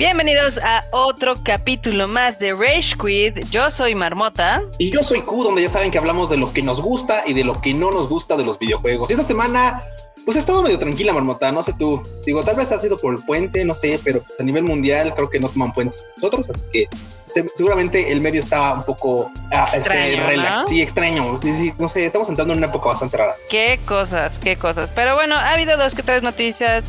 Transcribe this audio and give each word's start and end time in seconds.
Bienvenidos 0.00 0.56
a 0.56 0.82
otro 0.92 1.34
capítulo 1.44 2.08
más 2.08 2.38
de 2.38 2.54
Rage 2.54 2.96
Quit. 2.96 3.50
Yo 3.50 3.70
soy 3.70 3.94
Marmota. 3.94 4.62
Y 4.78 4.90
yo 4.90 5.02
soy 5.02 5.20
Q, 5.20 5.44
donde 5.44 5.60
ya 5.60 5.68
saben 5.68 5.90
que 5.90 5.98
hablamos 5.98 6.30
de 6.30 6.38
lo 6.38 6.50
que 6.54 6.62
nos 6.62 6.80
gusta 6.80 7.22
y 7.26 7.34
de 7.34 7.44
lo 7.44 7.60
que 7.60 7.74
no 7.74 7.90
nos 7.90 8.08
gusta 8.08 8.34
de 8.38 8.44
los 8.44 8.58
videojuegos. 8.58 9.10
Y 9.10 9.12
esta 9.12 9.26
semana, 9.26 9.82
pues 10.24 10.38
he 10.38 10.40
estado 10.40 10.62
medio 10.62 10.78
tranquila, 10.78 11.12
Marmota. 11.12 11.52
No 11.52 11.62
sé 11.62 11.74
tú. 11.78 12.02
Digo, 12.24 12.42
tal 12.42 12.56
vez 12.56 12.72
ha 12.72 12.80
sido 12.80 12.96
por 12.96 13.12
el 13.12 13.22
puente, 13.22 13.62
no 13.66 13.74
sé, 13.74 14.00
pero 14.02 14.24
a 14.38 14.42
nivel 14.42 14.64
mundial 14.64 15.12
creo 15.14 15.28
que 15.28 15.38
no 15.38 15.50
toman 15.50 15.74
puentes 15.74 16.06
nosotros. 16.16 16.48
Así 16.48 16.62
que 16.72 16.88
seguramente 17.54 18.10
el 18.10 18.22
medio 18.22 18.40
estaba 18.40 18.72
un 18.72 18.84
poco 18.84 19.30
ah, 19.52 19.66
este, 19.66 19.80
extraño, 19.80 20.66
Sí, 20.66 20.80
extraño. 20.80 21.38
Sí, 21.42 21.52
sí, 21.52 21.74
no 21.78 21.90
sé, 21.90 22.06
estamos 22.06 22.30
entrando 22.30 22.54
en 22.54 22.60
una 22.60 22.68
época 22.68 22.88
bastante 22.88 23.18
rara. 23.18 23.34
Qué 23.50 23.78
cosas, 23.84 24.38
qué 24.38 24.56
cosas. 24.56 24.88
Pero 24.94 25.14
bueno, 25.14 25.34
ha 25.34 25.52
habido 25.52 25.76
dos 25.76 25.94
que 25.94 26.02
tres 26.02 26.22
noticias 26.22 26.84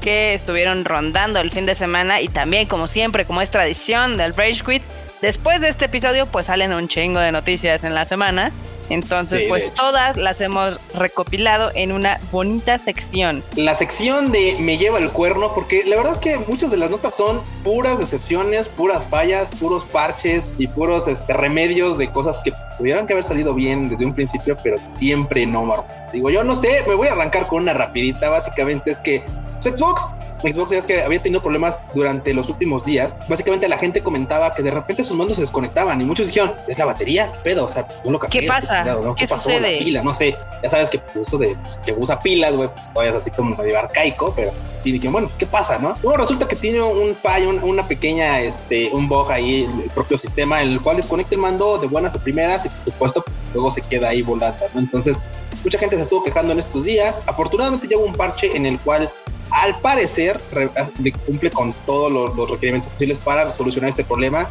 que 0.00 0.34
estuvieron 0.34 0.84
rondando 0.84 1.38
el 1.38 1.50
fin 1.50 1.66
de 1.66 1.74
semana 1.74 2.20
y 2.20 2.28
también 2.28 2.66
como 2.66 2.86
siempre, 2.86 3.24
como 3.24 3.42
es 3.42 3.50
tradición 3.50 4.16
del 4.16 4.34
Rage 4.34 4.62
Quit, 4.64 4.82
después 5.22 5.60
de 5.60 5.68
este 5.68 5.84
episodio 5.84 6.26
pues 6.26 6.46
salen 6.46 6.72
un 6.72 6.88
chingo 6.88 7.20
de 7.20 7.32
noticias 7.32 7.84
en 7.84 7.94
la 7.94 8.04
semana. 8.04 8.52
Entonces, 8.90 9.44
pues 9.48 9.72
todas 9.74 10.16
las 10.16 10.40
hemos 10.40 10.80
recopilado 10.94 11.70
en 11.74 11.92
una 11.92 12.18
bonita 12.32 12.76
sección. 12.76 13.42
La 13.54 13.74
sección 13.76 14.32
de 14.32 14.56
Me 14.58 14.78
lleva 14.78 14.98
el 14.98 15.10
cuerno, 15.10 15.54
porque 15.54 15.84
la 15.86 15.96
verdad 15.96 16.14
es 16.14 16.18
que 16.18 16.36
muchas 16.48 16.72
de 16.72 16.76
las 16.76 16.90
notas 16.90 17.14
son 17.14 17.40
puras 17.62 17.98
decepciones, 17.98 18.66
puras 18.66 19.04
fallas, 19.08 19.48
puros 19.60 19.84
parches 19.84 20.48
y 20.58 20.66
puros 20.66 21.06
este, 21.06 21.32
remedios 21.32 21.98
de 21.98 22.10
cosas 22.10 22.40
que 22.44 22.52
tuvieran 22.78 23.06
que 23.06 23.12
haber 23.12 23.24
salido 23.24 23.54
bien 23.54 23.88
desde 23.88 24.04
un 24.04 24.14
principio, 24.14 24.58
pero 24.62 24.76
siempre 24.90 25.46
no, 25.46 25.60
Digo, 26.12 26.30
yo 26.30 26.42
no 26.42 26.56
sé, 26.56 26.82
me 26.88 26.94
voy 26.94 27.06
a 27.06 27.12
arrancar 27.12 27.46
con 27.46 27.62
una 27.62 27.74
rapidita. 27.74 28.28
Básicamente 28.28 28.90
es 28.90 28.98
que 28.98 29.22
Xbox. 29.60 30.12
Xbox 30.42 30.70
ya 30.70 30.78
es 30.78 30.86
que 30.86 31.02
había 31.02 31.20
tenido 31.20 31.42
problemas 31.42 31.80
durante 31.94 32.32
los 32.32 32.48
últimos 32.48 32.84
días. 32.84 33.14
Básicamente 33.28 33.68
la 33.68 33.78
gente 33.78 34.02
comentaba 34.02 34.54
que 34.54 34.62
de 34.62 34.70
repente 34.70 35.04
sus 35.04 35.16
mandos 35.16 35.36
se 35.36 35.42
desconectaban 35.42 36.00
y 36.00 36.04
muchos 36.04 36.28
dijeron, 36.28 36.54
es 36.66 36.78
la 36.78 36.86
batería, 36.86 37.30
pedo, 37.44 37.66
o 37.66 37.68
sea, 37.68 37.86
no 38.04 38.12
lo 38.12 38.18
cambié. 38.18 38.40
¿Qué 38.40 38.46
pasa? 38.46 38.84
¿Qué, 39.16 39.28
pasó? 39.28 39.50
La 39.50 39.68
pila, 39.68 40.02
no 40.02 40.14
sé. 40.14 40.34
Ya 40.62 40.70
sabes 40.70 40.88
que 40.88 40.98
pues, 40.98 41.28
eso 41.28 41.38
de 41.38 41.56
que 41.84 41.92
usa 41.92 42.20
pilas, 42.20 42.54
güey, 42.54 42.70
pues, 42.94 43.14
así 43.14 43.30
como 43.30 43.56
medio 43.56 43.78
arcaico, 43.78 44.32
pero 44.34 44.52
y 44.84 44.92
dije, 44.92 45.08
bueno, 45.08 45.30
¿qué 45.38 45.46
pasa, 45.46 45.78
no? 45.78 45.94
Luego 46.02 46.18
resulta 46.18 46.48
que 46.48 46.56
tiene 46.56 46.80
un 46.80 47.14
fallo, 47.14 47.50
una 47.62 47.82
pequeña, 47.82 48.40
este, 48.40 48.88
un 48.92 49.08
bug 49.08 49.30
ahí, 49.30 49.64
el 49.64 49.90
propio 49.90 50.16
sistema, 50.16 50.62
en 50.62 50.70
el 50.70 50.80
cual 50.80 50.96
desconecta 50.96 51.34
el 51.34 51.40
mando 51.40 51.78
de 51.78 51.86
buenas 51.86 52.14
a 52.14 52.18
primeras 52.18 52.64
y 52.64 52.68
por 52.68 52.84
supuesto 52.84 53.24
luego 53.52 53.70
se 53.70 53.82
queda 53.82 54.08
ahí 54.08 54.22
volando, 54.22 54.64
¿no? 54.72 54.80
Entonces, 54.80 55.18
mucha 55.62 55.78
gente 55.78 55.96
se 55.96 56.02
estuvo 56.02 56.22
quejando 56.22 56.52
en 56.52 56.58
estos 56.58 56.84
días. 56.84 57.22
Afortunadamente 57.26 57.86
llegó 57.88 58.04
un 58.04 58.14
parche 58.14 58.56
en 58.56 58.66
el 58.66 58.78
cual 58.80 59.08
al 59.50 59.80
parecer 59.80 60.40
cumple 61.26 61.50
con 61.50 61.72
todos 61.86 62.10
los, 62.36 62.50
requerimientos 62.50 62.92
posibles 62.92 63.18
para 63.18 63.50
solucionar 63.50 63.90
este 63.90 64.04
problema 64.04 64.48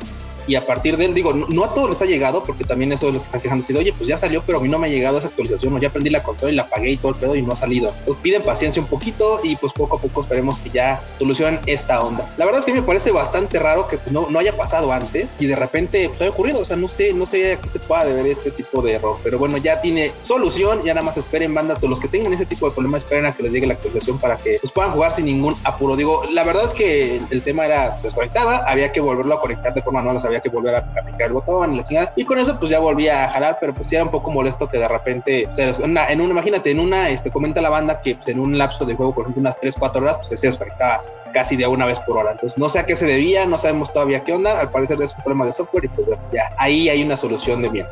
y 0.50 0.55
a 0.55 0.66
partir 0.66 0.97
de 0.97 1.05
él, 1.05 1.14
digo, 1.14 1.31
no, 1.31 1.64
a 1.64 1.69
todos 1.73 1.89
les 1.89 2.02
ha 2.02 2.05
llegado, 2.05 2.44
porque 2.44 2.64
también 2.64 2.92
eso 2.92 3.08
es 3.08 3.14
lo 3.14 3.19
que 3.19 3.25
están 3.25 3.42
quejando, 3.42 3.66
oye, 3.78 3.94
pues 3.94 4.08
ya 4.08 4.17
salió, 4.17 4.42
pero 4.44 4.58
a 4.58 4.61
mí 4.61 4.67
no 4.67 4.80
me 4.80 4.88
ha 4.88 4.89
llegado 4.89 5.19
esa 5.19 5.28
actualización, 5.28 5.75
o 5.75 5.78
ya 5.78 5.89
aprendí 5.89 6.09
la 6.09 6.23
control 6.23 6.53
y 6.53 6.56
la 6.56 6.67
pagué 6.67 6.89
y 6.89 6.97
todo 6.97 7.11
el 7.11 7.17
pedo 7.17 7.36
y 7.36 7.44
no 7.44 7.53
ha 7.53 7.56
salido. 7.56 7.94
Pues 8.06 8.17
piden 8.17 8.41
paciencia 8.41 8.81
un 8.81 8.88
poquito 8.88 9.39
y 9.44 9.56
pues 9.58 9.73
poco 9.73 9.97
a 9.97 10.02
poco 10.02 10.22
esperemos 10.22 10.58
que 10.58 10.72
ya 10.72 11.03
solucionen 11.19 11.59
esta 11.67 12.02
onda. 12.02 12.28
La 12.38 12.45
verdad 12.45 12.61
es 12.61 12.66
que 12.66 12.73
me 12.73 12.81
parece 12.81 13.11
bastante 13.11 13.59
raro 13.59 13.88
que 13.88 13.97
pues, 13.97 14.11
no, 14.11 14.30
no 14.30 14.39
haya 14.39 14.58
pasado 14.58 14.91
antes 14.91 15.30
y 15.39 15.45
de 15.45 15.56
repente 15.56 16.09
pues, 16.09 16.22
haya 16.22 16.31
ocurrido, 16.31 16.61
o 16.61 16.66
sea, 16.66 16.78
no 16.78 16.88
sé, 16.88 17.13
no 17.13 17.28
sé 17.28 17.53
a 17.53 17.61
qué 17.61 17.69
se 17.69 17.80
pueda 17.80 18.06
deber 18.06 18.25
este 18.25 18.50
tipo 18.50 18.81
de 18.81 18.94
error, 18.94 19.17
pero 19.23 19.38
bueno, 19.38 19.58
ya 19.58 19.81
tiene 19.81 20.11
solución, 20.23 20.81
ya 20.81 20.95
nada 20.95 21.06
más 21.06 21.17
esperen, 21.17 21.53
banda, 21.53 21.75
todos 21.75 21.89
los 21.89 22.00
que 22.00 22.08
tengan 22.08 22.34
ese 22.34 22.45
tipo 22.45 22.67
de 22.67 22.73
problemas, 22.73 23.03
esperen 23.03 23.25
a 23.28 23.34
que 23.34 23.44
les 23.44 23.53
llegue 23.53 23.67
la 23.67 23.75
actualización 23.75 24.17
para 24.19 24.38
que 24.38 24.58
pues, 24.59 24.72
puedan 24.72 24.91
jugar 24.91 25.13
sin 25.13 25.25
ningún 25.25 25.56
apuro. 25.63 25.95
Digo, 25.95 26.23
la 26.31 26.44
verdad 26.44 26.66
es 26.66 26.73
que 26.73 27.22
el, 27.30 27.44
tema 27.44 27.66
era 27.66 28.00
desconectada, 28.03 28.66
había 28.67 28.91
que 28.91 29.00
volverlo 29.00 29.36
a 29.36 29.41
conectar 29.41 29.74
de 29.74 29.81
forma 29.81 30.01
manual, 30.01 30.25
había 30.25 30.38
que 30.41 30.50
volver 30.50 30.75
a, 30.75 30.79
a 30.79 31.23
el 31.23 31.33
botón 31.33 31.73
y 31.73 31.77
la 31.77 31.83
chingada. 31.83 32.13
Y 32.16 32.25
con 32.25 32.39
eso 32.39 32.57
pues 32.57 32.72
ya 32.72 32.79
volví 32.79 33.07
a 33.07 33.29
jalar, 33.29 33.57
pero 33.59 33.73
pues 33.73 33.91
era 33.91 34.03
un 34.03 34.11
poco 34.11 34.31
molesto 34.31 34.69
que 34.69 34.77
de 34.77 34.88
repente, 34.88 35.47
o 35.47 35.55
sea, 35.55 35.69
en 35.69 36.22
una, 36.22 36.31
imagínate, 36.31 36.72
en 36.72 36.79
una, 36.79 37.09
este, 37.09 37.31
comenta 37.31 37.61
la 37.61 37.69
banda 37.69 38.01
que 38.01 38.16
pues, 38.16 38.27
en 38.29 38.39
un 38.39 38.57
lapso 38.57 38.85
de 38.85 38.95
juego, 38.95 39.13
por 39.13 39.23
ejemplo, 39.23 39.41
unas 39.41 39.59
3, 39.59 39.75
4 39.77 40.01
horas, 40.01 40.19
pues 40.27 40.39
se 40.39 40.47
desconectaba 40.47 41.03
casi 41.33 41.55
de 41.55 41.67
una 41.67 41.85
vez 41.85 42.00
por 42.00 42.17
hora. 42.17 42.31
Entonces, 42.31 42.57
no 42.57 42.69
sé 42.69 42.79
a 42.79 42.85
qué 42.85 42.95
se 42.95 43.05
debía, 43.05 43.45
no 43.45 43.57
sabemos 43.57 43.91
todavía 43.94 44.23
qué 44.23 44.33
onda. 44.33 44.59
Al 44.59 44.72
parecer 44.72 45.01
es 45.01 45.13
un 45.13 45.23
problema 45.23 45.45
de 45.45 45.51
software 45.51 45.85
y 45.85 45.88
pues 45.89 46.07
ya 46.33 46.51
ahí 46.57 46.89
hay 46.89 47.03
una 47.03 47.17
solución 47.17 47.61
de 47.61 47.69
bien. 47.69 47.88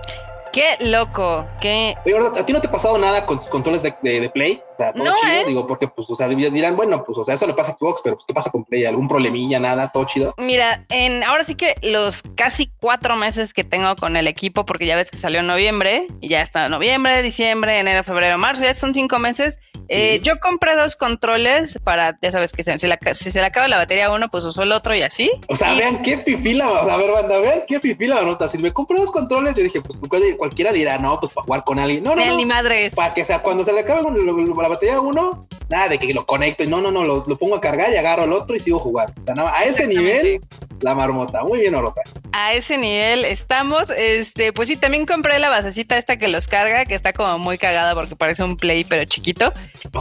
Qué 0.52 0.78
loco, 0.80 1.46
qué. 1.60 1.96
¿a 1.96 2.46
ti 2.46 2.54
no 2.54 2.62
te 2.62 2.68
ha 2.68 2.72
pasado 2.72 2.98
nada 2.98 3.26
con 3.26 3.40
tus 3.40 3.48
controles 3.50 3.84
de, 3.84 3.94
de, 4.02 4.30
Play? 4.30 4.62
O 4.78 4.94
todo 4.94 5.06
no, 5.06 5.16
chido, 5.16 5.32
¿eh? 5.32 5.44
digo, 5.48 5.68
porque, 5.68 5.88
pues, 5.88 6.10
o 6.10 6.16
sea, 6.16 6.28
dirán, 6.28 6.76
bueno, 6.76 7.04
pues, 7.04 7.18
o 7.18 7.24
sea, 7.24 7.36
eso 7.36 7.48
le 7.48 7.54
pasa 7.54 7.72
a 7.72 7.78
Xbox, 7.78 8.02
pero, 8.04 8.16
pues, 8.16 8.26
¿qué 8.26 8.34
pasa 8.34 8.52
con 8.52 8.64
Play? 8.64 8.86
¿Algún 8.86 9.08
problemilla, 9.08 9.60
nada? 9.60 9.92
¿Todo 9.92 10.06
chido? 10.06 10.34
Mira, 10.38 10.86
en, 10.90 11.24
ahora 11.24 11.44
sí 11.44 11.56
que 11.56 11.76
los 11.82 12.24
casi 12.36 12.72
cuatro 12.80 13.16
meses 13.16 13.54
que 13.54 13.64
tengo 13.64 13.96
con 13.96 14.16
el 14.18 14.28
equipo, 14.28 14.66
porque 14.66 14.86
ya 14.86 14.96
ves 14.96 15.12
que 15.12 15.18
salió 15.18 15.40
en 15.40 15.48
noviembre, 15.48 16.08
y 16.22 16.30
ya 16.30 16.42
está 16.42 16.70
noviembre, 16.70 17.22
diciembre, 17.22 17.80
enero, 17.80 18.04
febrero, 18.04 18.38
marzo, 18.38 18.64
ya 18.64 18.74
son 18.74 18.94
cinco 18.94 19.20
meses. 19.20 19.60
Eh, 19.90 20.20
yo 20.22 20.40
compré 20.40 20.76
dos 20.76 20.96
controles 20.96 21.80
para, 21.84 22.18
ya 22.22 22.32
sabes 22.32 22.52
que 22.52 22.64
si, 22.64 22.72
si 22.72 23.32
se 23.32 23.40
le 23.40 23.46
acaba 23.46 23.68
la 23.68 23.78
batería 23.78 24.08
a 24.08 24.12
uno, 24.12 24.28
pues 24.28 24.44
uso 24.44 24.64
el 24.64 24.72
otro 24.72 24.94
y 24.96 25.02
así. 25.02 25.32
O 25.48 25.56
sea, 25.56 25.74
vean 25.74 26.02
qué 26.02 26.18
pipila, 26.18 26.68
a 26.68 26.98
ver, 26.98 27.12
banda, 27.12 27.40
vean 27.40 27.62
qué 27.68 27.80
pipila 27.80 28.22
nota. 28.22 28.48
Si 28.48 28.58
me 28.58 28.74
compré 28.74 28.98
dos 29.00 29.12
controles, 29.12 29.56
yo 29.56 29.64
dije, 29.64 29.82
pues, 29.82 30.00
cualquiera 30.38 30.72
dirá, 30.72 30.98
no, 30.98 31.20
pues 31.20 31.34
para 31.34 31.46
jugar 31.46 31.64
con 31.64 31.80
alguien. 31.80 32.04
No, 32.04 32.16
no, 32.16 32.26
no. 32.26 32.36
Ni 32.36 32.46
madres. 32.46 32.94
Para 32.96 33.14
que 33.14 33.24
sea, 33.24 33.42
cuando 33.42 33.64
se 33.64 33.74
le 33.74 33.82
acabe 33.82 34.02
la 34.04 34.67
batería 34.68 35.00
uno, 35.00 35.48
nada 35.70 35.90
de 35.90 35.98
que 35.98 36.14
lo 36.14 36.26
conecto 36.26 36.64
y 36.64 36.68
no, 36.68 36.82
no, 36.82 36.92
no, 36.92 37.04
lo, 37.04 37.24
pongo 37.38 37.56
a 37.56 37.62
cargar 37.62 37.92
y 37.92 37.98
agarro 37.98 38.24
el 38.24 38.34
otro 38.34 38.56
y 38.56 38.60
sigo 38.60 38.80
jugando. 38.80 39.14
a 39.48 39.64
ese 39.64 39.88
nivel, 39.88 40.40
la 40.82 40.96
marmota. 40.96 41.44
Muy 41.44 41.60
bien, 41.60 41.76
Orota. 41.76 42.02
A 42.32 42.54
ese 42.54 42.78
nivel 42.78 43.26
estamos. 43.26 43.90
Este, 43.98 44.54
pues 44.54 44.70
sí, 44.70 44.78
también 44.78 45.06
compré 45.06 45.40
la 45.40 45.50
basecita 45.50 45.98
esta 45.98 46.18
que 46.18 46.28
los 46.28 46.48
carga, 46.48 46.86
que 46.86 46.96
está 46.96 47.14
como 47.14 47.40
muy 47.40 47.58
cagada 47.58 47.96
porque 47.96 48.16
parece 48.16 48.44
un 48.44 48.58
play, 48.58 48.84
pero 48.84 49.06
chiquito. 49.06 49.54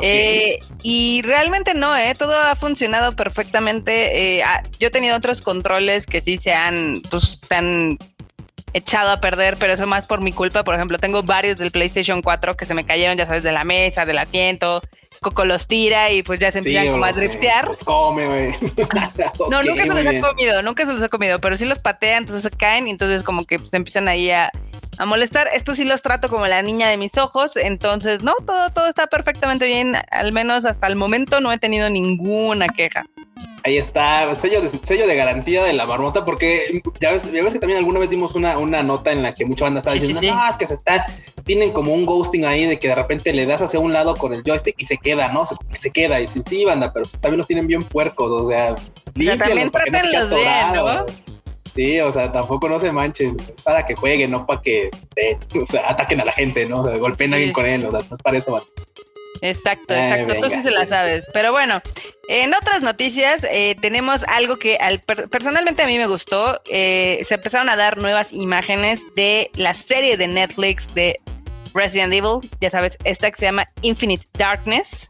Eh, 0.03 0.59
y 0.83 1.23
realmente 1.23 1.75
no, 1.75 1.97
eh, 1.97 2.15
todo 2.17 2.35
ha 2.35 2.57
funcionado 2.57 3.15
perfectamente. 3.17 4.39
Eh, 4.39 4.43
ah, 4.43 4.63
yo 4.79 4.89
he 4.89 4.91
tenido 4.91 5.17
otros 5.17 5.43
controles 5.43 6.07
que 6.07 6.21
sí 6.21 6.39
se 6.39 6.53
han, 6.53 7.03
pues, 7.11 7.41
se 7.47 7.55
han 7.55 7.99
echado 8.77 9.11
a 9.11 9.21
perder, 9.21 9.57
pero 9.59 9.73
eso 9.73 9.87
más 9.87 10.07
por 10.07 10.21
mi 10.21 10.33
culpa. 10.33 10.63
Por 10.63 10.75
ejemplo, 10.75 10.99
tengo 10.99 11.23
varios 11.23 11.59
del 11.59 11.71
PlayStation 11.71 12.21
4 12.21 12.57
que 12.57 12.67
se 12.67 12.75
me 12.75 12.85
cayeron, 12.85 13.17
ya 13.17 13.25
sabes, 13.25 13.43
de 13.43 13.53
la 13.53 13.65
mesa, 13.65 14.05
del 14.05 14.19
asiento. 14.19 14.83
Coco 15.23 15.47
los 15.47 15.67
tira 15.67 16.11
y 16.11 16.23
pues 16.23 16.41
ya 16.41 16.51
se 16.51 16.59
empiezan 16.59 16.93
como 16.93 17.05
a 17.07 17.13
driftear. 17.13 17.71
come, 17.85 18.27
güey. 18.27 18.53
no, 19.51 19.63
nunca 19.63 19.87
se 19.87 19.95
los 19.95 20.07
ha 20.07 20.21
comido, 20.21 20.63
nunca 20.63 20.85
se 20.85 20.93
los 20.93 21.03
ha 21.03 21.09
comido, 21.09 21.39
pero 21.39 21.57
sí 21.57 21.65
los 21.65 21.79
patea, 21.79 22.19
entonces 22.19 22.43
se 22.43 22.55
caen 22.55 22.87
y 22.87 22.91
entonces 22.91 23.23
como 23.23 23.45
que 23.45 23.59
se 23.59 23.77
empiezan 23.77 24.09
ahí 24.09 24.31
a, 24.31 24.53
a 24.99 25.07
molestar. 25.07 25.49
Esto 25.55 25.75
sí 25.75 25.85
los 25.85 26.03
trato 26.03 26.29
como 26.29 26.47
la 26.47 26.63
niña 26.63 26.89
de 26.89 26.97
mis 26.97 27.17
ojos, 27.19 27.57
entonces 27.57 28.23
no, 28.23 28.35
todo, 28.47 28.71
todo 28.71 28.89
está 28.89 29.07
perfectamente 29.07 29.67
bien, 29.67 29.97
al 30.11 30.33
menos 30.33 30.65
hasta 30.65 30.87
el 30.87 30.97
momento 30.97 31.41
no 31.41 31.53
he 31.53 31.59
tenido 31.59 31.89
ninguna 31.91 32.69
queja. 32.69 33.05
Ahí 33.65 33.79
está, 33.79 34.33
sello 34.37 34.63
de, 34.63 34.69
sello 34.69 35.09
de 35.09 35.17
garantía 35.17 35.65
de 35.65 35.73
la 35.73 35.87
marmota, 35.87 36.25
porque 36.25 36.81
ya 37.01 37.11
ves, 37.11 37.33
ya 37.33 37.43
ves 37.43 37.53
que 37.53 37.59
también 37.59 37.79
alguna 37.79 37.99
vez 37.99 38.11
dimos 38.11 38.37
una, 38.37 38.59
una 38.59 38.85
nota 38.85 39.11
en 39.11 39.25
la 39.25 39.35
que 39.35 39.45
mucha 39.45 39.65
banda 39.65 39.81
estaba 39.81 39.95
diciendo, 39.95 40.23
no, 40.23 40.49
es 40.49 40.57
que 40.57 40.69
se 40.69 40.75
está, 40.75 41.05
tienen 41.45 41.73
como 41.73 41.93
un 41.93 42.07
ghosting 42.07 42.45
ahí 42.45 42.65
de 42.67 42.79
que 42.79 42.87
de 42.87 42.95
repente 42.95 43.33
le 43.33 43.45
das 43.45 43.63
hacia 43.63 43.81
un 43.81 43.93
lado 43.93 44.15
con 44.15 44.33
el 44.33 44.45
joystick 44.45 44.77
y 44.79 44.87
se 44.87 44.99
queda, 44.99 45.33
¿no? 45.33 45.47
Se, 45.47 45.57
se 45.73 45.91
queda, 45.91 46.21
y 46.21 46.29
sí, 46.29 46.43
sí, 46.47 46.65
banda, 46.65 46.93
pero 46.93 47.07
también 47.21 47.39
los 47.39 47.49
tienen 47.49 47.67
bien 47.67 47.83
puercos, 47.83 48.31
o 48.31 48.49
sea, 48.49 48.73
o 48.73 49.21
sea 49.21 49.37
también 49.37 49.71
que 49.71 49.91
no 49.91 50.37
bien, 50.37 50.51
¿no? 50.75 51.07
Sí, 51.77 52.01
o 52.01 52.11
sea, 52.11 52.33
tampoco 52.33 52.69
no 52.69 52.79
se 52.79 52.91
manchen, 52.91 53.37
para 53.63 53.85
que 53.85 53.95
jueguen, 53.95 54.31
no 54.31 54.47
para 54.47 54.63
que 54.63 54.91
o 55.61 55.67
sea, 55.67 55.91
ataquen 55.91 56.21
a 56.21 56.25
la 56.25 56.33
gente, 56.33 56.67
¿no? 56.67 56.81
O 56.81 56.89
sea, 56.89 56.97
golpeen 56.97 57.35
a 57.35 57.37
alguien 57.37 57.53
con 57.53 57.67
él, 57.67 57.85
o 57.85 57.91
sea, 57.91 58.01
no 58.09 58.17
es 58.17 58.23
para 58.23 58.39
eso, 58.39 58.53
banda. 58.53 58.67
Exacto, 59.43 59.95
exacto. 59.95 60.35
Tú 60.41 60.51
sí 60.51 60.63
se 60.63 60.71
la 60.71 60.87
sabes. 60.87 61.27
Pero 61.33 61.53
bueno, 61.53 61.83
en 62.29 62.55
otras 62.55 62.83
noticias 62.83 63.45
eh, 63.51 63.77
tenemos 63.81 64.25
algo 64.25 64.57
que 64.57 64.77
al, 64.77 65.01
personalmente 65.01 65.83
a 65.83 65.87
mí 65.87 65.99
me 65.99 66.07
gustó. 66.07 66.61
Eh, 66.71 67.21
se 67.23 67.35
empezaron 67.35 67.69
a 67.69 67.77
dar 67.77 67.99
nuevas 67.99 68.33
imágenes 68.33 69.03
de 69.15 69.51
la 69.55 69.75
serie 69.75 70.17
de 70.17 70.29
Netflix 70.29 70.95
de 70.95 71.21
Resident 71.75 72.13
Evil. 72.13 72.49
Ya 72.61 72.71
sabes, 72.71 72.97
esta 73.05 73.31
que 73.31 73.37
se 73.37 73.45
llama 73.45 73.67
Infinite 73.83 74.25
Darkness. 74.39 75.09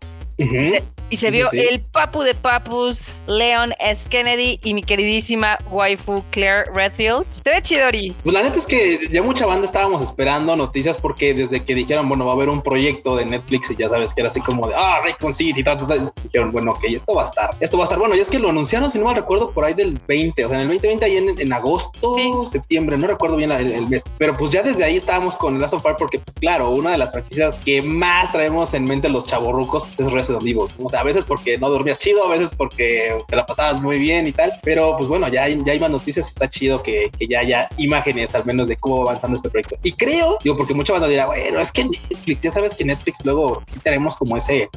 Y 1.08 1.16
se 1.16 1.30
vio 1.30 1.48
el 1.52 1.80
papu 1.80 2.22
de 2.22 2.34
papus, 2.34 3.18
Leon 3.28 3.72
S. 3.78 4.08
Kennedy 4.08 4.58
y 4.64 4.74
mi 4.74 4.82
queridísima 4.82 5.56
waifu 5.70 6.24
Claire 6.30 6.64
Redfield. 6.74 7.24
Se 7.44 7.50
ve 7.50 7.62
chidori. 7.62 8.14
Pues 8.22 8.34
la 8.34 8.42
neta 8.42 8.56
es 8.56 8.66
que 8.66 9.08
ya 9.10 9.22
mucha 9.22 9.46
banda 9.46 9.66
estábamos 9.66 10.02
esperando 10.02 10.56
noticias 10.56 10.96
porque 10.96 11.32
desde 11.32 11.62
que 11.62 11.74
dijeron, 11.74 12.08
bueno, 12.08 12.24
va 12.24 12.32
a 12.32 12.34
haber 12.34 12.48
un 12.48 12.62
proyecto 12.62 13.16
de 13.16 13.24
Netflix 13.24 13.70
y 13.70 13.76
ya 13.76 13.88
sabes 13.88 14.12
que 14.12 14.22
era 14.22 14.30
así 14.30 14.40
como 14.40 14.66
de, 14.66 14.74
ah, 14.74 15.00
Raycon 15.02 15.32
City, 15.32 15.60
y 15.60 15.64
tal, 15.64 16.12
dijeron, 16.24 16.52
bueno, 16.52 16.72
ok, 16.72 16.84
esto 16.88 17.14
va 17.14 17.22
a 17.22 17.26
estar, 17.26 17.50
esto 17.60 17.78
va 17.78 17.84
a 17.84 17.86
estar. 17.86 17.98
Bueno, 17.98 18.16
y 18.16 18.20
es 18.20 18.28
que 18.28 18.38
lo 18.38 18.48
anunciaron, 18.48 18.90
si 18.90 18.98
no 18.98 19.06
me 19.06 19.14
recuerdo, 19.14 19.52
por 19.52 19.64
ahí 19.64 19.74
del 19.74 20.00
20, 20.08 20.44
o 20.44 20.48
sea, 20.48 20.56
en 20.56 20.62
el 20.62 20.68
2020, 20.68 21.04
ahí 21.04 21.16
en, 21.16 21.52
agosto, 21.52 22.16
septiembre, 22.50 22.98
no 22.98 23.06
recuerdo 23.06 23.36
bien 23.36 23.52
el, 23.52 23.86
mes, 23.88 24.02
pero 24.18 24.36
pues 24.36 24.50
ya 24.50 24.62
desde 24.62 24.84
ahí 24.84 24.96
estábamos 24.96 25.36
con 25.36 25.54
el 25.54 25.60
Last 25.60 25.74
of 25.74 25.82
Fire 25.82 25.96
porque, 25.96 26.18
pues, 26.18 26.36
claro, 26.38 26.70
una 26.70 26.90
de 26.90 26.98
las 26.98 27.12
franquicias 27.12 27.56
que 27.64 27.80
más 27.80 28.32
traemos 28.32 28.74
en 28.74 28.84
mente 28.84 29.08
los 29.08 29.26
chavorrucos 29.26 29.84
es 29.98 30.10
Resident 30.10 30.42
Evil. 30.42 30.66
O 30.82 30.90
sea, 30.90 30.95
a 30.96 31.02
veces 31.02 31.25
porque 31.25 31.58
no 31.58 31.69
dormías 31.69 31.98
chido, 31.98 32.25
a 32.25 32.28
veces 32.28 32.50
porque 32.56 33.14
te 33.28 33.37
la 33.37 33.46
pasabas 33.46 33.81
muy 33.81 33.98
bien 33.98 34.26
y 34.26 34.32
tal, 34.32 34.52
pero 34.62 34.96
pues 34.96 35.08
bueno, 35.08 35.28
ya 35.28 35.44
hay, 35.44 35.58
ya 35.64 35.72
hay 35.72 35.81
más 35.81 35.90
noticias, 35.90 36.28
está 36.28 36.48
chido 36.48 36.82
que, 36.82 37.10
que 37.19 37.26
ya 37.26 37.40
haya 37.40 37.69
imágenes 37.76 38.34
al 38.34 38.44
menos 38.44 38.69
de 38.69 38.76
cómo 38.76 39.04
va 39.04 39.10
avanzando 39.10 39.37
este 39.37 39.50
proyecto. 39.50 39.76
Y 39.82 39.93
creo, 39.93 40.38
digo, 40.43 40.56
porque 40.56 40.75
mucha 40.75 40.93
banda 40.93 41.08
dirá, 41.08 41.26
bueno, 41.26 41.60
es 41.60 41.72
que 41.72 41.84
Netflix, 41.84 42.43
ya 42.43 42.50
sabes 42.50 42.75
que 42.75 42.84
Netflix 42.84 43.25
luego 43.25 43.62
sí 43.72 43.78
tenemos 43.81 44.16
como 44.16 44.37
ese 44.37 44.69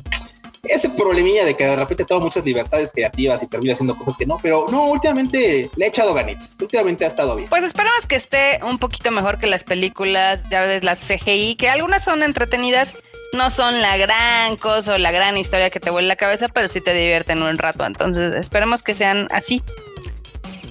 ese 0.63 0.89
problemilla 0.89 1.45
de 1.45 1.56
que 1.56 1.66
de 1.66 1.75
repente 1.75 2.06
toma 2.06 2.25
muchas 2.25 2.45
libertades 2.45 2.92
creativas 2.92 3.42
y 3.44 3.48
termina 3.48 3.74
haciendo 3.74 3.95
cosas 3.95 4.18
que 4.18 4.25
no, 4.25 4.38
pero 4.42 4.65
no, 4.69 4.88
últimamente 4.88 5.69
le 5.75 5.86
he 5.86 5.88
echado 5.88 6.13
ganitas, 6.13 6.50
últimamente 6.60 7.06
ha 7.06 7.07
estado 7.07 7.36
bien. 7.36 7.50
Pues 7.50 7.63
esperamos 7.63 8.06
que 8.06 8.15
esté 8.15 8.60
un 8.63 8.77
poquito 8.77 9.12
mejor 9.12 9.39
que 9.39 9.48
las 9.48 9.63
películas, 9.63 10.44
ya 10.50 10.62
ves, 10.62 10.83
las 10.83 11.00
CGI, 11.00 11.56
que 11.56 11.69
algunas 11.69 12.04
son 12.04 12.24
entretenidas, 12.24 12.95
no 13.33 13.49
son 13.49 13.81
la 13.81 13.97
gran 13.97 14.55
cosa 14.57 14.95
o 14.95 14.97
la 14.97 15.11
gran 15.11 15.37
historia 15.37 15.69
que 15.69 15.79
te 15.79 15.89
vuelve 15.89 16.07
la 16.07 16.15
cabeza, 16.15 16.47
pero 16.47 16.67
sí 16.67 16.81
te 16.81 16.93
divierten 16.93 17.41
un 17.41 17.57
rato, 17.57 17.85
entonces 17.85 18.35
esperemos 18.35 18.83
que 18.83 18.95
sean 18.95 19.27
así, 19.31 19.61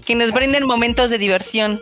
que 0.06 0.14
nos 0.14 0.32
brinden 0.32 0.66
momentos 0.66 1.10
de 1.10 1.18
diversión. 1.18 1.80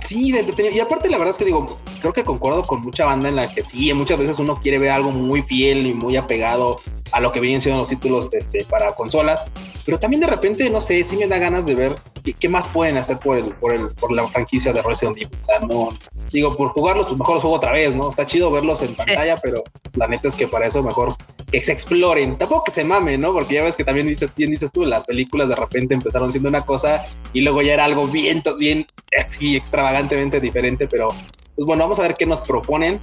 Sí, 0.00 0.32
de, 0.32 0.70
y 0.72 0.80
aparte 0.80 1.10
la 1.10 1.18
verdad 1.18 1.34
es 1.34 1.38
que 1.38 1.44
digo, 1.44 1.78
creo 2.00 2.12
que 2.12 2.24
concuerdo 2.24 2.62
con 2.62 2.80
mucha 2.80 3.04
banda 3.04 3.28
en 3.28 3.36
la 3.36 3.52
que 3.52 3.62
sí, 3.62 3.92
muchas 3.92 4.18
veces 4.18 4.38
uno 4.38 4.56
quiere 4.56 4.78
ver 4.78 4.90
algo 4.90 5.10
muy 5.12 5.42
fiel 5.42 5.86
y 5.86 5.94
muy 5.94 6.16
apegado 6.16 6.80
a 7.12 7.20
lo 7.20 7.32
que 7.32 7.40
vienen 7.40 7.60
siendo 7.60 7.80
los 7.80 7.88
títulos 7.88 8.28
este, 8.32 8.64
para 8.64 8.94
consolas, 8.94 9.44
pero 9.90 9.98
también 9.98 10.20
de 10.20 10.28
repente, 10.28 10.70
no 10.70 10.80
sé, 10.80 11.02
sí 11.02 11.16
me 11.16 11.26
da 11.26 11.38
ganas 11.38 11.66
de 11.66 11.74
ver 11.74 11.96
qué, 12.38 12.48
más 12.48 12.68
pueden 12.68 12.96
hacer 12.96 13.18
por 13.18 13.36
el, 13.36 13.46
por 13.46 13.74
el, 13.74 13.88
por 13.88 14.12
la 14.12 14.24
franquicia 14.28 14.72
de 14.72 14.80
Resident 14.82 15.16
Evil. 15.16 15.36
O 15.40 15.42
sea, 15.42 15.58
no, 15.58 15.88
digo, 16.30 16.54
por 16.54 16.68
jugarlos, 16.68 17.06
pues 17.06 17.18
mejor 17.18 17.34
los 17.34 17.42
juego 17.42 17.56
otra 17.56 17.72
vez, 17.72 17.96
¿no? 17.96 18.08
Está 18.08 18.24
chido 18.24 18.52
verlos 18.52 18.82
en 18.82 18.94
pantalla, 18.94 19.36
pero 19.38 19.64
la 19.94 20.06
neta 20.06 20.28
es 20.28 20.36
que 20.36 20.46
para 20.46 20.68
eso 20.68 20.80
mejor 20.84 21.16
que 21.50 21.60
se 21.60 21.72
exploren, 21.72 22.38
tampoco 22.38 22.62
que 22.66 22.70
se 22.70 22.84
mamen, 22.84 23.20
¿no? 23.20 23.32
Porque 23.32 23.56
ya 23.56 23.64
ves 23.64 23.74
que 23.74 23.82
también 23.82 24.06
dices, 24.06 24.32
bien 24.36 24.52
dices 24.52 24.70
tú, 24.70 24.84
las 24.84 25.02
películas 25.02 25.48
de 25.48 25.56
repente 25.56 25.92
empezaron 25.92 26.30
siendo 26.30 26.48
una 26.48 26.64
cosa 26.64 27.04
y 27.32 27.40
luego 27.40 27.60
ya 27.60 27.74
era 27.74 27.84
algo 27.84 28.06
bien, 28.06 28.44
bien, 28.60 28.86
así 29.20 29.56
extravagantemente 29.56 30.38
diferente, 30.38 30.86
pero 30.86 31.08
pues 31.56 31.66
bueno, 31.66 31.82
vamos 31.82 31.98
a 31.98 32.02
ver 32.02 32.14
qué 32.14 32.26
nos 32.26 32.40
proponen 32.42 33.00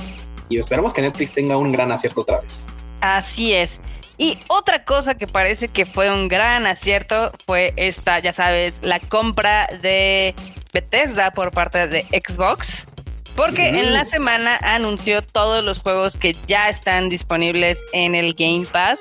y 0.47 0.57
esperamos 0.57 0.93
que 0.93 1.01
Netflix 1.01 1.33
tenga 1.33 1.57
un 1.57 1.69
gran 1.69 1.91
acierto 1.91 2.21
otra 2.21 2.39
vez. 2.39 2.65
Así 3.01 3.51
es. 3.51 3.81
Y 4.17 4.39
otra 4.47 4.83
cosa 4.83 5.15
que 5.15 5.27
parece 5.27 5.67
que 5.67 5.85
fue 5.85 6.11
un 6.11 6.27
gran 6.27 6.65
acierto 6.65 7.31
fue 7.45 7.73
esta, 7.75 8.19
ya 8.19 8.31
sabes, 8.31 8.79
la 8.81 8.99
compra 8.99 9.67
de 9.81 10.33
Bethesda 10.73 11.31
por 11.31 11.51
parte 11.51 11.87
de 11.87 12.01
Xbox. 12.03 12.87
Porque 13.35 13.67
en 13.67 13.93
la 13.93 14.03
semana 14.03 14.57
anunció 14.63 15.21
todos 15.21 15.63
los 15.63 15.79
juegos 15.79 16.17
que 16.17 16.35
ya 16.47 16.69
están 16.69 17.07
disponibles 17.07 17.77
en 17.93 18.15
el 18.15 18.33
Game 18.33 18.65
Pass. 18.65 18.99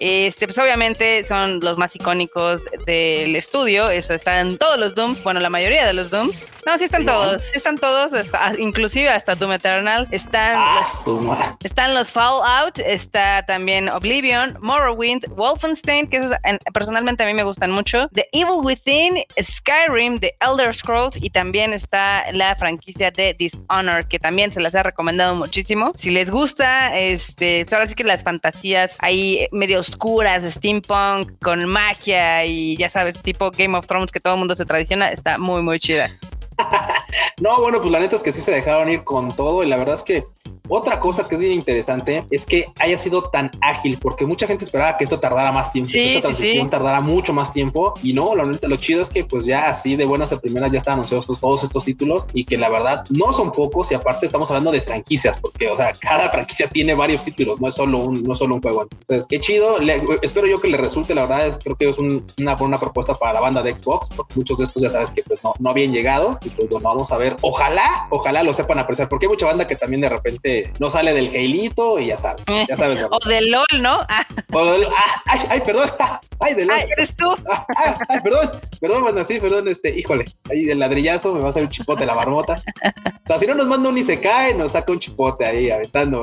Este, 0.00 0.46
pues 0.46 0.58
obviamente 0.58 1.24
son 1.24 1.60
los 1.60 1.76
más 1.76 1.94
icónicos 1.96 2.62
del 2.86 3.36
estudio. 3.36 3.90
Eso 3.90 4.14
están 4.14 4.58
todos 4.58 4.78
los 4.78 4.94
Dooms, 4.94 5.22
bueno, 5.22 5.40
la 5.40 5.50
mayoría 5.50 5.86
de 5.86 5.92
los 5.92 6.10
Dooms. 6.10 6.46
No, 6.66 6.76
sí 6.78 6.84
están 6.84 7.04
todos, 7.04 7.44
sí 7.44 7.52
están 7.56 7.78
todos, 7.78 8.12
inclusive 8.58 9.08
hasta 9.08 9.34
Doom 9.34 9.52
Eternal. 9.52 10.08
Están, 10.10 10.56
ah, 10.56 11.56
están 11.62 11.94
los 11.94 12.10
Fallout, 12.10 12.78
está 12.78 13.44
también 13.46 13.88
Oblivion, 13.88 14.56
Morrowind, 14.60 15.28
Wolfenstein, 15.28 16.08
que 16.08 16.30
personalmente 16.72 17.22
a 17.22 17.26
mí 17.26 17.34
me 17.34 17.44
gustan 17.44 17.70
mucho. 17.70 18.08
The 18.12 18.28
Evil 18.32 18.64
Within, 18.64 19.18
Skyrim, 19.40 20.20
The 20.20 20.36
Elder 20.40 20.74
Scrolls 20.74 21.22
y 21.22 21.30
también 21.30 21.72
está 21.72 22.24
la 22.32 22.56
franquicia 22.56 23.10
de 23.10 23.34
Dishonor, 23.34 24.08
que 24.08 24.18
también 24.18 24.52
se 24.52 24.60
las 24.60 24.74
ha 24.74 24.82
recomendado 24.82 25.34
muchísimo. 25.34 25.92
Si 25.94 26.10
les 26.10 26.30
gusta, 26.30 26.98
este, 26.98 27.64
pues 27.64 27.72
ahora 27.72 27.86
sí 27.86 27.94
que 27.94 28.04
las 28.04 28.22
fantasías 28.22 28.96
ahí 29.00 29.46
medio 29.52 29.82
oscuras, 29.88 30.44
steampunk, 30.44 31.32
con 31.42 31.64
magia 31.66 32.44
y 32.44 32.76
ya 32.76 32.88
sabes, 32.88 33.20
tipo 33.20 33.50
Game 33.50 33.76
of 33.76 33.86
Thrones 33.86 34.10
que 34.10 34.20
todo 34.20 34.34
el 34.34 34.38
mundo 34.38 34.54
se 34.54 34.64
tradiciona, 34.64 35.08
está 35.10 35.38
muy, 35.38 35.62
muy 35.62 35.78
chida. 35.78 36.10
no, 37.40 37.60
bueno, 37.60 37.78
pues 37.80 37.90
la 37.90 38.00
neta 38.00 38.16
es 38.16 38.22
que 38.22 38.32
sí 38.32 38.40
se 38.40 38.52
dejaron 38.52 38.90
ir 38.90 39.04
con 39.04 39.34
todo 39.34 39.62
y 39.62 39.68
la 39.68 39.76
verdad 39.76 39.96
es 39.96 40.02
que 40.02 40.24
otra 40.68 40.98
cosa 40.98 41.28
que 41.28 41.34
es 41.34 41.40
bien 41.42 41.52
interesante 41.52 42.24
es 42.30 42.46
que 42.46 42.66
haya 42.78 42.96
sido 42.96 43.24
tan 43.24 43.50
ágil, 43.60 43.98
porque 44.00 44.24
mucha 44.24 44.46
gente 44.46 44.64
esperaba 44.64 44.96
que 44.96 45.04
esto 45.04 45.20
tardara 45.20 45.52
más 45.52 45.70
tiempo, 45.70 45.90
que 45.92 46.16
esta 46.16 46.28
transición 46.28 46.70
tardara 46.70 47.00
mucho 47.02 47.34
más 47.34 47.52
tiempo. 47.52 47.92
Y 48.02 48.14
no, 48.14 48.34
lo, 48.34 48.44
lo 48.44 48.76
chido 48.76 49.02
es 49.02 49.10
que 49.10 49.24
pues 49.24 49.44
ya 49.44 49.68
así 49.68 49.94
de 49.96 50.06
buenas 50.06 50.32
a 50.32 50.40
primeras 50.40 50.72
ya 50.72 50.78
están 50.78 50.94
anunciados 50.94 51.26
todos 51.26 51.64
estos 51.64 51.84
títulos 51.84 52.26
y 52.32 52.46
que 52.46 52.56
la 52.56 52.70
verdad 52.70 53.04
no 53.10 53.32
son 53.34 53.52
pocos 53.52 53.92
y 53.92 53.94
aparte 53.94 54.24
estamos 54.24 54.50
hablando 54.50 54.72
de 54.72 54.80
franquicias, 54.80 55.38
porque 55.38 55.68
o 55.68 55.76
sea, 55.76 55.92
cada 56.00 56.30
franquicia 56.30 56.66
tiene 56.68 56.94
varios 56.94 57.22
títulos, 57.24 57.60
no 57.60 57.68
es 57.68 57.74
solo 57.74 57.98
un, 57.98 58.22
no 58.22 58.34
solo 58.34 58.54
un 58.54 58.62
juego. 58.62 58.86
Entonces, 58.90 59.26
qué 59.28 59.40
chido. 59.40 59.76
espero 60.22 60.46
yo 60.46 60.62
que 60.62 60.68
le 60.68 60.78
resulte, 60.78 61.14
la 61.14 61.26
verdad 61.26 61.46
es 61.48 61.58
creo 61.58 61.76
que 61.76 61.90
es 61.90 61.98
una 61.98 62.54
buena 62.54 62.78
propuesta 62.78 63.14
para 63.14 63.34
la 63.34 63.40
banda 63.40 63.62
de 63.62 63.76
Xbox, 63.76 64.08
porque 64.16 64.34
muchos 64.36 64.58
de 64.58 64.64
estos 64.64 64.82
ya 64.82 64.88
sabes 64.88 65.10
que 65.10 65.22
pues 65.22 65.44
no, 65.44 65.52
no 65.58 65.68
habían 65.68 65.92
llegado 65.92 66.38
y 66.42 66.48
pues 66.48 66.70
bueno, 66.70 66.88
vamos 66.88 67.12
a 67.12 67.18
ver. 67.18 67.36
Ojalá, 67.42 68.06
ojalá 68.08 68.42
lo 68.42 68.54
sepan 68.54 68.78
apreciar, 68.78 69.10
porque 69.10 69.26
hay 69.26 69.30
mucha 69.30 69.46
banda 69.46 69.66
que 69.66 69.76
también 69.76 70.00
de 70.00 70.08
repente 70.08 70.53
no 70.78 70.90
sale 70.90 71.12
del 71.12 71.34
Heilito 71.34 71.98
y 71.98 72.06
ya 72.06 72.16
sabes, 72.16 72.42
ya 72.68 72.76
sabes. 72.76 73.02
o 73.10 73.28
del 73.28 73.50
LOL, 73.50 73.66
¿no? 73.80 74.00
O 74.52 74.64
del 74.64 74.86
ah, 74.86 75.22
ay, 75.26 75.40
ay, 75.48 75.60
perdón, 75.64 75.90
ay, 76.40 76.54
del 76.54 76.68
LOL. 76.68 76.76
Ay, 76.76 76.88
eres 76.96 77.14
tú. 77.16 77.36
Ah, 77.50 77.66
ah, 77.76 77.98
ay, 78.08 78.20
perdón, 78.20 78.50
perdón, 78.80 79.02
bueno, 79.02 79.24
sí, 79.24 79.40
perdón, 79.40 79.68
este, 79.68 79.96
híjole, 79.96 80.24
ahí 80.50 80.70
el 80.70 80.78
ladrillazo 80.78 81.32
me 81.32 81.40
va 81.40 81.48
a 81.48 81.50
hacer 81.50 81.62
un 81.62 81.70
chipote 81.70 82.06
la 82.06 82.14
marmota. 82.14 82.54
O 82.54 83.26
sea, 83.26 83.38
si 83.38 83.46
no 83.46 83.54
nos 83.54 83.66
manda 83.66 83.88
un 83.88 83.98
y 83.98 84.02
se 84.02 84.20
cae, 84.20 84.54
nos 84.54 84.72
saca 84.72 84.92
un 84.92 85.00
chipote 85.00 85.44
ahí 85.44 85.70
aventando. 85.70 86.22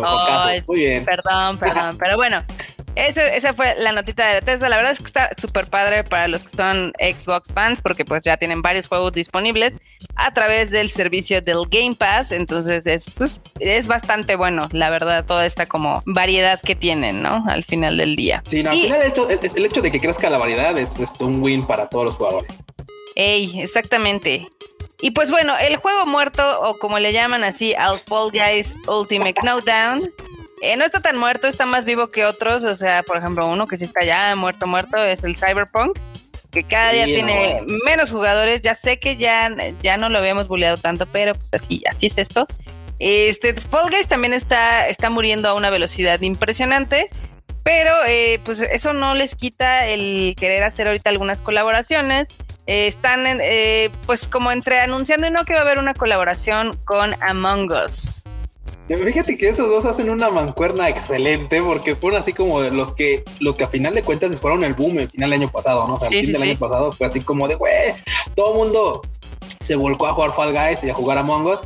Muy 0.68 0.80
bien. 0.80 1.04
Perdón, 1.04 1.58
perdón, 1.58 1.98
pero 1.98 2.16
bueno, 2.16 2.44
esa 2.96 3.54
fue 3.54 3.76
la 3.80 3.92
notita 3.92 4.28
de 4.28 4.36
Bethesda. 4.36 4.70
La 4.70 4.78
verdad 4.78 4.92
es 4.92 5.00
que 5.00 5.06
está 5.06 5.30
súper 5.38 5.68
padre 5.68 6.04
para 6.04 6.28
los 6.28 6.44
que 6.44 6.56
son 6.56 6.94
Xbox 7.00 7.54
fans 7.54 7.82
porque 7.82 8.06
pues 8.06 8.24
ya 8.24 8.38
tienen 8.38 8.62
varios 8.62 8.88
juegos 8.88 9.14
disponibles 9.14 9.80
a 10.16 10.34
través 10.34 10.72
del 10.72 10.90
servicio 10.90 11.42
del 11.42 11.68
Game 11.70 11.96
Pass. 11.96 12.32
Entonces 12.32 12.86
es, 12.86 13.06
pues, 13.12 13.42
es 13.60 13.88
bastante 13.88 14.36
bueno, 14.36 14.68
la 14.72 14.90
verdad, 14.90 15.26
toda 15.26 15.46
esta 15.46 15.66
como 15.66 16.04
variedad 16.06 16.60
que 16.62 16.76
tienen, 16.76 17.22
¿no? 17.22 17.44
Al 17.48 17.64
final 17.64 17.98
del 17.98 18.16
día. 18.16 18.44
Sí, 18.46 18.64
no, 18.64 18.72
al 18.72 18.78
final 18.78 19.02
el 19.02 19.08
hecho, 19.08 19.30
el, 19.30 19.66
hecho, 19.66 19.82
de 19.82 19.92
que 19.92 20.00
crezca 20.00 20.30
la 20.30 20.38
variedad 20.38 20.78
es, 20.78 21.00
es 21.00 21.20
un 21.20 21.42
win 21.42 21.66
para 21.66 21.88
todos 21.88 22.06
los 22.06 22.16
jugadores. 22.16 22.52
Ey, 23.16 23.60
exactamente. 23.62 24.48
Y 25.02 25.12
pues 25.12 25.32
bueno, 25.32 25.58
el 25.58 25.78
juego 25.78 26.06
muerto, 26.06 26.62
o 26.62 26.78
como 26.78 27.00
le 27.00 27.12
llaman 27.12 27.44
así, 27.44 27.74
al 27.74 28.00
Fall 28.00 28.32
Guys 28.32 28.76
Ultimate 28.88 29.34
Countdown, 29.34 30.12
eh, 30.62 30.78
no 30.78 30.86
está 30.86 31.00
tan 31.00 31.18
muerto, 31.18 31.48
está 31.48 31.66
más 31.66 31.86
vivo 31.86 32.10
que 32.10 32.24
otros. 32.26 32.64
O 32.64 32.78
sea, 32.78 33.02
por 33.04 33.18
ejemplo, 33.18 33.48
uno 33.48 33.68
que 33.68 33.78
sí 33.78 33.86
está 33.86 34.06
ya 34.06 34.36
muerto, 34.36 34.68
muerto 34.68 34.98
es 34.98 35.24
el 35.24 35.36
Cyberpunk, 35.36 35.98
que 36.52 36.64
cada 36.64 36.92
día 36.92 37.06
tiene 37.06 37.62
menos 37.84 38.12
jugadores. 38.12 38.62
Ya 38.62 38.76
sé 38.76 39.00
que 39.00 39.18
ya, 39.18 39.50
ya 39.82 39.98
no 39.98 40.10
lo 40.10 40.20
habíamos 40.20 40.48
bulleado 40.48 40.78
tanto, 40.78 41.08
pero 41.08 41.34
pues 41.34 41.64
así, 41.64 41.82
así 41.90 42.08
es 42.08 42.18
esto. 42.18 42.46
Este 43.00 43.56
Fall 43.56 43.90
Guys 43.90 44.08
también 44.08 44.34
está, 44.34 44.88
está 44.88 45.10
muriendo 45.10 45.50
a 45.50 45.56
una 45.56 45.72
velocidad 45.72 46.22
impresionante. 46.22 47.10
Pero 47.64 47.92
eh, 48.08 48.40
pues 48.44 48.60
eso 48.60 48.94
no 48.94 49.14
les 49.14 49.36
quita 49.36 49.88
el 49.88 50.36
querer 50.36 50.64
hacer 50.64 50.88
ahorita 50.88 51.10
algunas 51.10 51.42
colaboraciones. 51.42 52.30
Eh, 52.68 52.86
están 52.86 53.26
pues 54.06 54.28
como 54.28 54.52
entre 54.52 54.80
anunciando 54.80 55.26
y 55.26 55.32
no 55.32 55.44
que 55.46 55.54
va 55.54 55.60
a 55.60 55.64
haber 55.64 55.80
una 55.80 55.96
colaboración 55.96 56.78
con 56.86 57.16
Among 57.22 57.72
Us. 57.72 58.24
Fíjate 58.98 59.38
que 59.38 59.50
esos 59.50 59.68
dos 59.68 59.86
hacen 59.86 60.10
una 60.10 60.30
mancuerna 60.30 60.90
excelente 60.90 61.62
porque 61.62 61.96
fueron 61.96 62.20
así 62.20 62.34
como 62.34 62.62
los 62.62 62.92
que 62.92 63.24
los 63.40 63.58
que 63.58 63.64
a 63.64 63.68
final 63.68 63.94
de 63.94 64.04
cuentas 64.04 64.40
fueron 64.40 64.64
el 64.64 64.74
boom 64.74 65.00
el 65.00 65.10
final 65.10 65.30
del 65.30 65.42
año 65.42 65.52
pasado, 65.52 65.88
¿no? 65.88 65.96
O 65.96 66.00
sea, 66.00 66.10
el 66.10 66.26
fin 66.26 66.34
del 66.34 66.42
año 66.42 66.58
pasado 66.58 66.92
fue 66.92 67.08
así 67.08 67.22
como 67.22 67.48
de, 67.48 67.56
güey, 67.56 67.74
todo 68.36 68.54
el 68.54 68.58
mundo 68.58 69.02
se 69.60 69.76
volcó 69.76 70.08
a 70.08 70.14
jugar 70.14 70.34
Fall 70.36 70.52
Guys 70.52 70.84
y 70.84 70.90
a 70.90 70.94
jugar 70.94 71.18
Among 71.18 71.46
Us. 71.46 71.60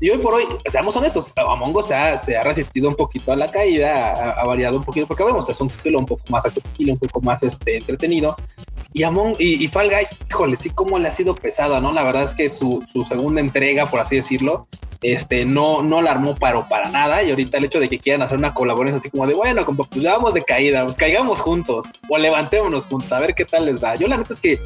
Y 0.00 0.10
hoy 0.10 0.18
por 0.18 0.34
hoy, 0.34 0.44
seamos 0.66 0.96
honestos, 0.96 1.30
Among 1.36 1.76
Us 1.76 1.86
se 1.86 1.94
ha, 1.94 2.18
se 2.18 2.36
ha 2.36 2.42
resistido 2.42 2.88
un 2.88 2.96
poquito 2.96 3.32
a 3.32 3.36
la 3.36 3.50
caída, 3.50 4.32
ha, 4.32 4.44
variado 4.44 4.76
un 4.76 4.84
poquito, 4.84 5.06
porque 5.06 5.22
vemos, 5.22 5.48
es 5.48 5.60
un 5.60 5.68
título 5.68 6.00
un 6.00 6.06
poco 6.06 6.22
más 6.28 6.44
accesible, 6.44 6.92
un 6.92 6.98
poco 6.98 7.20
más 7.20 7.42
este, 7.42 7.76
entretenido. 7.76 8.34
Y 8.94 9.04
Among 9.04 9.36
y, 9.38 9.66
Fall 9.68 9.88
Guys, 9.88 10.14
híjole, 10.28 10.56
sí, 10.56 10.70
como 10.70 10.98
le 10.98 11.08
ha 11.08 11.12
sido 11.12 11.34
pesada, 11.34 11.80
¿no? 11.80 11.92
La 11.92 12.02
verdad 12.02 12.24
es 12.24 12.34
que 12.34 12.48
su, 12.50 12.84
su 12.92 13.04
segunda 13.04 13.40
entrega, 13.40 13.86
por 13.86 14.00
así 14.00 14.16
decirlo, 14.16 14.66
este, 15.02 15.44
no, 15.44 15.82
no 15.82 16.00
la 16.00 16.12
armó 16.12 16.36
para, 16.36 16.68
para 16.68 16.88
nada. 16.88 17.22
Y 17.22 17.30
ahorita 17.30 17.58
el 17.58 17.64
hecho 17.64 17.80
de 17.80 17.88
que 17.88 17.98
quieran 17.98 18.22
hacer 18.22 18.38
una 18.38 18.54
colaboración 18.54 18.98
así 18.98 19.10
como 19.10 19.26
de, 19.26 19.34
bueno, 19.34 19.64
como 19.64 19.84
pues 19.84 20.02
ya 20.02 20.12
vamos 20.12 20.34
de 20.34 20.44
caída, 20.44 20.84
pues 20.84 20.96
caigamos 20.96 21.40
juntos 21.40 21.86
o 22.08 22.18
levantémonos 22.18 22.86
juntos 22.86 23.10
a 23.12 23.18
ver 23.18 23.34
qué 23.34 23.44
tal 23.44 23.66
les 23.66 23.82
va. 23.82 23.96
Yo 23.96 24.08
la 24.08 24.16
neta 24.16 24.32
es 24.32 24.40
que 24.40 24.58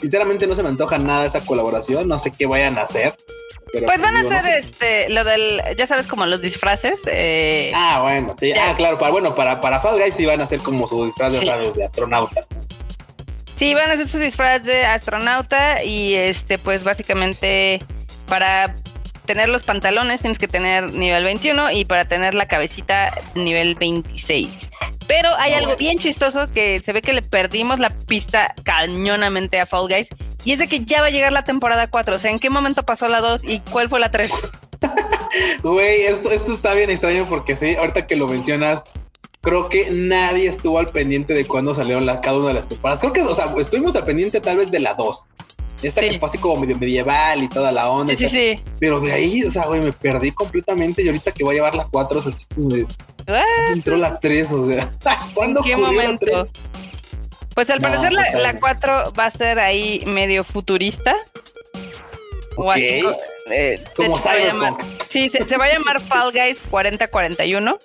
sinceramente 0.00 0.46
no 0.46 0.54
se 0.54 0.62
me 0.62 0.68
antoja 0.68 0.98
nada 0.98 1.26
esa 1.26 1.40
colaboración, 1.44 2.08
no 2.08 2.18
sé 2.18 2.30
qué 2.30 2.46
vayan 2.46 2.78
a 2.78 2.82
hacer. 2.82 3.14
pues 3.72 4.00
van 4.00 4.16
a 4.16 4.20
hacer 4.20 4.54
este, 4.58 5.08
lo 5.10 5.24
del, 5.24 5.60
ya 5.76 5.86
sabes, 5.86 6.06
como 6.06 6.26
los 6.26 6.40
disfraces. 6.40 7.00
Eh, 7.06 7.72
ah, 7.74 8.00
bueno, 8.02 8.34
sí. 8.38 8.52
Ah, 8.52 8.74
claro, 8.76 8.98
para, 8.98 9.12
bueno, 9.12 9.34
para, 9.34 9.60
para 9.60 9.80
Fall 9.80 10.00
Guys 10.00 10.14
sí 10.14 10.24
van 10.24 10.40
a 10.40 10.44
hacer 10.44 10.60
como 10.60 10.88
su 10.88 11.04
disfraz, 11.04 11.32
de, 11.32 11.44
¿sabes? 11.44 11.74
De 11.74 11.84
astronauta. 11.84 12.46
Sí, 13.62 13.74
van 13.74 13.90
a 13.90 13.92
hacer 13.92 14.08
su 14.08 14.18
disfraz 14.18 14.64
de 14.64 14.84
astronauta 14.84 15.84
y 15.84 16.14
este, 16.14 16.58
pues 16.58 16.82
básicamente 16.82 17.80
para 18.26 18.74
tener 19.24 19.48
los 19.48 19.62
pantalones 19.62 20.20
tienes 20.20 20.40
que 20.40 20.48
tener 20.48 20.92
nivel 20.92 21.22
21 21.22 21.70
y 21.70 21.84
para 21.84 22.04
tener 22.06 22.34
la 22.34 22.48
cabecita 22.48 23.16
nivel 23.36 23.76
26. 23.76 24.68
Pero 25.06 25.28
hay 25.36 25.52
algo 25.52 25.76
bien 25.76 25.98
chistoso 25.98 26.52
que 26.52 26.80
se 26.80 26.92
ve 26.92 27.02
que 27.02 27.12
le 27.12 27.22
perdimos 27.22 27.78
la 27.78 27.90
pista 27.90 28.52
cañonamente 28.64 29.60
a 29.60 29.66
Fall 29.66 29.86
Guys. 29.86 30.08
Y 30.42 30.50
es 30.50 30.58
de 30.58 30.66
que 30.66 30.84
ya 30.84 31.00
va 31.00 31.06
a 31.06 31.10
llegar 31.10 31.30
la 31.30 31.44
temporada 31.44 31.86
4. 31.86 32.16
O 32.16 32.18
sea, 32.18 32.32
¿en 32.32 32.40
qué 32.40 32.50
momento 32.50 32.82
pasó 32.82 33.06
la 33.06 33.20
2 33.20 33.44
y 33.44 33.60
cuál 33.60 33.88
fue 33.88 34.00
la 34.00 34.10
3? 34.10 34.32
Güey, 35.62 36.02
esto, 36.02 36.32
esto 36.32 36.52
está 36.52 36.74
bien 36.74 36.90
extraño 36.90 37.26
porque 37.28 37.56
sí, 37.56 37.76
ahorita 37.76 38.06
que 38.06 38.16
lo 38.16 38.26
mencionas, 38.26 38.82
creo 39.42 39.68
que 39.68 39.90
nadie 39.90 40.48
estuvo 40.48 40.78
al 40.78 40.86
pendiente 40.86 41.34
de 41.34 41.44
cuándo 41.44 41.74
salieron 41.74 42.06
la, 42.06 42.20
cada 42.20 42.38
una 42.38 42.48
de 42.48 42.54
las 42.54 42.68
temporadas. 42.68 43.00
Creo 43.00 43.12
que, 43.12 43.22
o 43.22 43.34
sea, 43.34 43.52
estuvimos 43.58 43.94
al 43.96 44.04
pendiente 44.04 44.40
tal 44.40 44.56
vez 44.56 44.70
de 44.70 44.80
la 44.80 44.94
2. 44.94 45.26
Esta 45.82 46.00
que 46.00 46.16
fue 46.16 46.28
así 46.28 46.38
como 46.38 46.60
medio 46.60 46.78
medieval 46.78 47.42
y 47.42 47.48
toda 47.48 47.72
la 47.72 47.90
onda. 47.90 48.14
Sí, 48.14 48.28
sí, 48.28 48.56
sí. 48.56 48.62
Pero 48.78 49.00
de 49.00 49.12
ahí, 49.12 49.42
o 49.42 49.50
sea, 49.50 49.66
güey, 49.66 49.80
me 49.80 49.92
perdí 49.92 50.30
completamente 50.30 51.02
y 51.02 51.08
ahorita 51.08 51.32
que 51.32 51.42
voy 51.42 51.56
a 51.56 51.58
llevar 51.58 51.74
la 51.74 51.86
4, 51.90 52.20
es 52.20 52.26
así 52.26 52.44
como 52.54 52.68
de... 52.68 52.86
Entró 53.72 53.96
la 53.96 54.20
3, 54.20 54.52
o 54.52 54.66
sea, 54.66 54.90
¿cuándo 55.34 55.60
¿En 55.60 55.66
qué 55.66 55.76
momento? 55.76 56.48
Pues 57.54 57.68
al 57.70 57.80
parecer 57.80 58.12
la, 58.12 58.56
4 58.58 59.12
va 59.18 59.26
a 59.26 59.30
ser 59.30 59.58
ahí 59.58 60.04
medio 60.06 60.44
futurista. 60.44 61.16
O 62.56 62.70
así. 62.70 63.02
Eh, 63.50 63.82
como 63.96 64.16
se 64.16 64.28
va 64.28 64.34
a 64.34 64.38
llamar, 64.38 64.74
Sí, 65.08 65.28
se, 65.30 65.56
va 65.56 65.64
a 65.64 65.72
llamar 65.72 66.00
Fall 66.00 66.32
Guys 66.32 66.62
4041. 66.70 67.78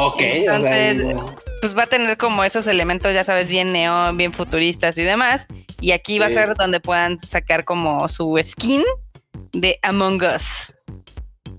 Ok. 0.00 0.20
Entonces, 0.20 1.16
pues 1.60 1.76
va 1.76 1.82
a 1.82 1.86
tener 1.86 2.16
como 2.16 2.44
esos 2.44 2.68
elementos, 2.68 3.12
ya 3.12 3.24
sabes, 3.24 3.48
bien 3.48 3.72
neón, 3.72 4.16
bien 4.16 4.32
futuristas 4.32 4.96
y 4.96 5.02
demás. 5.02 5.46
Y 5.80 5.90
aquí 5.90 6.20
va 6.20 6.26
a 6.26 6.30
ser 6.30 6.54
donde 6.54 6.78
puedan 6.78 7.18
sacar 7.18 7.64
como 7.64 8.06
su 8.06 8.38
skin 8.40 8.84
de 9.52 9.80
Among 9.82 10.22
Us. 10.22 10.72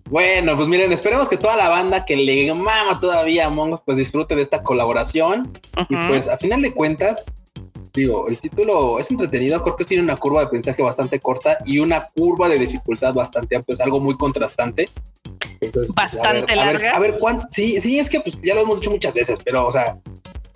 Bueno, 0.10 0.56
pues 0.56 0.70
miren, 0.70 0.92
esperemos 0.94 1.28
que 1.28 1.36
toda 1.36 1.58
la 1.58 1.68
banda 1.68 2.06
que 2.06 2.16
le 2.16 2.54
mama 2.56 2.98
todavía 3.02 3.48
Among 3.48 3.74
Us, 3.74 3.82
pues 3.86 3.98
disfrute 3.98 4.36
de 4.36 4.42
esta 4.42 4.64
colaboración. 4.64 5.52
Y 5.90 5.96
pues 6.08 6.30
a 6.30 6.38
final 6.38 6.62
de 6.62 6.74
cuentas, 6.74 7.26
digo, 7.94 8.30
el 8.30 8.40
título 8.40 9.00
es 9.00 9.12
entretenido, 9.12 9.62
creo 9.64 9.76
que 9.76 9.84
tiene 9.84 10.04
una 10.04 10.16
curva 10.16 10.40
de 10.40 10.46
aprendizaje 10.48 10.82
bastante 10.82 11.20
corta 11.20 11.58
y 11.66 11.80
una 11.80 12.08
curva 12.16 12.48
de 12.48 12.58
dificultad 12.58 13.14
bastante 13.14 13.58
amplia, 13.58 13.74
es 13.74 13.82
algo 13.82 14.00
muy 14.00 14.16
contrastante. 14.16 14.88
Pues, 15.60 15.94
bastante 15.94 16.56
larga. 16.56 16.92
A 16.92 17.00
ver, 17.00 17.18
cuánto, 17.20 17.46
sí, 17.50 17.80
sí, 17.82 18.00
es 18.00 18.10
que 18.10 18.20
pues 18.22 18.38
ya 18.42 18.56
lo 18.56 18.62
hemos 18.62 18.80
dicho 18.80 18.92
muchas 18.92 19.14
veces, 19.14 19.40
pero 19.44 19.68
o 19.68 19.72
sea, 19.72 19.98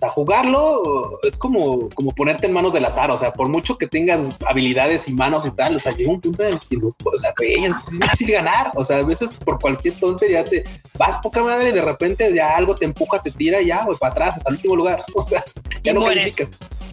jugarlo 0.10 1.20
es 1.24 1.38
como, 1.38 1.90
como 1.90 2.12
ponerte 2.12 2.48
en 2.48 2.54
manos 2.54 2.74
del 2.74 2.86
azar. 2.86 3.12
O 3.12 3.18
sea, 3.18 3.34
por 3.34 3.50
mucho 3.50 3.78
que 3.78 3.88
tengas 3.88 4.22
habilidades 4.46 5.08
y 5.08 5.14
manos 5.14 5.46
y 5.46 5.52
tal, 5.52 5.76
o 5.76 5.80
sea, 5.80 5.94
llega 5.96 6.12
un 6.12 6.22
punto 6.22 6.44
en 6.44 6.54
el 6.54 6.60
que, 6.60 6.78
o 6.78 7.18
sea, 7.18 7.34
es 7.40 7.86
difícil 7.86 8.32
ganar. 8.32 8.72
O 8.76 8.86
sea, 8.86 8.98
a 8.98 9.04
veces 9.04 9.32
por 9.44 9.60
cualquier 9.60 9.96
tontería 9.96 10.44
te 10.44 10.64
vas 10.98 11.18
poca 11.18 11.44
madre 11.44 11.70
y 11.70 11.74
de 11.74 11.82
repente 11.82 12.34
ya 12.34 12.56
algo 12.56 12.76
te 12.76 12.86
empuja, 12.86 13.22
te 13.22 13.32
tira 13.32 13.62
y 13.62 13.68
ya, 13.68 13.84
güey, 13.86 13.98
para 13.98 14.12
atrás, 14.12 14.38
hasta 14.38 14.50
el 14.50 14.56
último 14.58 14.76
lugar. 14.76 15.04
O 15.16 15.26
sea, 15.26 15.44
ya 15.84 15.94
no 15.94 16.02
mueres. 16.02 16.36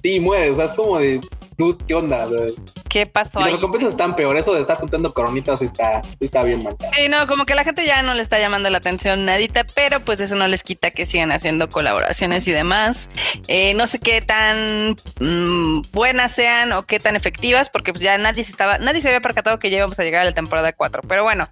Sí, 0.03 0.21
mueres. 0.21 0.53
O 0.53 0.57
sea, 0.57 0.65
es 0.67 0.73
como 0.73 0.99
de, 0.99 1.21
¿qué 1.87 1.95
onda? 1.95 2.27
¿Qué 2.89 3.07
pasó 3.07 3.41
y 3.41 3.45
Las 3.45 3.53
recompensas 3.53 3.91
están 3.91 4.17
peor. 4.17 4.37
Eso 4.37 4.55
de 4.55 4.61
estar 4.61 4.79
juntando 4.79 5.13
coronitas 5.13 5.63
está, 5.63 6.03
está 6.19 6.43
bien 6.43 6.63
mal. 6.63 6.77
Sí, 6.95 7.09
no, 7.09 7.27
como 7.27 7.47
que 7.47 7.55
la 7.55 7.65
gente 7.65 7.87
ya 7.87 8.03
no 8.03 8.15
le 8.15 8.23
está 8.23 8.39
llamando 8.39 8.69
la 8.71 8.79
atención 8.79 9.25
nadita, 9.25 9.65
pero 9.75 10.01
pues 10.01 10.21
eso 10.21 10.35
no 10.35 10.49
les 10.49 10.63
quita 10.63 10.91
que 10.91 11.07
sigan 11.07 11.31
haciendo 11.31 11.69
colaboraciones 11.69 12.49
y 12.49 12.53
demás. 12.53 13.11
Eh, 13.47 13.75
no 13.75 13.87
sé 13.87 14.01
qué 14.01 14.23
tan 14.23 14.97
mm, 15.21 15.83
buenas 15.93 16.33
sean 16.33 16.73
o 16.73 16.83
qué 16.85 16.99
tan 16.99 17.15
efectivas, 17.15 17.71
porque 17.71 17.93
pues 17.93 18.03
ya 18.03 18.19
nadie 18.19 18.45
se 18.45 18.51
estaba, 18.51 18.79
nadie 18.79 19.01
se 19.01 19.09
había 19.09 19.21
percatado 19.21 19.59
que 19.59 19.71
ya 19.71 19.79
íbamos 19.79 19.99
a 19.99 20.03
llegar 20.03 20.23
a 20.23 20.25
la 20.25 20.33
temporada 20.33 20.73
4. 20.73 21.03
Pero 21.07 21.23
bueno, 21.23 21.49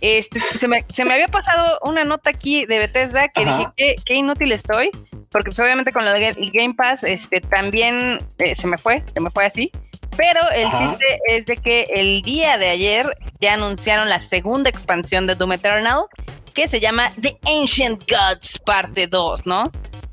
este, 0.00 0.38
se, 0.38 0.68
me, 0.68 0.84
había 1.14 1.28
pasado 1.28 1.78
una 1.82 2.04
nota 2.04 2.30
aquí 2.30 2.66
de 2.66 2.78
Bethesda 2.78 3.28
que 3.28 3.44
dije 3.44 3.68
que 3.76 3.94
qué 4.04 4.14
inútil 4.14 4.52
estoy, 4.52 4.90
porque 5.34 5.50
pues 5.50 5.58
obviamente 5.58 5.90
con 5.90 6.06
el 6.06 6.52
Game 6.52 6.74
Pass 6.74 7.02
este, 7.02 7.40
también 7.40 8.24
eh, 8.38 8.54
se 8.54 8.68
me 8.68 8.78
fue, 8.78 9.02
se 9.12 9.20
me 9.20 9.32
fue 9.32 9.44
así. 9.44 9.72
Pero 10.16 10.38
el 10.54 10.70
chiste 10.70 11.18
es 11.26 11.44
de 11.46 11.56
que 11.56 11.88
el 11.92 12.22
día 12.22 12.56
de 12.56 12.68
ayer 12.68 13.04
ya 13.40 13.54
anunciaron 13.54 14.08
la 14.08 14.20
segunda 14.20 14.70
expansión 14.70 15.26
de 15.26 15.34
Doom 15.34 15.54
Eternal, 15.54 16.04
que 16.52 16.68
se 16.68 16.78
llama 16.78 17.12
The 17.20 17.36
Ancient 17.60 18.08
Gods 18.08 18.60
Parte 18.60 19.08
2, 19.08 19.44
¿no? 19.44 19.64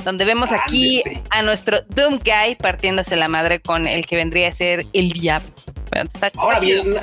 Donde 0.03 0.25
vemos 0.25 0.51
aquí 0.51 1.03
a 1.29 1.43
nuestro 1.43 1.83
Doom 1.89 2.19
Guy 2.25 2.55
partiéndose 2.55 3.15
la 3.15 3.27
madre 3.27 3.61
con 3.61 3.85
el 3.85 4.07
que 4.07 4.15
vendría 4.15 4.47
a 4.47 4.51
ser 4.53 4.87
el 4.91 5.11
diablo. 5.11 5.51
Ahora 6.37 6.59
bien, 6.59 6.95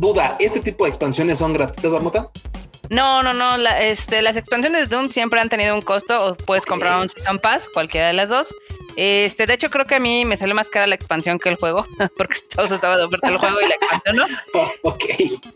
duda, 0.00 0.36
¿este 0.40 0.60
tipo 0.60 0.84
de 0.84 0.90
expansiones 0.90 1.40
son 1.40 1.52
gratuitas, 1.52 1.92
Bamota? 1.92 2.30
No, 2.90 3.22
no, 3.22 3.32
no. 3.32 3.56
este, 3.68 4.22
las 4.22 4.36
expansiones 4.36 4.88
de 4.88 4.96
Doom 4.96 5.10
siempre 5.10 5.40
han 5.40 5.48
tenido 5.48 5.74
un 5.74 5.82
costo 5.82 6.24
o 6.24 6.34
puedes 6.36 6.64
comprar 6.64 7.00
un 7.00 7.08
Season 7.08 7.38
Pass, 7.38 7.68
cualquiera 7.72 8.08
de 8.08 8.12
las 8.12 8.28
dos. 8.28 8.54
Este, 8.96 9.46
de 9.46 9.52
hecho, 9.52 9.68
creo 9.68 9.84
que 9.84 9.96
a 9.96 10.00
mí 10.00 10.24
me 10.24 10.38
salió 10.38 10.54
más 10.54 10.70
cara 10.70 10.86
la 10.86 10.94
expansión 10.94 11.38
que 11.38 11.50
el 11.50 11.56
juego, 11.56 11.86
porque 12.16 12.38
todos 12.54 12.70
estaba 12.70 12.96
de 12.96 13.04
oferta 13.04 13.28
el 13.28 13.36
juego 13.36 13.60
y 13.60 13.68
la 13.68 13.74
expansión, 13.74 14.16
¿no? 14.16 14.26
ok. 14.82 15.04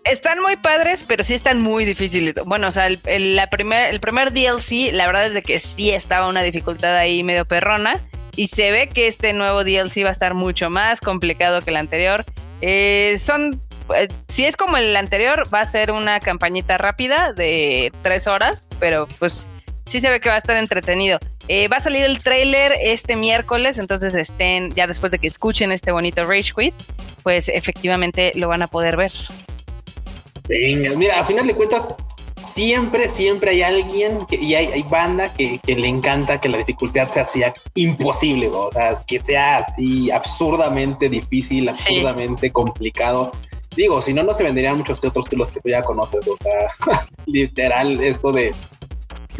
Están 0.04 0.40
muy 0.40 0.56
padres, 0.56 1.04
pero 1.08 1.24
sí 1.24 1.34
están 1.34 1.60
muy 1.60 1.86
difíciles. 1.86 2.34
Bueno, 2.44 2.68
o 2.68 2.70
sea, 2.70 2.86
el, 2.86 3.36
la 3.36 3.48
primer, 3.48 3.90
el 3.90 4.00
primer 4.00 4.32
DLC, 4.32 4.92
la 4.92 5.06
verdad 5.06 5.26
es 5.26 5.34
de 5.34 5.42
que 5.42 5.58
sí 5.58 5.90
estaba 5.90 6.28
una 6.28 6.42
dificultad 6.42 6.96
ahí 6.96 7.22
medio 7.22 7.46
perrona. 7.46 7.98
Y 8.36 8.46
se 8.46 8.70
ve 8.70 8.88
que 8.88 9.06
este 9.06 9.32
nuevo 9.32 9.64
DLC 9.64 10.04
va 10.04 10.10
a 10.10 10.12
estar 10.12 10.34
mucho 10.34 10.70
más 10.70 11.00
complicado 11.00 11.62
que 11.62 11.70
el 11.70 11.76
anterior. 11.76 12.24
Eh, 12.60 13.18
son 13.22 13.60
eh, 13.94 14.08
si 14.28 14.44
es 14.44 14.56
como 14.56 14.76
el 14.76 14.96
anterior, 14.96 15.48
va 15.52 15.60
a 15.60 15.66
ser 15.66 15.92
una 15.92 16.20
campañita 16.20 16.78
rápida 16.78 17.32
de 17.32 17.92
tres 18.02 18.26
horas, 18.26 18.66
pero 18.78 19.06
pues 19.18 19.48
sí 19.84 20.00
se 20.00 20.10
ve 20.10 20.20
que 20.20 20.28
va 20.28 20.36
a 20.36 20.38
estar 20.38 20.56
entretenido. 20.56 21.18
Eh, 21.48 21.68
va 21.68 21.78
a 21.78 21.80
salir 21.80 22.04
el 22.04 22.22
trailer 22.22 22.72
este 22.82 23.16
miércoles, 23.16 23.78
entonces 23.78 24.14
estén, 24.14 24.72
ya 24.74 24.86
después 24.86 25.10
de 25.10 25.18
que 25.18 25.26
escuchen 25.26 25.72
este 25.72 25.90
bonito 25.90 26.24
Rage 26.24 26.52
Quit, 26.56 26.74
pues 27.22 27.48
efectivamente 27.48 28.32
lo 28.36 28.48
van 28.48 28.62
a 28.62 28.68
poder 28.68 28.96
ver. 28.96 29.12
Venga, 30.48 30.90
mira, 30.96 31.20
a 31.20 31.24
final 31.24 31.46
de 31.46 31.54
cuentas, 31.54 31.88
siempre, 32.42 33.08
siempre 33.08 33.50
hay 33.50 33.62
alguien 33.62 34.18
y 34.30 34.54
hay, 34.54 34.82
banda 34.82 35.32
que, 35.34 35.60
le 35.66 35.88
encanta 35.88 36.40
que 36.40 36.48
la 36.48 36.58
dificultad 36.58 37.08
sea 37.08 37.22
así 37.22 37.42
imposible, 37.74 38.48
o 38.48 38.70
sea, 38.72 39.02
que 39.06 39.18
sea 39.18 39.58
así 39.58 40.10
absurdamente 40.10 41.08
difícil, 41.08 41.68
absurdamente 41.68 42.50
complicado. 42.50 43.32
Digo, 43.76 44.00
si 44.02 44.12
no, 44.12 44.22
no 44.22 44.34
se 44.34 44.42
venderían 44.42 44.76
muchos 44.76 45.00
de 45.00 45.08
otros 45.08 45.26
títulos 45.26 45.50
que 45.50 45.60
tú 45.60 45.68
ya 45.68 45.82
conoces, 45.82 46.26
o 46.26 46.36
sea, 46.38 47.06
literal, 47.26 48.00
esto 48.00 48.32
de 48.32 48.52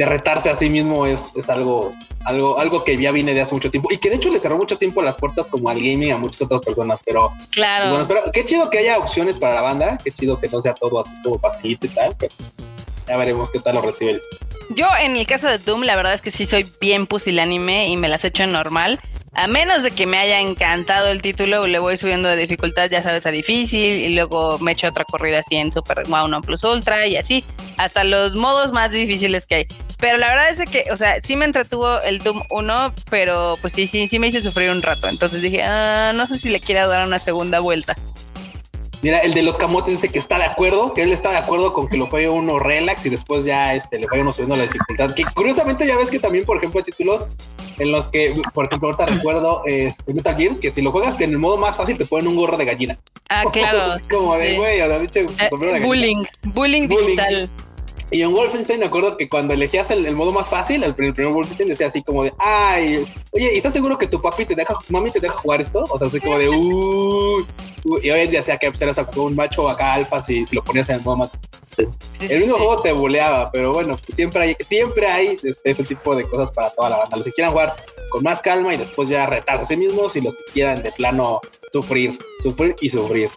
de 0.01 0.07
retarse 0.07 0.49
a 0.49 0.55
sí 0.55 0.71
mismo 0.71 1.05
es, 1.05 1.31
es 1.37 1.51
algo, 1.51 1.93
algo, 2.25 2.59
algo 2.59 2.85
que 2.85 2.97
ya 2.97 3.11
viene 3.11 3.35
de 3.35 3.43
hace 3.43 3.55
mucho 3.55 3.71
tiempo 3.71 3.93
y 3.93 3.99
que 3.99 4.09
de 4.09 4.17
hecho 4.17 4.31
le 4.31 4.39
cerró 4.39 4.57
mucho 4.57 4.79
tiempo 4.79 5.03
las 5.03 5.17
puertas 5.17 5.47
como 5.47 5.69
al 5.69 5.77
gaming 5.77 6.13
a 6.13 6.17
muchas 6.17 6.41
otras 6.43 6.63
personas, 6.63 7.01
pero 7.05 7.31
claro. 7.51 7.91
Bueno, 7.91 8.07
pero 8.09 8.33
qué 8.33 8.45
chido 8.47 8.71
que 8.71 8.79
haya 8.79 8.99
opciones 8.99 9.37
para 9.37 9.57
la 9.57 9.61
banda, 9.61 9.99
qué 10.03 10.11
chido 10.11 10.41
que 10.41 10.49
no 10.49 10.61
sea 10.63 10.73
todo 10.73 11.01
así 11.01 11.13
como 11.23 11.39
facilito 11.39 11.87
y 11.87 11.91
tal, 11.91 12.17
pero 12.19 12.33
ya 13.07 13.17
veremos 13.19 13.51
qué 13.51 13.59
tal 13.59 13.75
lo 13.75 13.83
recibe. 13.83 14.21
Yo 14.71 14.87
en 15.03 15.17
el 15.17 15.27
caso 15.27 15.49
de 15.49 15.59
Doom, 15.59 15.83
la 15.83 15.97
verdad 15.97 16.15
es 16.15 16.23
que 16.23 16.31
sí 16.31 16.47
soy 16.47 16.67
bien 16.81 17.07
pusilánime 17.07 17.89
y 17.89 17.97
me 17.97 18.09
las 18.09 18.25
echo 18.25 18.45
en 18.45 18.53
normal. 18.53 19.01
A 19.33 19.47
menos 19.47 19.85
de 19.85 19.93
que 19.93 20.07
me 20.07 20.19
haya 20.19 20.41
encantado 20.41 21.09
el 21.09 21.23
título, 21.23 21.67
le 21.69 21.79
voy 21.79 21.97
subiendo 21.97 22.29
de 22.29 22.37
dificultad, 22.37 22.91
ya 22.91 23.01
sabes, 23.03 23.27
a 23.27 23.31
difícil, 23.31 24.05
y 24.05 24.15
luego 24.15 24.59
me 24.59 24.73
echo 24.73 24.89
otra 24.89 25.05
corrida 25.05 25.39
así 25.39 25.55
en 25.57 25.71
Super 25.71 26.03
Wow 26.09 26.25
1 26.25 26.41
Plus 26.43 26.65
Ultra 26.65 27.07
y 27.07 27.17
así, 27.17 27.45
hasta 27.77 28.03
los 28.03 28.35
modos 28.35 28.73
más 28.73 28.91
difíciles 28.91 29.47
que 29.47 29.55
hay. 29.55 29.67
Pero 29.99 30.19
la 30.19 30.29
verdad 30.29 30.51
es 30.51 30.69
que, 30.69 30.87
o 30.91 30.97
sea, 30.97 31.21
sí 31.21 31.37
me 31.37 31.45
entretuvo 31.45 32.01
el 32.01 32.19
Doom 32.19 32.43
1, 32.51 32.93
pero 33.09 33.55
pues 33.61 33.73
sí, 33.73 33.87
sí, 33.87 34.09
sí 34.09 34.19
me 34.19 34.29
hizo 34.29 34.41
sufrir 34.41 34.71
un 34.71 34.83
rato. 34.83 35.09
Entonces 35.09 35.41
dije, 35.43 35.63
ah, 35.63 36.13
no 36.15 36.27
sé 36.27 36.37
si 36.39 36.49
le 36.49 36.59
quiera 36.59 36.87
dar 36.87 37.07
una 37.07 37.21
segunda 37.21 37.61
vuelta. 37.61 37.95
Mira, 39.03 39.19
el 39.21 39.33
de 39.33 39.43
los 39.43 39.57
camotes 39.57 39.95
dice 39.95 40.09
que 40.11 40.19
está 40.19 40.39
de 40.39 40.45
acuerdo, 40.45 40.93
que 40.93 41.03
él 41.03 41.13
está 41.13 41.31
de 41.31 41.39
acuerdo 41.39 41.73
con 41.73 41.89
que 41.89 41.97
lo 41.97 42.07
juegue 42.07 42.29
uno 42.29 42.59
relax 42.59 43.07
y 43.07 43.11
después 43.11 43.45
ya 43.45 43.75
este, 43.75 43.99
le 43.99 44.07
vaya 44.07 44.23
uno 44.23 44.33
subiendo 44.33 44.57
la 44.57 44.65
dificultad. 44.65 45.15
Que 45.15 45.25
curiosamente 45.25 45.87
ya 45.87 45.97
ves 45.97 46.11
que 46.11 46.19
también, 46.19 46.45
por 46.45 46.59
ejemplo, 46.59 46.81
hay 46.81 46.85
títulos 46.85 47.27
en 47.81 47.91
los 47.91 48.09
que, 48.09 48.35
por 48.55 48.67
ejemplo, 48.67 48.89
ahorita 48.89 49.07
recuerdo 49.07 49.63
este, 49.65 50.13
Metal 50.13 50.37
Gear, 50.37 50.57
que 50.57 50.71
si 50.71 50.83
lo 50.83 50.93
juegas 50.93 51.19
en 51.21 51.31
el 51.31 51.39
modo 51.39 51.57
más 51.57 51.77
fácil 51.77 51.97
te 51.97 52.05
ponen 52.05 52.29
un 52.29 52.37
gorro 52.37 52.57
de 52.57 52.67
gallina. 52.67 52.99
Ah, 53.31 53.45
claro. 53.51 53.95
como 54.11 54.37
de, 54.37 54.57
güey, 54.57 54.81
o 54.83 54.87
sea, 54.87 54.99
biche, 54.99 55.21
eh, 55.21 55.49
bullying, 55.51 55.83
bullying, 55.83 56.27
bullying 56.53 56.89
digital. 56.89 57.51
Y 58.11 58.23
en 58.23 58.33
Wolfenstein 58.33 58.81
me 58.81 58.87
acuerdo 58.87 59.17
que 59.17 59.29
cuando 59.29 59.55
elegías 59.55 59.91
el, 59.91 60.15
modo 60.17 60.33
más 60.33 60.49
fácil, 60.49 60.83
el, 60.83 60.95
primer 60.95 61.29
Wolfenstein 61.29 61.69
decía 61.69 61.87
así 61.87 62.03
como 62.03 62.25
de, 62.25 62.33
ay, 62.39 63.05
oye, 63.31 63.55
¿y 63.55 63.57
estás 63.57 63.73
seguro 63.73 63.99
que 63.99 64.09
tu 64.09 64.21
papi 64.21 64.45
te 64.45 64.57
deja, 64.57 64.75
mami 64.89 65.11
te 65.11 65.21
deja 65.21 65.35
jugar 65.35 65.61
esto? 65.61 65.85
O 65.89 65.99
sea, 65.99 66.09
así 66.09 66.19
como 66.19 66.39
de, 66.39 66.49
uy, 66.49 67.47
y 68.03 68.11
hoy 68.11 68.21
en 68.21 68.31
día 68.31 68.43
sea 68.43 68.59
que 68.59 68.73
eras 68.81 68.99
un 69.17 69.37
macho 69.37 69.69
acá 69.69 69.95
alfa 69.95 70.21
si, 70.21 70.45
si, 70.45 70.57
lo 70.57 70.65
ponías 70.65 70.89
en 70.89 70.97
el 70.97 71.03
modo 71.03 71.19
más. 71.19 71.31
el 72.21 72.41
mismo 72.41 72.57
juego 72.57 72.83
te 72.83 72.93
buleaba, 72.93 73.51
pero 73.53 73.73
bueno, 73.73 73.97
pues 73.97 74.17
siempre 74.17 74.43
hay, 74.43 74.57
siempre 74.61 75.07
hay 75.07 75.37
este, 75.43 75.71
ese 75.71 75.85
tipo 75.85 76.17
de 76.17 76.25
cosas 76.25 76.51
para 76.51 76.71
toda 76.71 76.91
la 76.91 76.97
banda. 76.99 77.17
Los 77.17 77.27
que 77.27 77.33
quieran 77.33 77.53
jugar 77.53 77.77
con 78.11 78.25
más 78.25 78.41
calma 78.41 78.75
y 78.75 78.77
después 78.77 79.09
ya 79.09 79.27
retarse 79.27 79.63
a 79.63 79.67
sí 79.67 79.77
mismos 79.77 80.17
y 80.17 80.21
los 80.21 80.35
que 80.35 80.53
quieran 80.53 80.83
de 80.83 80.91
plano 80.93 81.41
sufrir, 81.73 82.19
sufrir 82.43 82.75
y 82.81 82.91
sufrir. 82.91 83.31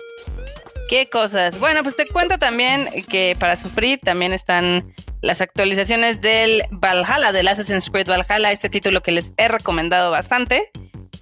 ¿Qué 0.90 1.10
cosas? 1.10 1.60
Bueno, 1.60 1.82
pues 1.84 1.96
te 1.96 2.08
cuento 2.08 2.38
también 2.38 2.90
que 3.10 3.36
para 3.40 3.58
sufrir 3.58 4.00
también 4.00 4.34
están 4.34 4.94
las 5.22 5.42
actualizaciones 5.42 6.22
del 6.22 6.64
Valhalla, 6.72 7.32
del 7.32 7.48
Assassin's 7.48 7.90
Creed 7.90 8.08
Valhalla, 8.08 8.52
este 8.52 8.70
título 8.70 9.02
que 9.02 9.12
les 9.12 9.32
he 9.38 9.48
recomendado 9.48 10.12
bastante. 10.12 10.70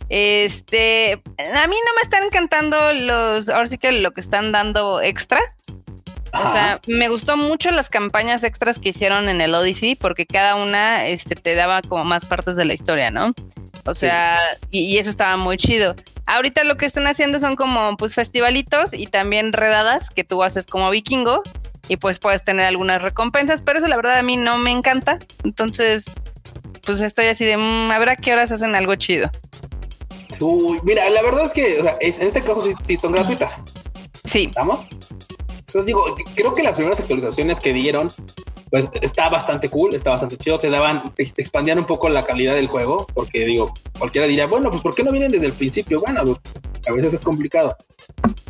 Este, 0.09 1.13
a 1.13 1.67
mí 1.67 1.75
no 1.85 1.95
me 1.95 2.01
están 2.01 2.23
encantando 2.23 2.91
los, 2.91 3.47
ahora 3.47 3.67
sí 3.67 3.77
que 3.77 3.93
lo 3.93 4.11
que 4.11 4.19
están 4.19 4.51
dando 4.51 5.01
extra. 5.01 5.39
O 6.33 6.51
sea, 6.51 6.79
me 6.87 7.09
gustó 7.09 7.35
mucho 7.35 7.71
las 7.71 7.89
campañas 7.89 8.43
extras 8.43 8.79
que 8.79 8.89
hicieron 8.89 9.27
en 9.27 9.41
el 9.41 9.53
Odyssey 9.53 9.95
porque 9.95 10.25
cada 10.25 10.55
una 10.55 11.05
este, 11.05 11.35
te 11.35 11.55
daba 11.55 11.81
como 11.81 12.03
más 12.05 12.25
partes 12.25 12.55
de 12.55 12.65
la 12.65 12.73
historia, 12.73 13.11
¿no? 13.11 13.33
O 13.85 13.93
sea, 13.93 14.39
y, 14.69 14.97
eso 14.97 15.09
estaba 15.09 15.37
muy 15.37 15.57
chido. 15.57 15.95
Ahorita 16.25 16.63
lo 16.63 16.77
que 16.77 16.85
están 16.85 17.07
haciendo 17.07 17.39
son 17.39 17.55
como 17.55 17.97
pues 17.97 18.15
festivalitos 18.15 18.93
y 18.93 19.07
también 19.07 19.53
redadas 19.53 20.09
que 20.09 20.23
tú 20.23 20.43
haces 20.43 20.65
como 20.65 20.89
vikingo 20.89 21.41
y 21.87 21.97
pues 21.97 22.19
puedes 22.19 22.43
tener 22.45 22.65
algunas 22.65 23.01
recompensas, 23.01 23.61
pero 23.61 23.79
eso 23.79 23.87
la 23.87 23.95
verdad 23.95 24.17
a 24.17 24.23
mí 24.23 24.37
no 24.37 24.57
me 24.57 24.71
encanta. 24.71 25.19
Entonces, 25.43 26.05
pues 26.85 27.01
estoy 27.01 27.27
así 27.27 27.43
de, 27.43 27.57
mmm, 27.57 27.91
a 27.91 28.15
qué 28.15 28.33
horas 28.33 28.51
hacen 28.51 28.75
algo 28.75 28.95
chido. 28.95 29.29
Uy, 30.39 30.79
mira, 30.83 31.09
la 31.09 31.21
verdad 31.21 31.45
es 31.45 31.53
que 31.53 31.79
en 31.99 32.27
este 32.27 32.41
caso 32.41 32.63
sí, 32.83 32.97
son 32.97 33.11
gratuitas. 33.11 33.61
Sí. 34.25 34.45
¿Estamos? 34.45 34.87
Entonces 35.71 35.85
digo, 35.85 36.03
creo 36.35 36.53
que 36.53 36.63
las 36.63 36.75
primeras 36.75 36.99
actualizaciones 36.99 37.61
que 37.61 37.71
dieron, 37.71 38.11
pues 38.69 38.89
está 39.01 39.29
bastante 39.29 39.69
cool, 39.69 39.95
está 39.95 40.09
bastante 40.09 40.35
chido, 40.35 40.59
te 40.59 40.69
daban, 40.69 41.15
te 41.15 41.23
expandían 41.23 41.79
un 41.79 41.85
poco 41.85 42.09
la 42.09 42.25
calidad 42.25 42.55
del 42.55 42.67
juego, 42.67 43.07
porque 43.13 43.45
digo, 43.45 43.73
cualquiera 43.97 44.27
diría, 44.27 44.47
bueno, 44.47 44.69
pues 44.69 44.81
¿por 44.81 44.93
qué 44.93 45.05
no 45.05 45.13
vienen 45.13 45.31
desde 45.31 45.45
el 45.45 45.53
principio? 45.53 46.01
Bueno, 46.01 46.19
a 46.19 46.91
veces 46.91 47.13
es 47.13 47.23
complicado. 47.23 47.77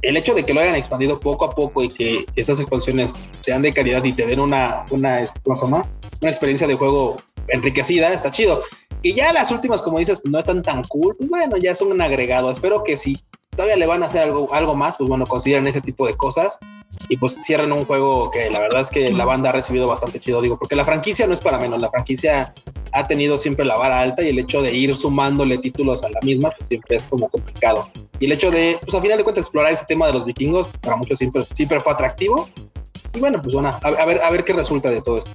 El 0.02 0.18
hecho 0.18 0.34
de 0.34 0.44
que 0.44 0.52
lo 0.52 0.62
hayan 0.62 0.74
expandido 0.74 1.20
poco 1.20 1.46
a 1.46 1.54
poco 1.54 1.84
y 1.84 1.90
que 1.90 2.26
estas 2.36 2.60
expansiones 2.60 3.14
sean 3.42 3.62
de 3.62 3.72
calidad 3.72 4.04
y 4.04 4.14
te 4.14 4.26
den 4.26 4.40
una, 4.40 4.84
una, 4.90 5.24
una 5.46 5.86
experiencia 6.24 6.66
de 6.66 6.74
juego 6.74 7.18
enriquecida, 7.50 8.12
está 8.12 8.32
chido. 8.32 8.64
Y 9.04 9.14
ya 9.14 9.32
las 9.32 9.52
últimas, 9.52 9.84
como 9.84 10.00
dices, 10.00 10.22
no 10.24 10.40
están 10.40 10.64
tan 10.64 10.84
cool, 10.86 11.16
pues 11.18 11.30
bueno, 11.30 11.58
ya 11.58 11.76
son 11.76 11.92
un 11.92 12.02
agregado. 12.02 12.50
Espero 12.50 12.84
que 12.84 12.98
si 12.98 13.20
todavía 13.62 13.78
le 13.78 13.86
van 13.86 14.02
a 14.02 14.08
hacer 14.08 14.24
algo, 14.24 14.52
algo 14.52 14.76
más, 14.76 14.96
pues 14.96 15.08
bueno, 15.08 15.28
consideren 15.28 15.68
ese 15.68 15.82
tipo 15.82 16.08
de 16.08 16.18
cosas 16.18 16.58
y 17.10 17.18
pues 17.18 17.44
cierren 17.44 17.72
un 17.72 17.86
juego 17.86 18.32
que 18.32 18.50
la 18.50 18.58
verdad 18.58 18.82
es 18.82 18.90
que 18.90 19.12
la 19.12 19.24
banda 19.24 19.50
ha 19.50 19.52
recibido 19.52 19.88
bastante 19.88 20.20
chido, 20.20 20.42
digo, 20.42 20.58
porque 20.58 20.76
la 20.76 20.84
franquicia 20.84 21.28
no 21.28 21.34
es 21.34 21.40
para 21.40 21.60
menos, 21.60 21.80
la 21.80 21.92
franquicia 21.92 22.56
ha 22.92 23.06
tenido 23.06 23.38
siempre 23.38 23.64
la 23.64 23.78
vara 23.78 24.00
alta 24.00 24.24
y 24.24 24.30
el 24.30 24.40
hecho 24.40 24.64
de 24.64 24.74
ir 24.74 24.96
sumándole 24.96 25.60
títulos 25.60 26.02
a 26.02 26.10
la 26.10 26.20
misma, 26.24 26.50
pues 26.58 26.70
siempre 26.70 26.96
es 26.98 27.06
como 27.06 27.30
complicado. 27.30 27.88
Y 28.20 28.26
el 28.26 28.32
hecho 28.32 28.50
de, 28.50 28.80
pues 28.82 28.96
a 28.96 29.00
final 29.02 29.20
de 29.20 29.24
cuentas, 29.24 29.44
explorar 29.44 29.74
ese 29.74 29.86
tema 29.86 30.08
de 30.08 30.14
los 30.14 30.26
vikingos, 30.26 30.68
para 30.82 30.96
muchos 30.96 31.20
siempre, 31.20 31.44
siempre 31.54 31.80
fue 31.82 31.94
atractivo. 31.94 32.50
Y 33.14 33.20
bueno, 33.20 33.40
pues 33.44 33.54
bueno, 33.54 33.78
a 33.80 34.06
ver, 34.06 34.24
a 34.24 34.32
ver 34.32 34.44
qué 34.44 34.54
resulta 34.54 34.90
de 34.90 35.02
todo 35.02 35.20
esto. 35.20 35.30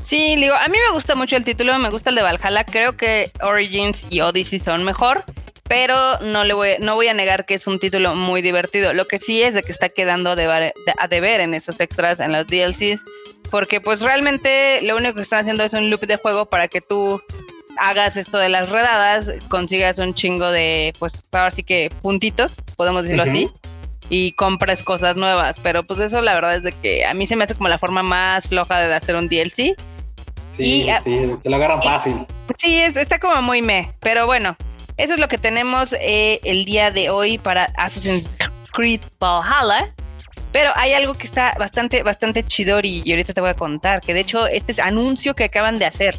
Sí, 0.00 0.36
digo, 0.36 0.54
a 0.54 0.66
mí 0.68 0.78
me 0.88 0.94
gusta 0.94 1.14
mucho 1.14 1.36
el 1.36 1.44
título, 1.44 1.78
me 1.78 1.90
gusta 1.90 2.08
el 2.08 2.16
de 2.16 2.22
Valhalla. 2.22 2.64
Creo 2.64 2.96
que 2.96 3.30
Origins 3.42 4.06
y 4.08 4.20
Odyssey 4.20 4.60
son 4.60 4.82
mejor, 4.84 5.24
pero 5.68 6.18
no 6.20 6.44
le 6.44 6.54
voy, 6.54 6.70
no 6.80 6.94
voy 6.94 7.08
a 7.08 7.14
negar 7.14 7.44
que 7.44 7.54
es 7.54 7.66
un 7.66 7.78
título 7.78 8.14
muy 8.14 8.42
divertido. 8.42 8.92
Lo 8.92 9.06
que 9.06 9.18
sí 9.18 9.42
es 9.42 9.54
de 9.54 9.62
que 9.62 9.72
está 9.72 9.88
quedando 9.88 10.30
a 10.30 10.36
deber, 10.36 11.40
en 11.40 11.54
esos 11.54 11.80
extras, 11.80 12.20
en 12.20 12.32
los 12.32 12.46
DLCs, 12.46 13.04
porque 13.50 13.80
pues 13.80 14.00
realmente 14.00 14.80
lo 14.82 14.96
único 14.96 15.14
que 15.14 15.22
están 15.22 15.40
haciendo 15.40 15.64
es 15.64 15.72
un 15.72 15.90
loop 15.90 16.00
de 16.00 16.16
juego 16.16 16.46
para 16.46 16.68
que 16.68 16.80
tú 16.80 17.20
hagas 17.78 18.16
esto 18.16 18.38
de 18.38 18.48
las 18.48 18.70
redadas, 18.70 19.30
consigas 19.48 19.98
un 19.98 20.14
chingo 20.14 20.50
de, 20.50 20.94
pues 20.98 21.20
ahora 21.32 21.50
sí 21.50 21.62
que 21.62 21.90
puntitos, 22.02 22.54
podemos 22.76 23.02
decirlo 23.02 23.24
así, 23.24 23.48
y 24.08 24.32
compres 24.32 24.82
cosas 24.82 25.16
nuevas. 25.16 25.58
Pero 25.62 25.82
pues 25.82 26.00
eso 26.00 26.22
la 26.22 26.34
verdad 26.34 26.56
es 26.56 26.62
de 26.62 26.72
que 26.72 27.04
a 27.04 27.12
mí 27.12 27.26
se 27.26 27.36
me 27.36 27.44
hace 27.44 27.54
como 27.54 27.68
la 27.68 27.78
forma 27.78 28.02
más 28.02 28.48
floja 28.48 28.78
de 28.78 28.94
hacer 28.94 29.16
un 29.16 29.28
DLC. 29.28 29.76
Sí, 30.52 30.88
sí, 31.04 31.36
te 31.42 31.50
lo 31.50 31.56
agarran 31.56 31.82
fácil. 31.82 32.26
Sí, 32.56 32.80
está 32.80 33.18
como 33.18 33.42
muy 33.42 33.60
me, 33.60 33.90
pero 34.00 34.24
bueno, 34.24 34.56
eso 34.96 35.12
es 35.14 35.18
lo 35.18 35.28
que 35.28 35.38
tenemos 35.38 35.94
eh, 36.00 36.40
el 36.44 36.64
día 36.64 36.90
de 36.90 37.10
hoy 37.10 37.38
para 37.38 37.64
Assassin's 37.76 38.28
Creed 38.72 39.00
Valhalla. 39.20 39.92
Pero 40.52 40.70
hay 40.74 40.94
algo 40.94 41.12
que 41.12 41.26
está 41.26 41.54
bastante, 41.58 42.02
bastante 42.02 42.42
chidori 42.42 43.02
y 43.04 43.10
ahorita 43.10 43.34
te 43.34 43.40
voy 43.42 43.50
a 43.50 43.54
contar, 43.54 44.00
que 44.00 44.14
de 44.14 44.20
hecho 44.20 44.46
este 44.46 44.72
es 44.72 44.78
anuncio 44.78 45.34
que 45.34 45.44
acaban 45.44 45.78
de 45.78 45.84
hacer. 45.84 46.18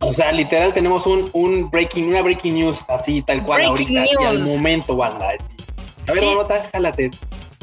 O 0.00 0.12
sea, 0.12 0.30
literal 0.30 0.72
tenemos 0.72 1.06
un, 1.06 1.30
un 1.32 1.68
breaking, 1.70 2.06
una 2.08 2.22
breaking 2.22 2.54
news 2.54 2.84
así 2.88 3.22
tal 3.22 3.42
cual 3.42 3.64
ahorita, 3.64 4.04
y 4.20 4.24
al 4.24 4.40
momento, 4.40 4.94
banda. 4.94 5.30
A 6.06 6.12
ver, 6.12 6.22
sí. 6.22 7.10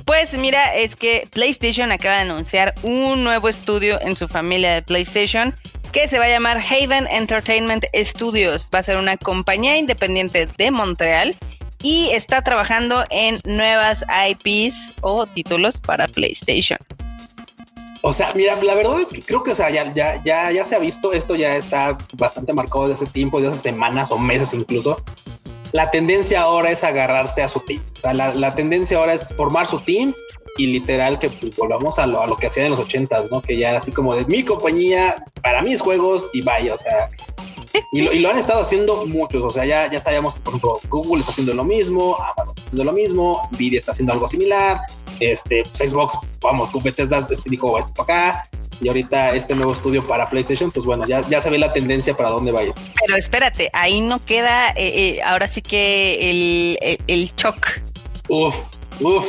Pues 0.04 0.38
mira, 0.38 0.76
es 0.76 0.98
que 0.98 1.28
PlayStation 1.32 1.92
acaba 1.92 2.16
de 2.16 2.22
anunciar 2.24 2.76
un 2.84 3.24
nuevo 3.24 3.48
estudio 3.48 4.02
en 4.02 4.18
su 4.18 4.28
familia 4.28 4.74
de 4.74 4.82
PlayStation 4.82 5.56
que 5.94 6.08
se 6.08 6.18
va 6.18 6.26
a 6.26 6.30
llamar 6.30 6.58
Haven 6.58 7.08
Entertainment 7.08 7.86
Studios. 7.94 8.68
Va 8.74 8.80
a 8.80 8.84
ser 8.84 8.98
una 8.98 9.16
compañía 9.16 9.78
independiente 9.78 10.48
de 10.48 10.72
Montreal 10.72 11.36
y 11.84 12.10
está 12.14 12.42
trabajando 12.42 13.06
en 13.12 13.40
nuevas 13.46 14.04
IPs 14.28 14.94
o 15.02 15.28
títulos 15.28 15.80
para 15.80 16.08
PlayStation. 16.08 16.80
O 18.02 18.12
sea, 18.12 18.32
mira, 18.34 18.56
la 18.64 18.74
verdad 18.74 19.00
es 19.00 19.14
que 19.14 19.22
creo 19.22 19.44
que, 19.44 19.52
o 19.52 19.56
ya 19.56 20.66
se 20.66 20.76
ha 20.76 20.80
visto, 20.80 21.14
esto 21.14 21.36
ya 21.36 21.56
está 21.56 21.96
bastante 22.14 22.54
marcado 22.54 22.88
desde 22.88 23.04
hace 23.04 23.14
tiempo, 23.14 23.40
desde 23.40 23.54
hace 23.54 23.62
semanas 23.62 24.10
o 24.10 24.18
meses 24.18 24.52
incluso. 24.54 25.00
La 25.74 25.92
tendencia 25.92 26.42
ahora 26.42 26.72
es 26.72 26.84
agarrarse 26.84 27.44
a 27.44 27.48
su 27.48 27.60
team. 27.60 27.84
O 27.98 28.00
sea, 28.00 28.14
la, 28.14 28.34
la 28.34 28.56
tendencia 28.56 28.98
ahora 28.98 29.14
es 29.14 29.32
formar 29.36 29.68
su 29.68 29.80
team 29.80 30.14
y 30.58 30.68
literal 30.68 31.20
que 31.20 31.30
pues, 31.30 31.56
volvamos 31.56 31.98
a 32.00 32.06
lo, 32.06 32.22
a 32.22 32.28
lo 32.28 32.36
que 32.36 32.48
hacían 32.48 32.68
en 32.68 32.72
los 32.72 32.80
ochentas, 32.80 33.30
¿no? 33.32 33.42
Que 33.42 33.58
ya 33.58 33.70
era 33.70 33.80
así 33.80 33.92
como 33.92 34.16
de 34.16 34.26
mi 34.26 34.44
compañía 34.44 35.24
para 35.42 35.62
mis 35.62 35.82
juegos 35.82 36.30
y 36.34 36.42
vaya, 36.42 36.74
o 36.74 36.78
sea, 36.78 37.10
y 37.92 38.02
lo, 38.02 38.14
y 38.14 38.20
lo, 38.20 38.30
han 38.30 38.38
estado 38.38 38.62
haciendo 38.62 39.06
muchos, 39.08 39.44
o 39.44 39.50
sea, 39.50 39.66
ya, 39.66 39.90
ya 39.90 40.00
sabíamos, 40.00 40.36
por 40.36 40.54
ejemplo, 40.54 40.80
Google 40.90 41.22
está 41.22 41.32
haciendo 41.32 41.54
lo 41.54 41.64
mismo, 41.64 42.16
Amazon 42.16 42.54
está 42.56 42.62
haciendo 42.68 42.84
lo 42.84 42.94
mismo, 42.94 43.50
Nvidia 43.52 43.80
está 43.80 43.92
haciendo 43.94 44.14
algo 44.14 44.28
similar, 44.28 44.82
este, 45.20 45.64
pues, 45.64 45.92
Xbox, 45.92 46.18
vamos, 46.42 46.70
con 46.70 46.84
Bethesda 46.84 47.28
este, 47.30 47.50
dijo 47.50 47.78
esto 47.80 47.94
para 47.94 48.30
acá, 48.30 48.50
y 48.80 48.88
ahorita 48.88 49.34
este 49.36 49.56
nuevo 49.56 49.72
estudio 49.72 50.06
para 50.06 50.30
PlayStation, 50.30 50.72
pues 50.72 50.86
bueno, 50.86 51.08
ya, 51.08 51.28
ya 51.30 51.42
se 51.42 51.50
ve 51.50 51.58
la 51.58 51.74
tendencia 51.74 52.16
para 52.16 52.30
dónde 52.30 52.52
vaya. 52.52 52.74
Pero 53.06 53.18
espérate, 53.18 53.70
ahí 53.74 54.02
no 54.02 54.24
queda, 54.24 54.70
eh, 54.72 54.76
eh, 55.18 55.22
ahora 55.24 55.48
sí 55.48 55.62
que 55.62 56.30
el, 56.30 56.78
el, 56.82 56.98
el 57.08 57.32
shock. 57.36 57.82
Uf, 58.30 58.56
uf, 59.00 59.26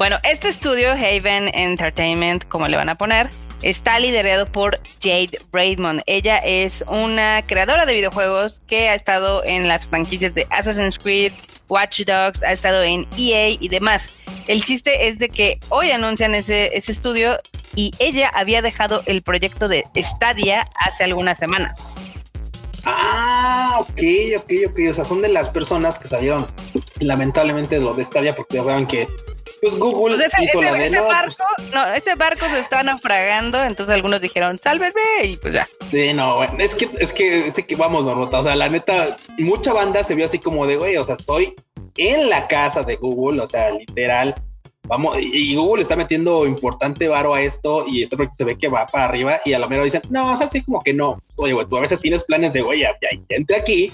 bueno, 0.00 0.16
este 0.24 0.48
estudio, 0.48 0.92
Haven 0.92 1.50
Entertainment, 1.52 2.48
como 2.48 2.66
le 2.68 2.78
van 2.78 2.88
a 2.88 2.94
poner, 2.94 3.28
está 3.60 3.98
liderado 3.98 4.46
por 4.46 4.80
Jade 5.02 5.38
Braidmon. 5.52 6.00
Ella 6.06 6.38
es 6.38 6.82
una 6.88 7.46
creadora 7.46 7.84
de 7.84 7.92
videojuegos 7.92 8.62
que 8.66 8.88
ha 8.88 8.94
estado 8.94 9.44
en 9.44 9.68
las 9.68 9.86
franquicias 9.86 10.32
de 10.32 10.46
Assassin's 10.48 10.96
Creed, 10.96 11.34
Watch 11.68 12.00
Dogs, 12.06 12.42
ha 12.42 12.52
estado 12.52 12.82
en 12.82 13.06
EA 13.18 13.50
y 13.50 13.68
demás. 13.68 14.10
El 14.46 14.62
chiste 14.62 15.06
es 15.08 15.18
de 15.18 15.28
que 15.28 15.60
hoy 15.68 15.90
anuncian 15.90 16.34
ese, 16.34 16.74
ese 16.74 16.92
estudio 16.92 17.38
y 17.76 17.90
ella 17.98 18.30
había 18.32 18.62
dejado 18.62 19.02
el 19.04 19.20
proyecto 19.20 19.68
de 19.68 19.84
Stadia 19.96 20.66
hace 20.82 21.04
algunas 21.04 21.36
semanas. 21.36 21.98
Ah, 22.86 23.76
ok, 23.80 24.00
ok, 24.38 24.52
ok. 24.70 24.78
O 24.92 24.94
sea, 24.94 25.04
son 25.04 25.20
de 25.20 25.28
las 25.28 25.50
personas 25.50 25.98
que 25.98 26.08
salieron 26.08 26.46
lamentablemente 27.00 27.74
de 27.74 27.82
lo 27.82 27.92
de 27.92 28.02
Stadia 28.02 28.34
porque 28.34 28.56
ya 28.56 28.64
saben 28.64 28.86
que 28.86 29.06
pues 29.60 29.78
Google 29.78 30.16
pues 30.16 30.32
ese, 30.32 30.44
hizo 30.44 30.62
la 30.62 30.72
de, 30.72 30.86
ese 30.86 31.00
barco, 31.00 31.44
pues 31.56 31.70
no, 31.70 31.92
ese 31.92 32.14
barco 32.14 32.46
se 32.46 32.60
está 32.60 32.82
naufragando, 32.82 33.62
entonces 33.62 33.94
algunos 33.94 34.20
dijeron, 34.20 34.58
sálvenme, 34.58 35.24
y 35.24 35.36
pues 35.36 35.54
ya. 35.54 35.68
Sí, 35.90 36.12
no, 36.14 36.36
bueno, 36.36 36.54
es 36.58 36.74
que, 36.74 36.88
es 36.98 37.12
que, 37.12 37.46
es 37.46 37.54
que 37.54 37.76
vamos, 37.76 38.04
Normota, 38.04 38.38
o 38.38 38.42
sea, 38.42 38.54
la 38.54 38.68
neta, 38.68 39.16
mucha 39.38 39.72
banda 39.72 40.02
se 40.02 40.14
vio 40.14 40.26
así 40.26 40.38
como 40.38 40.66
de, 40.66 40.76
güey, 40.76 40.96
o 40.96 41.04
sea, 41.04 41.16
estoy 41.16 41.54
en 41.96 42.30
la 42.30 42.48
casa 42.48 42.82
de 42.82 42.96
Google, 42.96 43.42
o 43.42 43.46
sea, 43.46 43.70
literal, 43.72 44.34
vamos, 44.84 45.16
y 45.20 45.54
Google 45.54 45.82
está 45.82 45.94
metiendo 45.94 46.46
importante 46.46 47.08
varo 47.08 47.34
a 47.34 47.42
esto 47.42 47.84
y 47.86 48.02
esto 48.02 48.16
porque 48.16 48.34
se 48.34 48.44
ve 48.44 48.56
que 48.56 48.68
va 48.68 48.86
para 48.86 49.04
arriba 49.04 49.40
y 49.44 49.52
a 49.52 49.58
lo 49.58 49.68
mejor 49.68 49.84
dicen, 49.84 50.02
no, 50.10 50.32
o 50.32 50.36
sea, 50.36 50.46
así 50.46 50.62
como 50.62 50.82
que 50.82 50.94
no, 50.94 51.20
oye, 51.36 51.52
güey, 51.52 51.66
tú 51.68 51.76
a 51.76 51.80
veces 51.80 52.00
tienes 52.00 52.24
planes 52.24 52.52
de, 52.52 52.62
güey, 52.62 52.80
ya, 52.80 52.96
ya, 53.00 53.08
entre 53.28 53.56
aquí, 53.56 53.92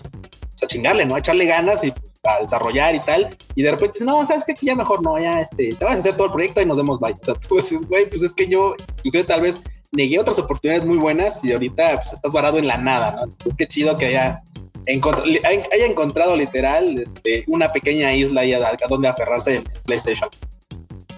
o 0.57 0.59
sea, 0.59 0.69
chingarle, 0.69 1.05
¿no? 1.05 1.17
A 1.17 1.19
echarle 1.19 1.45
ganas 1.45 1.85
y 1.85 1.93
desarrollar 2.41 2.95
y 2.95 3.01
tal, 3.01 3.37
y 3.55 3.63
de 3.63 3.71
repente 3.71 3.95
dices, 3.95 4.07
no, 4.07 4.25
sabes 4.25 4.45
que 4.45 4.55
ya 4.61 4.75
mejor 4.75 5.03
no, 5.03 5.19
ya 5.19 5.41
este, 5.41 5.75
te 5.75 5.85
vas 5.85 5.97
a 5.97 5.99
hacer 5.99 6.17
todo 6.17 6.27
el 6.27 6.33
proyecto 6.33 6.61
y 6.61 6.67
nos 6.67 6.77
vemos 6.77 7.01
bye. 7.01 7.15
Entonces, 7.27 7.87
güey, 7.89 8.09
pues 8.09 8.23
es 8.23 8.33
que 8.33 8.49
yo, 8.49 8.75
usted 9.05 9.27
tal 9.27 9.43
vez 9.43 9.61
negué 9.93 10.19
otras 10.19 10.39
oportunidades 10.39 10.85
muy 10.85 10.99
buenas 10.99 11.43
y 11.45 11.53
ahorita 11.53 11.97
pues 12.03 12.13
estás 12.13 12.33
varado 12.33 12.59
en 12.59 12.67
la 12.67 12.77
nada, 12.77 13.13
¿no? 13.13 13.25
Entonces, 13.25 13.57
qué 13.57 13.67
chido 13.67 13.97
que 13.97 14.07
haya, 14.07 14.43
haya 14.87 15.87
encontrado 15.87 16.37
literal 16.37 16.99
este, 16.99 17.45
una 17.47 17.73
pequeña 17.73 18.13
isla 18.13 18.43
ahí 18.43 18.53
a, 18.53 18.69
a 18.69 18.89
donde 18.89 19.09
aferrarse 19.09 19.57
en 19.57 19.65
PlayStation. 19.85 20.29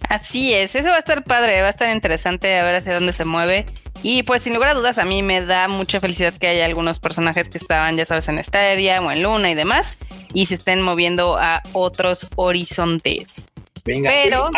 Así 0.09 0.55
es, 0.55 0.75
eso 0.75 0.89
va 0.89 0.97
a 0.97 0.99
estar 0.99 1.23
padre, 1.23 1.61
va 1.61 1.67
a 1.67 1.71
estar 1.71 1.95
interesante 1.95 2.59
a 2.59 2.65
ver 2.65 2.77
hacia 2.77 2.95
dónde 2.95 3.13
se 3.13 3.25
mueve. 3.25 3.67
Y 4.03 4.23
pues 4.23 4.45
sin 4.45 4.55
lugar 4.55 4.71
a 4.71 4.75
dudas 4.75 4.99
a 4.99 5.05
mí 5.05 5.23
me 5.23 5.43
da 5.43 5.69
mucha 5.69 6.01
felicidad 6.01 6.33
que 6.33 6.47
haya 6.47 6.65
algunos 6.65 7.01
personajes 7.01 7.49
que 7.49 7.59
estaban 7.59 7.97
ya 7.97 8.05
sabes 8.05 8.29
en 8.29 8.43
Stadia 8.43 9.03
o 9.03 9.11
en 9.11 9.23
Luna 9.23 9.51
y 9.51 9.55
demás 9.55 9.99
y 10.33 10.47
se 10.47 10.55
estén 10.55 10.83
moviendo 10.83 11.37
a 11.37 11.63
otros 11.73 12.27
horizontes. 12.37 13.49
Venga, 13.85 14.11
pero... 14.11 14.51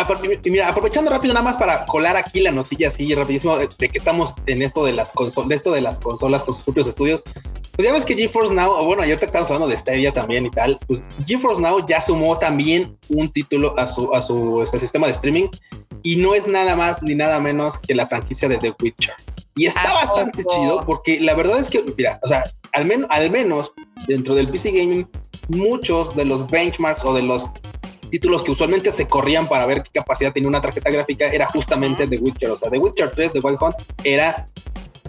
mira, 0.45 0.69
aprovechando 0.69 1.11
rápido 1.11 1.35
nada 1.35 1.45
más 1.45 1.57
para 1.57 1.87
colar 1.87 2.17
aquí 2.17 2.41
la 2.41 2.51
notilla 2.51 2.89
así 2.89 3.15
rapidísimo 3.15 3.57
de, 3.57 3.69
que 3.69 3.99
estamos 3.99 4.35
en 4.47 4.61
esto 4.61 4.85
de 4.85 4.93
las 4.93 5.13
consolas, 5.13 5.49
de 5.49 5.55
esto 5.55 5.71
de 5.71 5.81
las 5.81 6.01
consolas 6.01 6.45
con 6.45 6.55
sus 6.55 6.65
propios 6.65 6.89
estudios. 6.89 7.23
Pues 7.81 7.89
ya 7.89 7.95
ves 7.95 8.05
que 8.05 8.15
GeForce 8.15 8.53
Now, 8.53 8.85
bueno, 8.85 9.03
ayer 9.03 9.19
te 9.19 9.25
estamos 9.25 9.49
hablando 9.49 9.67
de 9.67 9.75
Stadia 9.75 10.13
también 10.13 10.45
y 10.45 10.51
tal, 10.51 10.79
pues 10.87 11.03
GeForce 11.27 11.63
Now 11.63 11.87
ya 11.87 11.99
sumó 11.99 12.39
también 12.39 12.95
un 13.09 13.33
título 13.33 13.73
a 13.79 13.89
su, 13.89 14.15
a 14.15 14.21
su 14.21 14.63
este, 14.63 14.79
sistema 14.79 15.07
de 15.07 15.15
streaming 15.15 15.47
y 16.03 16.17
no 16.17 16.35
es 16.35 16.47
nada 16.47 16.77
más 16.77 17.03
ni 17.03 17.15
nada 17.15 17.41
menos 17.41 17.79
que 17.79 17.95
la 17.95 18.07
franquicia 18.07 18.51
de 18.51 18.59
The 18.59 18.75
Witcher. 18.83 19.15
Y 19.57 19.65
está 19.65 19.95
bastante 19.95 20.45
chido 20.45 20.85
porque 20.85 21.21
la 21.21 21.35
verdad 21.35 21.59
es 21.59 21.71
que, 21.71 21.83
mira, 21.97 22.21
o 22.23 22.29
sea, 22.29 22.45
al, 22.73 22.85
menos 22.85 23.09
al 23.11 23.31
menos 23.31 23.73
dentro 24.07 24.35
del 24.35 24.49
PC 24.49 24.73
Gaming, 24.73 25.09
muchos 25.49 26.15
de 26.15 26.27
los 26.27 26.47
benchmarks 26.51 27.03
o 27.07 27.15
de 27.15 27.23
los 27.23 27.49
títulos 28.11 28.43
que 28.43 28.51
usualmente 28.51 28.93
se 28.93 29.09
corrían 29.09 29.49
para 29.49 29.65
ver 29.65 29.83
qué 29.85 29.91
capacidad 30.01 30.35
tenía 30.35 30.51
una 30.51 30.61
tarjeta 30.61 30.91
gráfica 30.91 31.31
era 31.31 31.47
justamente 31.47 32.07
The 32.07 32.19
Witcher. 32.19 32.51
O 32.51 32.59
sea, 32.59 32.69
The 32.69 32.79
Witcher 32.79 33.11
3 33.11 33.33
de 33.33 33.41
Wild 33.41 33.59
Hunt 33.59 33.77
era 34.05 34.45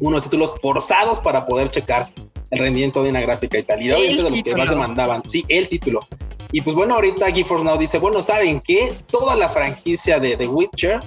unos 0.02 0.24
títulos 0.24 0.56
forzados 0.62 1.20
para 1.20 1.46
poder 1.46 1.72
checar 1.72 2.10
el 2.50 2.60
rendimiento 2.60 3.02
de 3.02 3.10
una 3.10 3.22
gráfica 3.22 3.58
y 3.58 3.64
tal. 3.64 3.82
Y 3.82 3.92
obviamente 3.92 4.24
de 4.24 4.30
los 4.30 4.44
que 4.44 4.56
más 4.56 4.70
demandaban, 4.70 5.24
sí, 5.28 5.46
el 5.48 5.70
título. 5.70 6.02
Y 6.52 6.60
pues 6.62 6.76
bueno, 6.76 6.96
ahorita 6.96 7.32
GeForce 7.32 7.64
Now 7.64 7.78
dice, 7.78 7.98
bueno, 7.98 8.22
¿saben 8.22 8.60
qué? 8.60 8.94
Toda 9.10 9.36
la 9.38 9.48
franquicia 9.48 10.20
de 10.20 10.36
The 10.36 10.48
Witcher, 10.48 11.00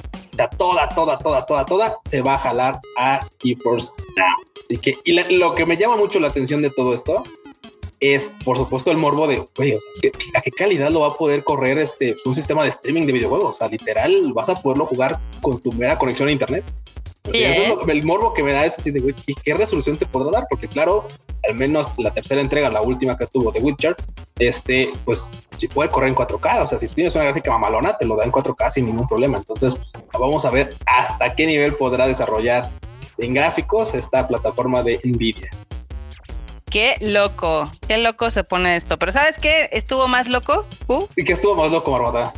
toda, 0.56 0.88
toda, 0.88 1.18
toda, 1.18 1.44
toda, 1.44 1.66
toda, 1.66 1.98
se 2.06 2.22
va 2.22 2.34
a 2.34 2.38
jalar 2.38 2.80
a 2.96 3.26
GeForce 3.42 3.90
Now. 4.16 4.36
Así 4.64 4.78
que, 4.78 4.96
y 5.04 5.12
lo 5.36 5.54
que 5.54 5.66
me 5.66 5.76
llama 5.76 5.96
mucho 5.96 6.18
la 6.18 6.28
atención 6.28 6.62
de 6.62 6.70
todo 6.70 6.94
esto 6.94 7.22
es, 8.00 8.30
por 8.44 8.56
supuesto, 8.56 8.90
el 8.90 8.96
morbo 8.96 9.26
de, 9.26 9.44
oye, 9.58 9.78
¿a 10.34 10.40
qué 10.40 10.50
calidad 10.50 10.90
lo 10.90 11.00
va 11.00 11.08
a 11.08 11.14
poder 11.14 11.44
correr 11.44 11.78
este 11.78 12.16
un 12.24 12.34
sistema 12.34 12.62
de 12.62 12.70
streaming 12.70 13.06
de 13.06 13.12
videojuegos? 13.12 13.54
O 13.54 13.56
sea, 13.56 13.68
literal, 13.68 14.32
vas 14.32 14.48
a 14.48 14.60
poderlo 14.60 14.86
jugar 14.86 15.20
con 15.42 15.60
tu 15.60 15.72
mera 15.72 15.98
conexión 15.98 16.28
a 16.28 16.32
internet. 16.32 16.64
¿Eh? 17.32 17.74
el 17.88 18.04
morbo 18.04 18.34
que 18.34 18.42
me 18.42 18.52
da 18.52 18.64
es 18.64 18.78
así 18.78 18.90
de, 18.90 19.00
güey, 19.00 19.14
¿qué 19.44 19.54
resolución 19.54 19.96
te 19.96 20.06
podrá 20.06 20.30
dar? 20.30 20.46
Porque 20.50 20.68
claro, 20.68 21.08
al 21.48 21.54
menos 21.54 21.92
la 21.98 22.12
tercera 22.12 22.40
entrega, 22.40 22.70
la 22.70 22.82
última 22.82 23.16
que 23.16 23.26
tuvo 23.26 23.52
de 23.52 23.60
Witcher, 23.60 23.96
este, 24.38 24.92
pues 25.04 25.30
si 25.56 25.68
puede 25.68 25.90
correr 25.90 26.10
en 26.10 26.16
4K, 26.16 26.62
o 26.62 26.66
sea, 26.66 26.78
si 26.78 26.88
tienes 26.88 27.14
una 27.14 27.24
gráfica 27.24 27.50
mamalona, 27.52 27.96
te 27.96 28.04
lo 28.04 28.16
da 28.16 28.24
en 28.24 28.32
4K 28.32 28.70
sin 28.70 28.86
ningún 28.86 29.06
problema. 29.06 29.38
Entonces, 29.38 29.76
pues, 29.76 30.04
vamos 30.12 30.44
a 30.44 30.50
ver 30.50 30.74
hasta 30.86 31.34
qué 31.34 31.46
nivel 31.46 31.74
podrá 31.74 32.06
desarrollar 32.06 32.70
en 33.18 33.34
gráficos 33.34 33.94
esta 33.94 34.26
plataforma 34.26 34.82
de 34.82 34.98
Nvidia. 35.04 35.50
Qué 36.70 36.96
loco, 37.00 37.70
qué 37.86 37.98
loco 37.98 38.32
se 38.32 38.42
pone 38.42 38.74
esto. 38.74 38.98
Pero 38.98 39.12
¿sabes 39.12 39.38
qué? 39.38 39.68
Estuvo 39.70 40.08
más 40.08 40.28
loco. 40.28 40.66
¿Y 41.14 41.22
qué 41.22 41.34
estuvo 41.34 41.54
más 41.54 41.70
loco, 41.70 41.92
Marmota? 41.92 42.32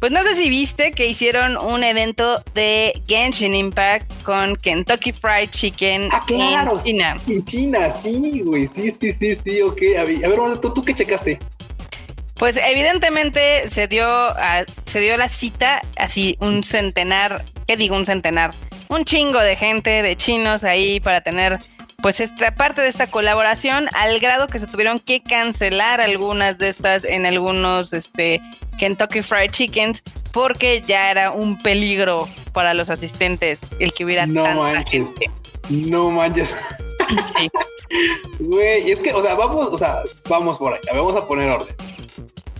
Pues 0.00 0.12
no 0.12 0.22
sé 0.22 0.36
si 0.36 0.48
viste 0.48 0.92
que 0.92 1.08
hicieron 1.08 1.56
un 1.56 1.82
evento 1.82 2.40
de 2.54 3.02
Genshin 3.08 3.54
Impact 3.54 4.22
con 4.22 4.54
Kentucky 4.54 5.10
Fried 5.10 5.50
Chicken 5.50 6.08
ah, 6.12 6.22
claro, 6.24 6.74
en 6.76 6.82
China. 6.84 7.16
En 7.26 7.44
China, 7.44 7.90
sí, 7.90 8.42
güey. 8.44 8.68
Sí, 8.68 8.94
sí, 9.00 9.12
sí, 9.12 9.34
sí, 9.34 9.60
ok. 9.60 9.82
A 9.98 10.04
ver, 10.04 10.58
¿tú, 10.60 10.72
¿tú 10.72 10.84
qué 10.84 10.94
checaste? 10.94 11.40
Pues 12.34 12.56
evidentemente 12.56 13.68
se 13.68 13.88
dio, 13.88 14.08
se 14.84 15.00
dio 15.00 15.16
la 15.16 15.26
cita 15.26 15.82
así 15.96 16.36
un 16.38 16.62
centenar, 16.62 17.44
¿qué 17.66 17.76
digo 17.76 17.96
un 17.96 18.06
centenar? 18.06 18.54
Un 18.88 19.04
chingo 19.04 19.40
de 19.40 19.56
gente, 19.56 20.02
de 20.02 20.16
chinos 20.16 20.62
ahí 20.62 21.00
para 21.00 21.20
tener 21.20 21.58
pues 22.00 22.20
esta 22.20 22.54
parte 22.54 22.80
de 22.80 22.88
esta 22.88 23.08
colaboración 23.08 23.88
al 23.92 24.20
grado 24.20 24.46
que 24.46 24.60
se 24.60 24.68
tuvieron 24.68 25.00
que 25.00 25.20
cancelar 25.20 26.00
algunas 26.00 26.56
de 26.58 26.68
estas 26.68 27.02
en 27.02 27.26
algunos 27.26 27.92
este 27.92 28.40
Kentucky 28.78 29.22
Fried 29.22 29.50
Chickens 29.50 30.02
porque 30.32 30.82
ya 30.86 31.10
era 31.10 31.32
un 31.32 31.60
peligro 31.60 32.28
para 32.52 32.74
los 32.74 32.90
asistentes 32.90 33.60
el 33.78 33.92
que 33.92 34.04
hubiera 34.04 34.26
no 34.26 34.44
manches, 34.54 35.08
No 35.68 36.10
manches. 36.10 36.54
Sí. 37.08 37.48
Güey, 38.38 38.90
es 38.90 39.00
que, 39.00 39.14
o 39.14 39.22
sea, 39.22 39.34
vamos, 39.34 39.66
o 39.68 39.78
sea, 39.78 40.02
vamos 40.28 40.58
por 40.58 40.74
ahí, 40.74 40.80
vamos 40.92 41.16
a 41.16 41.26
poner 41.26 41.48
orden. 41.48 41.74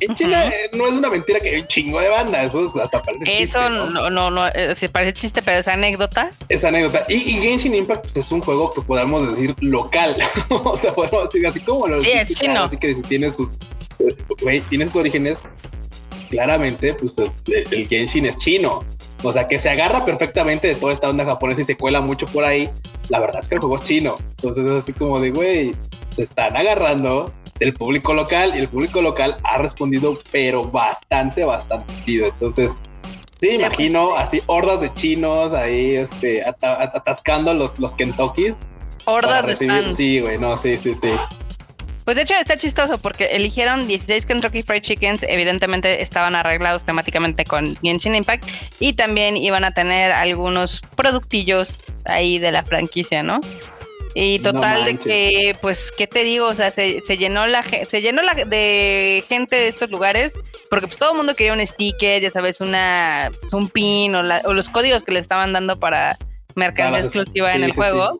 En 0.00 0.14
China 0.14 0.46
eh, 0.46 0.70
no 0.74 0.86
es 0.86 0.94
una 0.94 1.10
mentira 1.10 1.40
que 1.40 1.50
hay 1.50 1.60
un 1.60 1.66
chingo 1.66 2.00
de 2.00 2.08
banda, 2.08 2.44
eso 2.44 2.64
hasta 2.80 3.02
parece 3.02 3.24
chiste. 3.24 3.42
Eso 3.42 3.68
no, 3.68 4.10
no, 4.10 4.30
no, 4.30 4.46
eh, 4.48 4.74
se 4.74 4.88
parece 4.88 5.12
chiste, 5.12 5.42
pero 5.42 5.58
es 5.58 5.68
anécdota. 5.68 6.30
Es 6.48 6.64
anécdota. 6.64 7.04
Y, 7.08 7.18
Genshin 7.32 7.74
Impact 7.74 8.12
pues, 8.12 8.26
es 8.26 8.32
un 8.32 8.40
juego 8.40 8.72
que 8.72 8.80
podemos 8.82 9.28
decir 9.28 9.54
local. 9.60 10.16
o 10.48 10.76
sea, 10.76 10.94
podemos 10.94 11.24
decir 11.24 11.46
así 11.46 11.60
como 11.60 11.88
lo 11.88 12.00
Sí, 12.00 12.10
es 12.12 12.34
chino. 12.34 12.64
Así 12.64 12.76
que 12.76 12.94
si 12.94 13.02
tiene 13.02 13.30
sus, 13.30 13.58
güey, 14.40 14.60
tiene 14.62 14.86
sus 14.86 14.96
orígenes, 14.96 15.38
claramente, 16.28 16.94
pues 16.94 17.16
el, 17.18 17.88
Genshin 17.88 18.26
es 18.26 18.38
chino. 18.38 18.80
O 19.22 19.32
sea, 19.32 19.48
que 19.48 19.58
se 19.58 19.68
agarra 19.68 20.04
perfectamente 20.04 20.68
de 20.68 20.74
toda 20.76 20.92
esta 20.92 21.08
onda 21.08 21.24
japonesa 21.24 21.62
y 21.62 21.64
se 21.64 21.76
cuela 21.76 22.00
mucho 22.00 22.26
por 22.26 22.44
ahí. 22.44 22.70
La 23.08 23.18
verdad 23.18 23.40
es 23.42 23.48
que 23.48 23.56
el 23.56 23.60
juego 23.60 23.76
es 23.76 23.82
chino. 23.82 24.16
Entonces 24.30 24.64
es 24.64 24.70
así 24.70 24.92
como 24.92 25.18
de, 25.18 25.30
güey, 25.30 25.74
se 26.14 26.22
están 26.22 26.56
agarrando 26.56 27.32
del 27.58 27.74
público 27.74 28.14
local 28.14 28.52
y 28.54 28.58
el 28.58 28.68
público 28.68 29.00
local 29.00 29.36
ha 29.42 29.58
respondido, 29.58 30.18
pero 30.30 30.64
bastante, 30.64 31.44
bastante 31.44 31.92
chido. 32.04 32.28
Entonces, 32.28 32.76
sí, 33.40 33.50
imagino 33.50 34.14
así 34.16 34.40
hordas 34.46 34.80
de 34.80 34.92
chinos 34.94 35.52
ahí, 35.52 35.96
este, 35.96 36.44
atascando 36.44 37.54
los, 37.54 37.78
los 37.78 37.94
Kentucky. 37.94 38.54
Hordas 39.04 39.58
de 39.58 39.66
fans. 39.66 39.96
Sí, 39.96 40.20
güey, 40.20 40.38
no, 40.38 40.56
sí, 40.56 40.76
sí, 40.76 40.94
sí. 40.94 41.10
Pues 42.08 42.16
de 42.16 42.22
hecho 42.22 42.32
está 42.40 42.56
chistoso 42.56 42.96
porque 42.96 43.26
eligieron 43.32 43.86
16 43.86 44.24
Kentucky 44.24 44.62
Fried 44.62 44.80
Chickens, 44.80 45.26
evidentemente 45.28 46.00
estaban 46.00 46.34
arreglados 46.36 46.82
temáticamente 46.82 47.44
con 47.44 47.76
Genshin 47.82 48.14
Impact 48.14 48.48
y 48.80 48.94
también 48.94 49.36
iban 49.36 49.62
a 49.62 49.72
tener 49.72 50.12
algunos 50.12 50.80
productillos 50.96 51.74
ahí 52.06 52.38
de 52.38 52.50
la 52.50 52.62
franquicia, 52.62 53.22
¿no? 53.22 53.42
Y 54.14 54.38
total 54.38 54.86
de 54.86 54.96
que, 54.96 55.54
pues, 55.60 55.92
¿qué 55.92 56.06
te 56.06 56.24
digo? 56.24 56.46
O 56.46 56.54
sea, 56.54 56.70
se, 56.70 57.02
llenó 57.18 57.46
la 57.46 57.62
se 57.62 58.00
llenó 58.00 58.22
la 58.22 58.32
de 58.32 59.22
gente 59.28 59.56
de 59.56 59.68
estos 59.68 59.90
lugares, 59.90 60.32
porque 60.70 60.86
pues 60.86 60.98
todo 60.98 61.10
el 61.10 61.18
mundo 61.18 61.34
quería 61.34 61.52
un 61.52 61.66
sticker, 61.66 62.22
ya 62.22 62.30
sabes, 62.30 62.62
una 62.62 63.30
un 63.52 63.68
pin 63.68 64.14
o, 64.14 64.22
los 64.22 64.70
códigos 64.70 65.02
que 65.02 65.12
le 65.12 65.20
estaban 65.20 65.52
dando 65.52 65.78
para 65.78 66.16
mercancía 66.54 67.00
exclusiva 67.00 67.52
en 67.52 67.64
el 67.64 67.72
juego. 67.72 68.18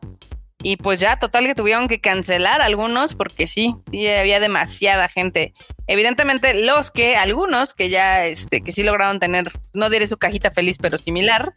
Y 0.62 0.76
pues 0.76 0.98
ya, 0.98 1.18
total 1.18 1.46
que 1.46 1.54
tuvieron 1.54 1.86
que 1.86 2.00
cancelar 2.00 2.60
algunos 2.60 3.14
porque 3.14 3.46
sí, 3.46 3.76
sí 3.90 4.08
había 4.08 4.40
demasiada 4.40 5.08
gente. 5.08 5.54
Evidentemente, 5.86 6.64
los 6.64 6.90
que, 6.90 7.16
algunos 7.16 7.74
que 7.74 7.90
ya, 7.90 8.26
este, 8.26 8.60
que 8.62 8.72
sí 8.72 8.82
lograron 8.82 9.20
tener, 9.20 9.52
no 9.72 9.88
diré 9.88 10.08
su 10.08 10.16
cajita 10.18 10.50
feliz, 10.50 10.76
pero 10.80 10.98
similar, 10.98 11.52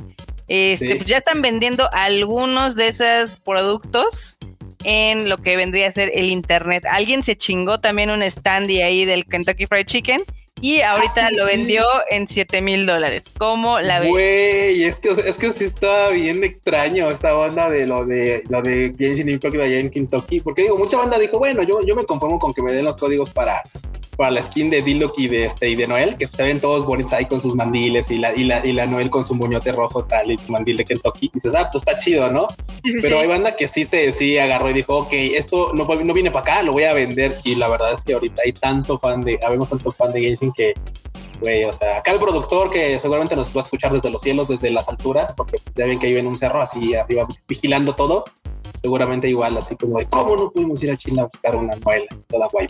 este, 0.47 0.97
pues 0.97 1.07
ya 1.07 1.17
están 1.17 1.41
vendiendo 1.41 1.89
algunos 1.93 2.75
de 2.75 2.89
esos 2.89 3.39
productos 3.39 4.37
en 4.83 5.29
lo 5.29 5.37
que 5.37 5.55
vendría 5.55 5.87
a 5.87 5.91
ser 5.91 6.11
el 6.13 6.29
internet. 6.29 6.85
Alguien 6.89 7.23
se 7.23 7.35
chingó 7.35 7.79
también 7.79 8.09
un 8.09 8.21
standy 8.23 8.81
ahí 8.81 9.05
del 9.05 9.25
Kentucky 9.25 9.65
Fried 9.65 9.85
Chicken 9.85 10.21
y 10.61 10.81
ahorita 10.81 11.27
ah, 11.27 11.31
lo 11.31 11.45
vendió 11.45 11.83
en 12.11 12.27
7 12.27 12.61
mil 12.61 12.85
dólares. 12.85 13.25
¿Cómo 13.39 13.79
la 13.79 13.99
ves? 13.99 14.09
Güey, 14.09 14.83
es 14.83 14.97
que, 14.97 15.09
es 15.09 15.37
que 15.37 15.51
sí 15.51 15.63
está 15.65 16.09
bien 16.09 16.43
extraño 16.43 17.09
esta 17.09 17.33
banda 17.33 17.67
de 17.67 17.87
lo 17.87 18.05
de 18.05 18.43
lo 18.47 18.61
de 18.61 18.93
Genshin 18.97 19.29
Impact 19.29 19.55
allá 19.55 19.79
en 19.79 19.89
Kentucky. 19.89 20.39
Porque 20.39 20.63
digo, 20.63 20.77
mucha 20.77 20.97
banda 20.97 21.17
dijo, 21.17 21.39
bueno, 21.39 21.63
yo, 21.63 21.79
yo 21.85 21.95
me 21.95 22.05
conformo 22.05 22.37
con 22.37 22.53
que 22.53 22.61
me 22.61 22.73
den 22.73 22.85
los 22.85 22.95
códigos 22.95 23.31
para, 23.31 23.63
para 24.21 24.33
la 24.33 24.43
skin 24.43 24.69
de 24.69 24.83
Diluc 24.83 25.17
y 25.17 25.27
de 25.27 25.45
este 25.45 25.67
y 25.67 25.75
de 25.75 25.87
Noel, 25.87 26.15
que 26.15 26.27
se 26.27 26.43
ven 26.43 26.61
todos 26.61 26.85
bonitos 26.85 27.11
ahí 27.11 27.25
con 27.25 27.41
sus 27.41 27.55
mandiles 27.55 28.11
y 28.11 28.19
la, 28.19 28.31
y 28.35 28.43
la, 28.43 28.63
y 28.63 28.71
la 28.71 28.85
Noel 28.85 29.09
con 29.09 29.25
su 29.25 29.33
muñote 29.33 29.71
rojo 29.71 30.05
tal 30.05 30.29
y 30.29 30.37
su 30.37 30.51
mandil 30.51 30.77
de 30.77 30.85
Kentucky. 30.85 31.25
Y 31.25 31.31
dices, 31.33 31.55
ah, 31.55 31.67
pues 31.71 31.81
está 31.81 31.97
chido, 31.97 32.29
¿no? 32.29 32.47
Pero 33.01 33.17
hay 33.17 33.27
banda 33.27 33.55
que 33.55 33.67
sí 33.67 33.83
se 33.83 34.11
sí 34.11 34.37
agarró 34.37 34.69
y 34.69 34.73
dijo, 34.73 34.95
ok, 34.95 35.09
esto 35.11 35.71
no, 35.73 35.85
no 35.85 36.13
viene 36.13 36.29
para 36.29 36.53
acá, 36.53 36.61
lo 36.61 36.73
voy 36.73 36.83
a 36.83 36.93
vender. 36.93 37.39
Y 37.43 37.55
la 37.55 37.67
verdad 37.67 37.95
es 37.95 38.03
que 38.03 38.13
ahorita 38.13 38.43
hay 38.45 38.53
tanto 38.53 38.99
fan 38.99 39.21
de, 39.21 39.39
habemos 39.43 39.69
tanto 39.69 39.91
fan 39.91 40.11
de 40.13 40.21
Genshin 40.21 40.53
que, 40.53 40.75
güey, 41.39 41.63
o 41.63 41.73
sea, 41.73 41.97
acá 41.97 42.11
el 42.11 42.19
productor 42.19 42.69
que 42.69 42.99
seguramente 42.99 43.35
nos 43.35 43.47
va 43.57 43.61
a 43.61 43.63
escuchar 43.63 43.91
desde 43.91 44.11
los 44.11 44.21
cielos, 44.21 44.47
desde 44.47 44.69
las 44.69 44.87
alturas, 44.87 45.33
porque 45.35 45.57
ya 45.73 45.87
ven 45.87 45.97
que 45.97 46.05
vive 46.05 46.19
en 46.19 46.27
un 46.27 46.37
cerro 46.37 46.61
así 46.61 46.93
arriba 46.93 47.25
vigilando 47.47 47.93
todo, 47.93 48.25
seguramente 48.83 49.27
igual, 49.27 49.57
así 49.57 49.75
como 49.77 49.97
de, 49.97 50.05
¿cómo 50.05 50.35
no 50.35 50.51
pudimos 50.51 50.83
ir 50.83 50.91
a 50.91 50.97
China 50.97 51.23
a 51.23 51.25
buscar 51.25 51.55
una 51.55 51.75
muela 51.83 52.05
toda 52.27 52.47
guay? 52.49 52.67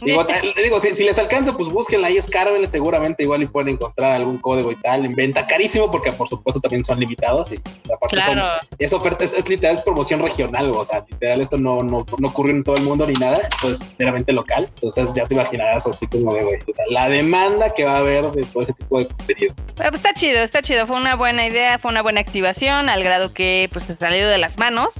Digo, 0.00 0.24
digo 0.62 0.80
si, 0.80 1.04
les 1.04 1.18
alcanza, 1.18 1.52
pues 1.56 1.68
búsquenla 1.68 2.08
ahí, 2.08 2.16
escárbenle, 2.16 2.66
seguramente 2.66 3.22
igual 3.22 3.42
y 3.42 3.46
pueden 3.46 3.74
encontrar 3.74 4.12
algún 4.12 4.38
código 4.38 4.72
y 4.72 4.76
tal 4.76 5.04
en 5.04 5.14
venta 5.14 5.46
carísimo, 5.46 5.90
porque 5.90 6.12
por 6.12 6.28
supuesto 6.28 6.60
también 6.60 6.84
son 6.84 6.98
limitados 7.00 7.52
y 7.52 7.60
aparte 7.92 8.22
son, 8.22 8.40
es 8.78 8.92
oferta, 8.92 9.24
es, 9.24 9.48
literal, 9.48 9.74
es 9.74 9.82
promoción 9.82 10.20
regional, 10.20 10.70
o 10.70 10.84
sea, 10.84 11.04
literal, 11.10 11.40
esto 11.40 11.58
no, 11.58 11.80
no, 11.80 12.04
no 12.18 12.28
ocurre 12.28 12.50
en 12.50 12.64
todo 12.64 12.76
el 12.76 12.82
mundo 12.82 13.06
ni 13.06 13.14
nada, 13.14 13.38
esto 13.38 13.70
es 13.70 13.92
meramente 13.98 14.32
local, 14.32 14.68
entonces 14.74 15.12
ya 15.14 15.26
te 15.26 15.34
imaginarás 15.34 15.86
así 15.86 16.06
como 16.06 16.34
de, 16.34 16.42
güey, 16.42 16.56
o 16.56 16.72
sea, 16.72 16.84
la 16.90 17.08
demanda 17.08 17.72
que 17.72 17.84
va 17.84 17.96
a 17.96 17.98
haber 17.98 18.30
de 18.32 18.44
todo 18.44 18.62
ese 18.62 18.72
tipo 18.72 18.98
de 18.98 19.06
contenido. 19.06 19.54
Pues 19.76 19.94
está 19.94 20.14
chido, 20.14 20.38
está 20.40 20.62
chido, 20.62 20.86
fue 20.86 20.96
una 20.96 21.16
buena 21.16 21.46
idea, 21.46 21.78
fue 21.78 21.90
una 21.90 22.02
buena 22.02 22.20
activación, 22.20 22.88
al 22.88 23.04
grado 23.04 23.32
que 23.32 23.68
pues 23.72 23.84
se 23.86 23.96
salió 23.96 24.28
de 24.28 24.38
las 24.38 24.58
manos 24.58 24.90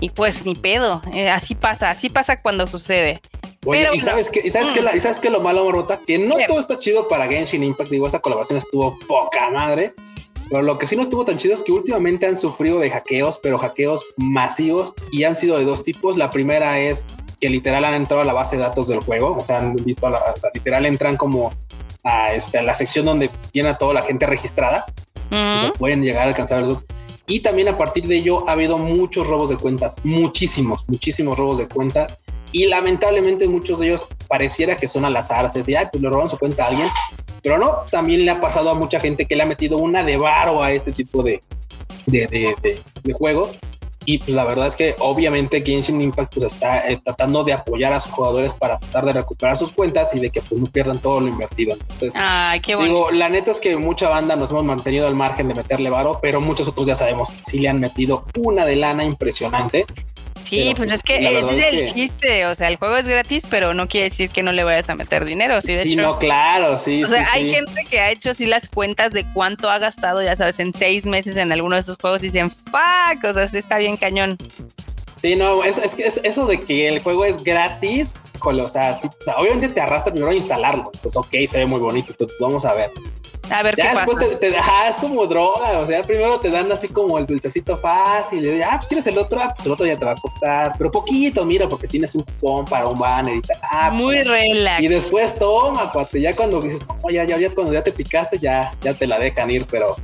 y 0.00 0.10
pues 0.10 0.44
ni 0.44 0.54
pedo, 0.54 1.02
eh, 1.14 1.30
así 1.30 1.54
pasa, 1.54 1.90
así 1.90 2.08
pasa 2.10 2.40
cuando 2.40 2.66
sucede. 2.66 3.20
Oye, 3.66 3.88
¿y 3.92 4.00
sabes 4.00 4.30
qué? 4.30 4.40
¿Y 4.44 4.50
sabes, 4.50 4.68
qué, 4.70 4.80
¿Y 4.96 5.00
sabes 5.00 5.20
qué 5.20 5.30
lo 5.30 5.40
malo, 5.40 5.64
Morota? 5.64 6.00
Que 6.06 6.18
no 6.18 6.36
todo 6.46 6.60
está 6.60 6.78
chido 6.78 7.08
para 7.08 7.26
Genshin 7.26 7.62
Impact. 7.62 7.90
Digo, 7.90 8.06
esta 8.06 8.20
colaboración 8.20 8.58
estuvo 8.58 8.98
poca 9.06 9.50
madre. 9.50 9.94
Pero 10.48 10.62
lo 10.62 10.78
que 10.78 10.86
sí 10.86 10.94
no 10.94 11.02
estuvo 11.02 11.24
tan 11.24 11.38
chido 11.38 11.54
es 11.54 11.62
que 11.62 11.72
últimamente 11.72 12.24
han 12.24 12.36
sufrido 12.36 12.78
de 12.78 12.88
hackeos, 12.88 13.40
pero 13.42 13.58
hackeos 13.58 14.04
masivos 14.16 14.94
y 15.10 15.24
han 15.24 15.36
sido 15.36 15.58
de 15.58 15.64
dos 15.64 15.82
tipos. 15.82 16.16
La 16.16 16.30
primera 16.30 16.78
es 16.78 17.04
que 17.40 17.50
literal 17.50 17.84
han 17.84 17.94
entrado 17.94 18.22
a 18.22 18.24
la 18.24 18.32
base 18.32 18.56
de 18.56 18.62
datos 18.62 18.86
del 18.86 19.00
juego, 19.00 19.36
o 19.36 19.44
sea, 19.44 19.58
han 19.58 19.74
visto, 19.74 20.08
la, 20.08 20.18
o 20.18 20.38
sea, 20.38 20.50
literal 20.54 20.86
entran 20.86 21.16
como 21.16 21.52
a, 22.04 22.32
este, 22.32 22.58
a 22.58 22.62
la 22.62 22.74
sección 22.74 23.06
donde 23.06 23.28
tiene 23.50 23.70
a 23.70 23.78
toda 23.78 23.92
la 23.92 24.02
gente 24.02 24.24
registrada, 24.26 24.86
se 25.28 25.72
pueden 25.76 26.02
llegar 26.02 26.26
a 26.26 26.28
alcanzar 26.28 26.62
el 26.62 26.78
y 27.28 27.40
también 27.40 27.68
a 27.68 27.76
partir 27.76 28.06
de 28.06 28.16
ello 28.16 28.48
ha 28.48 28.52
habido 28.52 28.78
muchos 28.78 29.26
robos 29.26 29.50
de 29.50 29.56
cuentas, 29.56 29.96
muchísimos, 30.04 30.84
muchísimos 30.86 31.36
robos 31.36 31.58
de 31.58 31.66
cuentas. 31.66 32.16
Y 32.52 32.66
lamentablemente 32.66 33.48
muchos 33.48 33.78
de 33.78 33.88
ellos 33.88 34.06
pareciera 34.28 34.76
que 34.76 34.88
son 34.88 35.04
al 35.04 35.16
azar, 35.16 35.50
se 35.50 35.60
dice, 35.60 35.76
ay, 35.76 35.86
pues 35.90 36.02
le 36.02 36.08
roban 36.08 36.30
su 36.30 36.38
cuenta 36.38 36.64
a 36.64 36.68
alguien. 36.68 36.88
Pero 37.42 37.58
no, 37.58 37.84
también 37.90 38.24
le 38.24 38.30
ha 38.30 38.40
pasado 38.40 38.70
a 38.70 38.74
mucha 38.74 39.00
gente 39.00 39.26
que 39.26 39.36
le 39.36 39.42
ha 39.42 39.46
metido 39.46 39.78
una 39.78 40.02
de 40.02 40.16
varo 40.16 40.62
a 40.62 40.72
este 40.72 40.92
tipo 40.92 41.22
de, 41.22 41.40
de, 42.06 42.26
de, 42.26 42.80
de 43.02 43.12
juego 43.12 43.50
y 44.06 44.18
pues 44.18 44.30
la 44.30 44.44
verdad 44.44 44.68
es 44.68 44.76
que 44.76 44.94
obviamente 45.00 45.62
Genshin 45.62 46.00
Impact 46.00 46.34
pues 46.34 46.52
está 46.52 46.88
eh, 46.88 47.00
tratando 47.04 47.42
de 47.42 47.52
apoyar 47.52 47.92
a 47.92 47.98
sus 47.98 48.12
jugadores 48.12 48.52
para 48.52 48.78
tratar 48.78 49.04
de 49.04 49.12
recuperar 49.12 49.58
sus 49.58 49.72
cuentas 49.72 50.14
y 50.14 50.20
de 50.20 50.30
que 50.30 50.40
pues 50.40 50.60
no 50.60 50.66
pierdan 50.66 51.00
todo 51.00 51.20
lo 51.20 51.26
invertido. 51.26 51.74
Entonces, 51.74 52.12
Ay, 52.14 52.60
qué 52.60 52.76
bueno. 52.76 52.94
Digo, 52.94 53.10
la 53.10 53.28
neta 53.28 53.50
es 53.50 53.58
que 53.58 53.76
mucha 53.76 54.08
banda 54.08 54.36
nos 54.36 54.52
hemos 54.52 54.64
mantenido 54.64 55.08
al 55.08 55.16
margen 55.16 55.48
de 55.48 55.54
meterle 55.54 55.90
varo, 55.90 56.20
pero 56.22 56.40
muchos 56.40 56.68
otros 56.68 56.86
ya 56.86 56.94
sabemos 56.94 57.30
que 57.30 57.44
sí 57.44 57.58
le 57.58 57.68
han 57.68 57.80
metido 57.80 58.24
una 58.38 58.64
de 58.64 58.76
lana 58.76 59.04
impresionante. 59.04 59.84
Sí, 60.48 60.72
pues, 60.76 60.90
es 60.90 61.02
que 61.02 61.16
ese 61.16 61.58
es 61.58 61.72
el 61.72 61.92
chiste, 61.92 62.46
o 62.46 62.54
sea, 62.54 62.68
el 62.68 62.76
juego 62.76 62.96
es 62.96 63.06
gratis, 63.06 63.44
pero 63.50 63.74
no 63.74 63.88
quiere 63.88 64.10
decir 64.10 64.30
que 64.30 64.42
no 64.42 64.52
le 64.52 64.64
vayas 64.64 64.88
a 64.88 64.94
meter 64.94 65.24
dinero, 65.24 65.60
sí, 65.60 65.72
de 65.72 65.82
sí, 65.82 65.96
no, 65.96 66.18
claro, 66.18 66.78
sí. 66.78 67.02
O 67.02 67.06
sea, 67.06 67.26
hay 67.32 67.48
gente 67.52 67.84
que 67.88 68.00
ha 68.00 68.10
hecho 68.10 68.30
así 68.30 68.46
las 68.46 68.68
cuentas 68.68 69.12
de 69.12 69.24
cuánto 69.34 69.68
ha 69.68 69.78
gastado, 69.78 70.22
ya 70.22 70.36
sabes, 70.36 70.58
en 70.60 70.72
seis 70.72 71.04
meses 71.04 71.36
en 71.36 71.50
alguno 71.52 71.74
de 71.74 71.80
esos 71.80 71.96
juegos 72.00 72.22
y 72.22 72.26
dicen, 72.26 72.50
fuck, 72.50 73.24
o 73.24 73.34
sea, 73.34 73.48
sí 73.48 73.58
está 73.58 73.78
bien 73.78 73.96
cañón. 73.96 74.38
Sí, 75.22 75.34
no, 75.34 75.64
es, 75.64 75.78
es, 75.78 75.98
es 75.98 76.20
eso 76.22 76.46
de 76.46 76.60
que 76.60 76.88
el 76.88 77.00
juego 77.00 77.24
es 77.24 77.42
gratis, 77.42 78.12
o 78.42 78.68
sea, 78.68 78.98
obviamente 79.38 79.68
te 79.68 79.80
arrastra 79.80 80.12
primero 80.12 80.32
a 80.32 80.34
instalarlo, 80.34 80.90
pues 81.02 81.16
ok, 81.16 81.30
se 81.48 81.58
ve 81.58 81.66
muy 81.66 81.80
bonito, 81.80 82.14
vamos 82.40 82.64
a 82.64 82.74
ver. 82.74 82.90
A 83.50 83.62
ver, 83.62 83.76
ya 83.76 83.94
después 83.94 84.18
te, 84.18 84.36
te 84.36 84.48
es 84.48 84.96
como 85.00 85.24
droga, 85.26 85.78
o 85.78 85.86
sea, 85.86 86.02
primero 86.02 86.40
te 86.40 86.50
dan 86.50 86.70
así 86.72 86.88
como 86.88 87.16
el 87.18 87.26
dulcecito 87.26 87.78
fácil, 87.78 88.44
y 88.44 88.62
ah, 88.62 88.74
pues 88.76 88.88
quieres 88.88 89.06
el 89.06 89.18
otro, 89.18 89.38
ah, 89.40 89.52
pues 89.54 89.66
el 89.66 89.72
otro 89.72 89.86
ya 89.86 89.96
te 89.96 90.04
va 90.04 90.12
a 90.12 90.16
costar, 90.16 90.72
pero 90.76 90.90
poquito, 90.90 91.44
mira, 91.46 91.68
porque 91.68 91.86
tienes 91.86 92.14
un 92.14 92.22
cupón 92.22 92.64
para 92.64 92.86
un 92.86 92.98
banner 92.98 93.36
y 93.36 93.42
tal. 93.42 93.58
Ah, 93.62 93.88
pues, 93.90 94.02
Muy 94.02 94.20
relax. 94.20 94.82
Y 94.82 94.88
después 94.88 95.38
toma, 95.38 95.92
cuate, 95.92 96.20
ya 96.20 96.34
cuando 96.34 96.60
dices, 96.60 96.80
oh, 97.02 97.10
ya, 97.10 97.24
ya, 97.24 97.38
ya, 97.38 97.50
cuando 97.50 97.72
ya 97.72 97.84
te 97.84 97.92
picaste, 97.92 98.38
ya, 98.38 98.72
ya 98.80 98.94
te 98.94 99.06
la 99.06 99.18
dejan 99.18 99.50
ir, 99.50 99.64
pero 99.70 99.96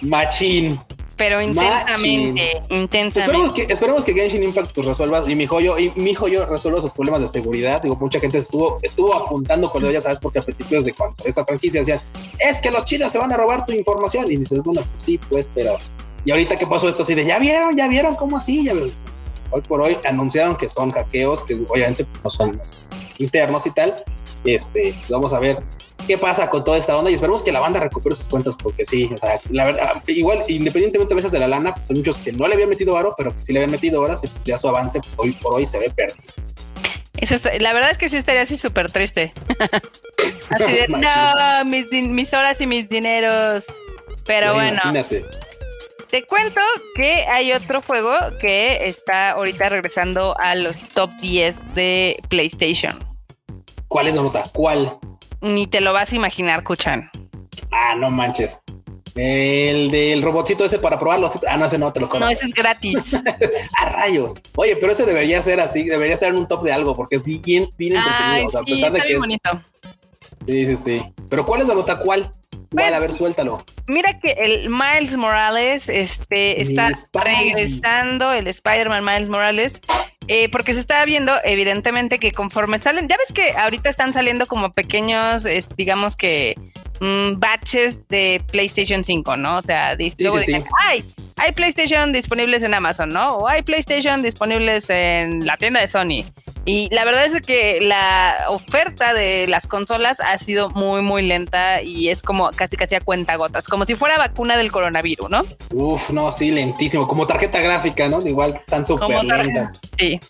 machín. 0.00 0.78
Pero 1.16 1.40
intensamente, 1.40 2.62
intensamente. 2.70 3.20
Esperemos 3.20 3.52
que, 3.52 3.62
esperemos 3.72 4.04
que 4.04 4.14
Genshin 4.14 4.42
Impact 4.42 4.72
pues, 4.74 4.86
resuelva 4.86 5.24
y 5.30 5.34
mi 5.36 5.46
joyo, 5.46 5.78
y 5.78 5.92
mi 5.94 6.12
joyo 6.12 6.44
resuelva 6.46 6.80
sus 6.80 6.92
problemas 6.92 7.20
de 7.20 7.28
seguridad. 7.28 7.80
Digo, 7.82 7.96
mucha 7.96 8.18
gente 8.18 8.38
estuvo, 8.38 8.78
estuvo 8.82 9.14
apuntando 9.14 9.70
con 9.70 9.84
ya 9.90 10.00
sabes, 10.00 10.18
porque 10.18 10.40
a 10.40 10.42
principios 10.42 10.84
de 10.84 10.92
cuando 10.92 11.16
esta 11.24 11.44
franquicia 11.44 11.80
decían, 11.80 12.00
es 12.40 12.60
que 12.60 12.70
los 12.70 12.84
chinos 12.84 13.12
se 13.12 13.18
van 13.18 13.32
a 13.32 13.36
robar 13.36 13.64
tu 13.64 13.72
información. 13.72 14.30
Y 14.30 14.36
dices, 14.38 14.60
bueno, 14.62 14.82
sí, 14.96 15.18
pues, 15.28 15.48
pero. 15.54 15.76
Y 16.24 16.30
ahorita 16.30 16.56
que 16.56 16.66
pasó 16.66 16.88
esto 16.88 17.02
así 17.02 17.14
de, 17.14 17.24
ya 17.24 17.38
vieron, 17.38 17.76
ya 17.76 17.86
vieron, 17.86 18.16
¿cómo 18.16 18.38
así? 18.38 18.64
Ya 18.64 18.74
Hoy 19.50 19.60
por 19.60 19.80
hoy 19.82 19.96
anunciaron 20.04 20.56
que 20.56 20.68
son 20.68 20.90
hackeos, 20.90 21.44
que 21.44 21.54
obviamente 21.68 22.06
no 22.24 22.30
son 22.30 22.60
internos 23.18 23.66
y 23.66 23.70
tal. 23.70 23.94
Este, 24.44 24.94
vamos 25.08 25.32
a 25.32 25.40
ver 25.40 25.62
qué 26.06 26.18
pasa 26.18 26.50
con 26.50 26.64
toda 26.64 26.76
esta 26.76 26.96
onda 26.96 27.10
y 27.10 27.14
esperemos 27.14 27.42
que 27.42 27.52
la 27.52 27.60
banda 27.60 27.80
recupere 27.80 28.14
sus 28.14 28.26
cuentas 28.26 28.54
porque 28.62 28.84
sí, 28.84 29.08
o 29.12 29.16
sea, 29.16 29.40
la 29.50 29.64
verdad, 29.64 30.02
igual, 30.06 30.42
independientemente 30.48 31.14
a 31.14 31.16
veces 31.16 31.32
de 31.32 31.38
la 31.38 31.48
lana, 31.48 31.74
pues 31.74 31.90
hay 31.90 31.96
muchos 31.96 32.18
que 32.18 32.32
no 32.32 32.46
le 32.46 32.54
habían 32.54 32.68
metido 32.68 32.96
aro, 32.96 33.14
pero 33.16 33.34
que 33.34 33.44
sí 33.44 33.52
le 33.52 33.60
habían 33.60 33.70
metido 33.70 34.02
horas 34.02 34.20
y 34.22 34.28
ya 34.44 34.58
su 34.58 34.68
avance 34.68 35.00
pues, 35.00 35.12
hoy 35.16 35.32
por 35.32 35.54
hoy 35.54 35.66
se 35.66 35.78
ve 35.78 35.90
perdido. 35.90 36.22
Eso 37.16 37.36
la 37.60 37.72
verdad 37.72 37.90
es 37.90 37.98
que 37.98 38.08
sí 38.08 38.16
estaría 38.16 38.42
así 38.42 38.56
súper 38.56 38.90
triste. 38.90 39.32
así 40.50 40.72
de, 40.72 40.88
no, 40.88 41.64
mis, 41.64 41.90
mis, 41.90 42.34
horas 42.34 42.60
y 42.60 42.66
mis 42.66 42.88
dineros. 42.88 43.64
Pero 44.26 44.54
bueno. 44.54 44.80
Te 46.10 46.22
cuento 46.26 46.60
que 46.94 47.24
hay 47.28 47.52
otro 47.52 47.82
juego 47.82 48.14
que 48.40 48.88
está 48.88 49.32
ahorita 49.32 49.68
regresando 49.68 50.36
a 50.38 50.54
los 50.54 50.76
top 50.90 51.10
10 51.20 51.74
de 51.74 52.20
PlayStation. 52.28 53.13
¿Cuál 53.94 54.08
es 54.08 54.16
la 54.16 54.22
nota? 54.22 54.42
¿Cuál? 54.52 54.98
Ni 55.40 55.68
te 55.68 55.80
lo 55.80 55.92
vas 55.92 56.10
a 56.10 56.16
imaginar, 56.16 56.64
Kuchan. 56.64 57.08
Ah, 57.70 57.94
no 57.96 58.10
manches. 58.10 58.58
El 59.14 59.92
del 59.92 60.20
robotcito 60.20 60.64
ese 60.64 60.80
para 60.80 60.98
probarlo. 60.98 61.30
Ah, 61.48 61.56
no, 61.56 61.66
ese 61.66 61.78
no 61.78 61.92
te 61.92 62.00
lo 62.00 62.08
conozco. 62.08 62.26
No, 62.26 62.28
ese 62.28 62.46
es 62.46 62.52
gratis. 62.52 63.14
a 63.78 63.88
rayos. 63.90 64.34
Oye, 64.56 64.74
pero 64.74 64.90
ese 64.90 65.06
debería 65.06 65.40
ser 65.42 65.60
así, 65.60 65.84
debería 65.84 66.14
estar 66.14 66.28
en 66.28 66.38
un 66.38 66.48
top 66.48 66.64
de 66.64 66.72
algo, 66.72 66.96
porque 66.96 67.14
es 67.14 67.22
bien, 67.22 67.68
bien 67.78 67.94
entretenido. 67.94 68.46
o 68.46 68.50
sea, 68.50 68.60
a 68.62 68.64
pesar 68.64 68.92
de 68.94 69.00
que 69.00 69.12
es... 69.12 69.18
bonito. 69.20 69.62
Sí, 70.44 70.66
sí, 70.66 70.76
sí. 70.76 71.02
Pero 71.30 71.46
¿cuál 71.46 71.60
es 71.60 71.68
la 71.68 71.74
nota? 71.74 72.00
¿Cuál? 72.00 72.32
¿Cuál? 72.50 72.68
Pues, 72.70 72.92
a 72.94 72.98
ver, 72.98 73.14
suéltalo. 73.14 73.64
Mira 73.86 74.18
que 74.18 74.32
el 74.32 74.70
Miles 74.70 75.16
Morales 75.16 75.88
este, 75.88 76.60
está 76.60 76.90
regresando, 77.12 78.32
el 78.32 78.48
Spider-Man 78.48 79.04
Miles 79.04 79.28
Morales, 79.28 79.80
eh, 80.28 80.48
porque 80.48 80.74
se 80.74 80.80
está 80.80 81.04
viendo, 81.04 81.32
evidentemente, 81.44 82.18
que 82.18 82.32
conforme 82.32 82.78
salen, 82.78 83.08
ya 83.08 83.16
ves 83.16 83.32
que 83.32 83.52
ahorita 83.56 83.88
están 83.88 84.12
saliendo 84.12 84.46
como 84.46 84.72
pequeños, 84.72 85.46
digamos 85.76 86.16
que 86.16 86.54
mm, 87.00 87.38
batches 87.38 88.06
de 88.08 88.42
PlayStation 88.50 89.04
5, 89.04 89.36
¿no? 89.36 89.58
O 89.58 89.62
sea, 89.62 89.96
luego 90.18 90.38
dicen, 90.38 90.64
ay, 90.88 91.04
hay 91.36 91.52
PlayStation 91.52 92.12
disponibles 92.12 92.62
en 92.62 92.74
Amazon, 92.74 93.10
¿no? 93.10 93.36
O 93.36 93.48
hay 93.48 93.62
PlayStation 93.62 94.22
disponibles 94.22 94.88
en 94.90 95.46
la 95.46 95.56
tienda 95.56 95.80
de 95.80 95.88
Sony. 95.88 96.24
Y 96.66 96.88
la 96.94 97.04
verdad 97.04 97.26
es 97.26 97.42
que 97.42 97.80
la 97.82 98.46
oferta 98.48 99.12
de 99.12 99.46
las 99.48 99.66
consolas 99.66 100.20
ha 100.20 100.38
sido 100.38 100.70
muy, 100.70 101.02
muy 101.02 101.22
lenta 101.22 101.82
y 101.82 102.08
es 102.08 102.22
como 102.22 102.50
casi 102.52 102.76
casi 102.76 102.94
a 102.94 103.00
cuenta 103.00 103.36
gotas, 103.36 103.68
como 103.68 103.84
si 103.84 103.94
fuera 103.94 104.16
vacuna 104.16 104.56
del 104.56 104.72
coronavirus, 104.72 105.28
¿no? 105.28 105.40
Uf, 105.74 106.10
no, 106.10 106.32
sí, 106.32 106.50
lentísimo, 106.50 107.06
como 107.06 107.26
tarjeta 107.26 107.60
gráfica, 107.60 108.08
¿no? 108.08 108.26
Igual 108.26 108.54
están 108.54 108.86
súper 108.86 109.24
lentas. 109.24 109.78
Sí. 109.98 110.20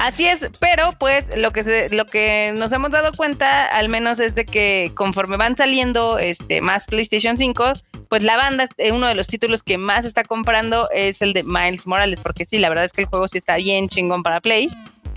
Así 0.00 0.26
es, 0.26 0.48
pero 0.60 0.92
pues 0.98 1.26
lo 1.36 1.50
que 1.50 1.62
se, 1.62 1.94
lo 1.94 2.06
que 2.06 2.54
nos 2.56 2.72
hemos 2.72 2.90
dado 2.90 3.10
cuenta, 3.14 3.66
al 3.66 3.90
menos 3.90 4.18
es 4.18 4.34
de 4.34 4.46
que 4.46 4.92
conforme 4.94 5.36
van 5.36 5.58
saliendo 5.58 6.18
este 6.20 6.60
más 6.60 6.86
PlayStation 6.86 7.36
5, 7.36 7.72
pues 8.08 8.22
la 8.22 8.36
banda, 8.36 8.68
eh, 8.78 8.92
uno 8.92 9.06
de 9.06 9.14
los 9.14 9.26
títulos 9.26 9.62
que 9.62 9.78
más 9.78 10.04
está 10.04 10.22
comprando 10.22 10.88
es 10.94 11.22
el 11.22 11.32
de 11.32 11.42
Miles 11.42 11.86
Morales, 11.86 12.20
porque 12.22 12.44
sí, 12.44 12.58
la 12.58 12.68
verdad 12.68 12.84
es 12.84 12.92
que 12.92 13.02
el 13.02 13.08
juego 13.08 13.28
sí 13.28 13.38
está 13.38 13.56
bien 13.56 13.88
chingón 13.88 14.22
para 14.22 14.40
Play. 14.40 14.68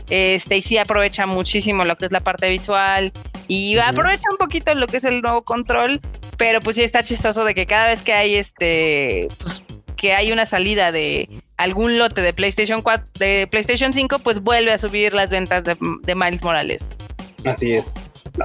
Este, 0.09 0.57
y 0.57 0.61
sí 0.61 0.77
aprovecha 0.77 1.25
muchísimo 1.25 1.85
lo 1.85 1.97
que 1.97 2.05
es 2.05 2.11
la 2.11 2.19
parte 2.19 2.49
visual 2.49 3.13
y 3.47 3.77
aprovecha 3.77 4.23
un 4.31 4.37
poquito 4.37 4.73
lo 4.75 4.87
que 4.87 4.97
es 4.97 5.05
el 5.05 5.21
nuevo 5.21 5.43
control, 5.43 5.99
pero 6.37 6.59
pues 6.59 6.75
sí 6.75 6.83
está 6.83 7.03
chistoso 7.03 7.45
de 7.45 7.55
que 7.55 7.65
cada 7.65 7.87
vez 7.87 8.01
que 8.01 8.13
hay 8.13 8.35
este, 8.35 9.27
pues, 9.39 9.63
que 9.95 10.13
hay 10.13 10.31
una 10.31 10.45
salida 10.45 10.91
de 10.91 11.29
algún 11.57 11.97
lote 11.97 12.21
de 12.21 12.33
PlayStation 12.33 12.81
4, 12.81 13.05
de 13.19 13.47
PlayStation 13.49 13.93
5, 13.93 14.19
pues 14.19 14.41
vuelve 14.41 14.71
a 14.71 14.77
subir 14.77 15.13
las 15.13 15.29
ventas 15.29 15.63
de, 15.63 15.77
Miles 16.15 16.43
Morales. 16.43 16.89
Así 17.45 17.73
es. 17.73 17.85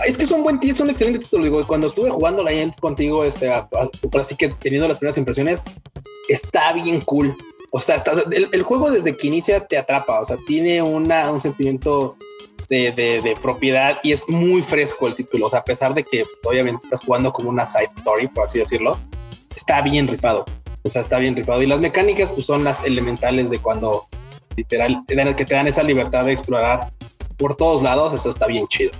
Es 0.07 0.17
que 0.17 0.25
es 0.25 0.31
un 0.31 0.43
buen 0.43 0.59
es 0.63 0.81
un 0.81 0.91
excelente 0.91 1.21
título. 1.21 1.45
Digo, 1.45 1.67
cuando 1.67 1.89
estuve 1.89 2.11
jugando 2.11 2.43
la 2.43 2.53
contigo, 2.81 3.25
este, 3.25 3.51
así 3.51 4.37
que 4.37 4.49
teniendo 4.49 4.89
las 4.89 4.99
primeras 4.99 5.19
impresiones, 5.19 5.63
está 6.29 6.73
bien 6.73 7.01
cool. 7.03 7.35
O 7.71 7.81
sea, 7.81 8.03
el, 8.31 8.63
juego 8.63 8.91
desde 8.91 9.17
que 9.17 9.27
inicia 9.27 9.67
te 9.67 9.77
atrapa, 9.77 10.21
o 10.21 10.25
sea, 10.25 10.37
tiene 10.47 10.81
una, 10.81 11.31
un 11.31 11.41
sentimiento 11.41 12.17
de, 12.69 12.93
de, 12.93 13.37
propiedad 13.41 13.99
y 14.03 14.13
es 14.13 14.29
muy 14.29 14.63
fresco 14.63 15.07
el 15.07 15.15
título, 15.15 15.47
o 15.47 15.51
sea, 15.51 15.61
a 15.61 15.65
pesar 15.65 15.95
de 15.95 16.03
que 16.03 16.25
obviamente 16.45 16.81
estás 16.85 17.01
jugando 17.01 17.33
como 17.33 17.51
una 17.51 17.67
side 17.67 17.91
story, 17.95 18.29
por 18.29 18.45
así 18.45 18.59
decirlo, 18.59 18.99
está 19.55 19.83
bien 19.83 20.09
rifado, 20.09 20.47
o 20.83 20.91
sea, 20.91 21.03
está 21.03 21.19
bien 21.19 21.37
rifado. 21.37 21.63
Y 21.63 21.67
las 21.67 21.81
mecánicas 21.81 22.31
pues 22.31 22.47
son 22.47 22.65
las 22.65 22.85
elementales 22.85 23.51
de 23.51 23.59
cuando 23.59 24.07
literal 24.57 25.05
que 25.37 25.45
te 25.45 25.55
dan 25.55 25.69
esa 25.69 25.83
libertad 25.83 26.25
de 26.25 26.33
explorar 26.33 26.91
por 27.37 27.57
todos 27.57 27.83
lados, 27.83 28.15
eso 28.15 28.31
está 28.31 28.47
bien 28.47 28.67
chido. 28.69 28.93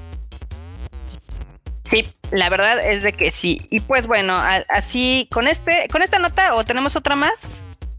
Sí, 1.89 2.07
la 2.31 2.51
verdad 2.51 2.87
es 2.87 3.03
de 3.03 3.15
que 3.15 3.31
sí. 3.31 3.67
Y 3.71 3.81
pues 3.81 4.07
bueno, 4.07 4.35
así 4.69 5.27
con 5.33 5.49
este, 5.49 5.89
con 5.91 6.03
esta 6.03 6.19
nota, 6.19 6.55
o 6.55 6.63
tenemos 6.63 6.97
otra 6.97 7.17
más. 7.17 7.33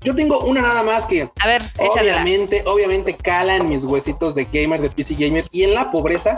Yo 0.01 0.15
tengo 0.15 0.41
una 0.41 0.61
nada 0.61 0.83
más 0.83 1.07
que 1.07 1.27
a 1.39 1.47
ver, 1.47 1.63
obviamente, 1.79 2.61
obviamente 2.67 3.15
cala 3.15 3.55
en 3.55 3.67
mis 3.67 3.83
huesitos 3.83 4.35
de 4.35 4.45
gamer, 4.45 4.79
de 4.79 4.91
PC 4.91 5.15
gamer 5.15 5.43
y 5.51 5.63
en 5.63 5.73
la 5.73 5.91
pobreza. 5.91 6.35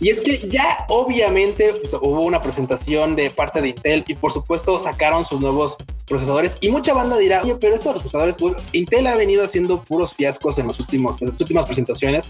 Y 0.00 0.08
es 0.08 0.20
que 0.20 0.48
ya 0.48 0.84
obviamente 0.88 1.74
hubo 2.00 2.22
una 2.22 2.42
presentación 2.42 3.14
de 3.14 3.30
parte 3.30 3.62
de 3.62 3.68
Intel 3.68 4.04
y 4.08 4.14
por 4.14 4.32
supuesto 4.32 4.80
sacaron 4.80 5.24
sus 5.24 5.40
nuevos 5.40 5.76
procesadores 6.06 6.58
y 6.60 6.70
mucha 6.70 6.92
banda 6.92 7.18
dirá, 7.18 7.42
oye, 7.42 7.54
pero 7.54 7.76
esos 7.76 7.92
procesadores, 7.92 8.36
Intel 8.72 9.06
ha 9.06 9.14
venido 9.14 9.44
haciendo 9.44 9.80
puros 9.82 10.14
fiascos 10.14 10.58
en 10.58 10.66
los 10.66 10.80
últimos, 10.80 11.22
en 11.22 11.28
las 11.28 11.40
últimas 11.40 11.66
presentaciones. 11.66 12.24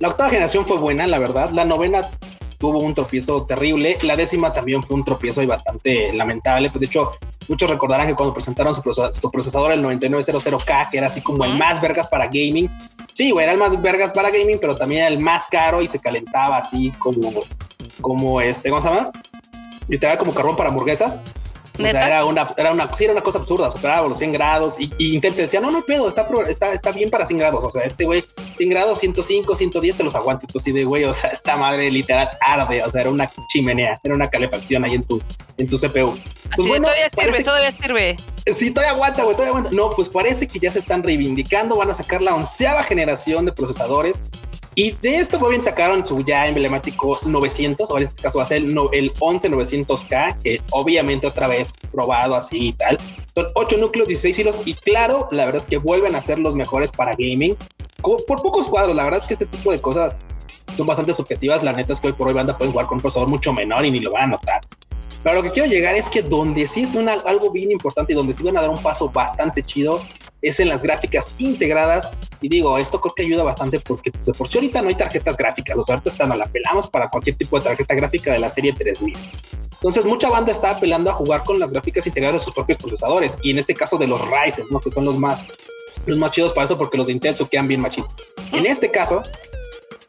La 0.00 0.08
octava 0.08 0.30
generación 0.30 0.66
fue 0.66 0.78
buena, 0.78 1.06
la 1.06 1.20
verdad. 1.20 1.50
La 1.50 1.64
novena 1.64 2.10
tuvo 2.62 2.78
un 2.78 2.94
tropiezo 2.94 3.42
terrible. 3.42 3.98
La 4.02 4.14
décima 4.14 4.52
también 4.52 4.84
fue 4.84 4.94
un 4.94 5.04
tropiezo 5.04 5.42
y 5.42 5.46
bastante 5.46 6.12
lamentable. 6.12 6.70
Pues 6.70 6.78
de 6.78 6.86
hecho, 6.86 7.10
muchos 7.48 7.68
recordarán 7.68 8.06
que 8.06 8.14
cuando 8.14 8.32
presentaron 8.32 8.72
su, 8.72 8.82
procesador, 8.82 9.72
el 9.72 9.82
9900K, 9.82 10.90
que 10.90 10.98
era 10.98 11.08
así 11.08 11.20
como 11.20 11.44
el 11.44 11.58
más 11.58 11.80
vergas 11.80 12.06
para 12.06 12.26
gaming. 12.26 12.70
Sí, 13.14 13.32
güey, 13.32 13.42
era 13.42 13.52
el 13.52 13.58
más 13.58 13.82
vergas 13.82 14.12
para 14.12 14.30
gaming, 14.30 14.58
pero 14.60 14.76
también 14.76 15.02
era 15.02 15.12
el 15.12 15.18
más 15.18 15.48
caro 15.48 15.82
y 15.82 15.88
se 15.88 15.98
calentaba 15.98 16.56
así 16.56 16.92
como, 17.00 17.32
como 18.00 18.40
este, 18.40 18.70
¿cómo 18.70 18.80
se 18.80 18.90
llama? 18.90 19.10
Literal 19.88 20.16
como 20.16 20.32
carbón 20.32 20.54
para 20.54 20.68
hamburguesas 20.68 21.18
era 21.78 22.24
una, 22.24 22.52
era 22.56 22.72
una, 22.72 22.92
sí, 22.94 23.04
era 23.04 23.12
una 23.12 23.22
cosa 23.22 23.38
absurda, 23.38 23.70
superaba 23.70 24.08
los 24.08 24.18
100 24.18 24.32
grados 24.32 24.74
y, 24.78 24.90
Intel 24.98 25.34
te 25.34 25.42
decía, 25.42 25.60
no, 25.60 25.70
no 25.70 25.82
pedo, 25.82 26.08
está, 26.08 26.26
está, 26.48 26.72
está 26.72 26.92
bien 26.92 27.10
para 27.10 27.26
100 27.26 27.38
grados. 27.38 27.64
O 27.64 27.70
sea, 27.70 27.82
este 27.82 28.04
güey, 28.04 28.24
100 28.56 28.70
grados, 28.70 28.98
105, 28.98 29.56
110 29.56 29.96
te 29.96 30.04
los 30.04 30.14
aguanto. 30.14 30.46
Y 30.48 30.52
tú 30.52 30.60
sí 30.60 30.72
de 30.72 30.84
güey, 30.84 31.04
o 31.04 31.14
sea, 31.14 31.30
esta 31.30 31.56
madre 31.56 31.90
literal 31.90 32.28
arde, 32.40 32.82
o 32.84 32.90
sea, 32.90 33.00
era 33.00 33.10
una 33.10 33.30
chimenea, 33.48 33.98
era 34.02 34.14
una 34.14 34.28
calefacción 34.28 34.84
ahí 34.84 34.94
en 34.94 35.04
tu, 35.04 35.22
en 35.56 35.68
tu 35.68 35.78
CPU. 35.78 36.18
Pues 36.56 36.80
todavía 36.80 37.10
sirve, 37.16 37.44
todavía 37.44 37.72
sirve. 37.72 38.16
Sí, 38.52 38.70
todavía 38.70 38.94
aguanta, 38.94 39.22
güey, 39.22 39.36
todavía 39.36 39.58
aguanta. 39.58 39.70
No, 39.72 39.90
pues 39.90 40.08
parece 40.08 40.46
que 40.46 40.58
ya 40.58 40.70
se 40.70 40.80
están 40.80 41.02
reivindicando, 41.02 41.76
van 41.76 41.90
a 41.90 41.94
sacar 41.94 42.22
la 42.22 42.34
onceava 42.34 42.82
generación 42.82 43.46
de 43.46 43.52
procesadores 43.52 44.18
y 44.74 44.92
de 44.92 45.16
esto 45.16 45.38
bien 45.48 45.62
sacaron 45.62 46.04
su 46.06 46.22
ya 46.22 46.46
emblemático 46.46 47.20
900, 47.24 47.90
o 47.90 47.98
en 47.98 48.04
este 48.04 48.22
caso 48.22 48.38
va 48.38 48.44
a 48.44 48.46
ser 48.46 48.58
el, 48.58 48.74
el 48.92 49.12
11900K, 49.12 50.38
que 50.42 50.62
obviamente 50.70 51.26
otra 51.26 51.48
vez 51.48 51.74
probado 51.90 52.34
así 52.34 52.68
y 52.68 52.72
tal. 52.72 52.98
Son 53.34 53.46
8 53.54 53.76
núcleos, 53.76 54.08
16 54.08 54.38
hilos 54.38 54.58
y 54.64 54.74
claro, 54.74 55.28
la 55.30 55.44
verdad 55.44 55.62
es 55.62 55.68
que 55.68 55.76
vuelven 55.78 56.14
a 56.14 56.22
ser 56.22 56.38
los 56.38 56.54
mejores 56.54 56.90
para 56.90 57.12
gaming. 57.12 57.56
por 58.00 58.42
pocos 58.42 58.66
cuadros, 58.68 58.96
la 58.96 59.04
verdad 59.04 59.20
es 59.20 59.26
que 59.26 59.34
este 59.34 59.46
tipo 59.46 59.72
de 59.72 59.80
cosas 59.80 60.16
son 60.76 60.86
bastante 60.86 61.12
subjetivas. 61.12 61.62
La 61.62 61.72
neta 61.72 61.92
es 61.92 62.00
que 62.00 62.08
hoy 62.08 62.12
por 62.14 62.28
hoy 62.28 62.34
banda 62.34 62.56
pueden 62.56 62.72
jugar 62.72 62.86
con 62.86 62.96
un 62.96 63.02
procesador 63.02 63.28
mucho 63.28 63.52
menor 63.52 63.84
y 63.84 63.90
ni 63.90 64.00
lo 64.00 64.12
van 64.12 64.24
a 64.24 64.26
notar. 64.28 64.60
Pero 65.22 65.36
lo 65.36 65.42
que 65.42 65.50
quiero 65.50 65.68
llegar 65.68 65.94
es 65.94 66.08
que 66.08 66.22
donde 66.22 66.66
sí 66.66 66.82
es 66.82 66.96
algo 66.96 67.50
bien 67.50 67.70
importante 67.70 68.12
y 68.12 68.16
donde 68.16 68.34
sí 68.34 68.42
van 68.42 68.56
a 68.56 68.62
dar 68.62 68.70
un 68.70 68.82
paso 68.82 69.08
bastante 69.10 69.62
chido 69.62 70.00
es 70.42 70.60
en 70.60 70.68
las 70.68 70.82
gráficas 70.82 71.30
integradas. 71.38 72.12
Y 72.40 72.48
digo, 72.48 72.76
esto 72.76 73.00
creo 73.00 73.14
que 73.14 73.22
ayuda 73.22 73.44
bastante 73.44 73.80
porque 73.80 74.10
de 74.24 74.32
por 74.34 74.48
sí 74.48 74.58
ahorita 74.58 74.82
no 74.82 74.88
hay 74.88 74.96
tarjetas 74.96 75.36
gráficas. 75.36 75.78
O 75.78 75.84
sea, 75.84 75.94
ahorita 75.94 76.10
están, 76.10 76.36
la 76.36 76.46
pelamos 76.46 76.88
para 76.88 77.08
cualquier 77.08 77.36
tipo 77.36 77.58
de 77.58 77.64
tarjeta 77.64 77.94
gráfica 77.94 78.32
de 78.32 78.40
la 78.40 78.50
serie 78.50 78.72
3000. 78.72 79.16
Entonces, 79.72 80.04
mucha 80.04 80.28
banda 80.28 80.52
está 80.52 80.70
apelando 80.70 81.10
a 81.10 81.14
jugar 81.14 81.44
con 81.44 81.58
las 81.58 81.72
gráficas 81.72 82.06
integradas 82.06 82.40
de 82.40 82.44
sus 82.44 82.54
propios 82.54 82.78
procesadores. 82.78 83.38
Y 83.42 83.52
en 83.52 83.58
este 83.58 83.74
caso 83.74 83.96
de 83.96 84.06
los 84.06 84.20
Ryzen, 84.20 84.66
¿no? 84.70 84.80
Que 84.80 84.90
son 84.90 85.04
los 85.04 85.16
más, 85.16 85.44
los 86.06 86.18
más 86.18 86.32
chidos 86.32 86.52
para 86.52 86.66
eso 86.66 86.76
porque 86.76 86.98
los 86.98 87.06
de 87.06 87.12
Intel 87.12 87.34
se 87.34 87.46
quedan 87.46 87.68
bien 87.68 87.80
machitos. 87.80 88.12
En 88.52 88.66
este 88.66 88.90
caso, 88.90 89.22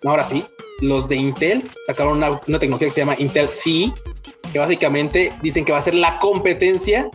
ahora 0.04 0.26
sí, 0.26 0.44
los 0.82 1.08
de 1.08 1.16
Intel 1.16 1.70
sacaron 1.86 2.18
una, 2.18 2.42
una 2.48 2.60
tecnología 2.60 2.88
que 2.88 2.94
se 2.94 3.02
llama 3.02 3.16
Intel 3.20 3.50
C, 3.50 3.92
que 4.52 4.60
básicamente 4.60 5.34
dicen 5.42 5.66
que 5.66 5.72
va 5.72 5.78
a 5.78 5.82
ser 5.82 5.96
la 5.96 6.20
competencia 6.20 7.10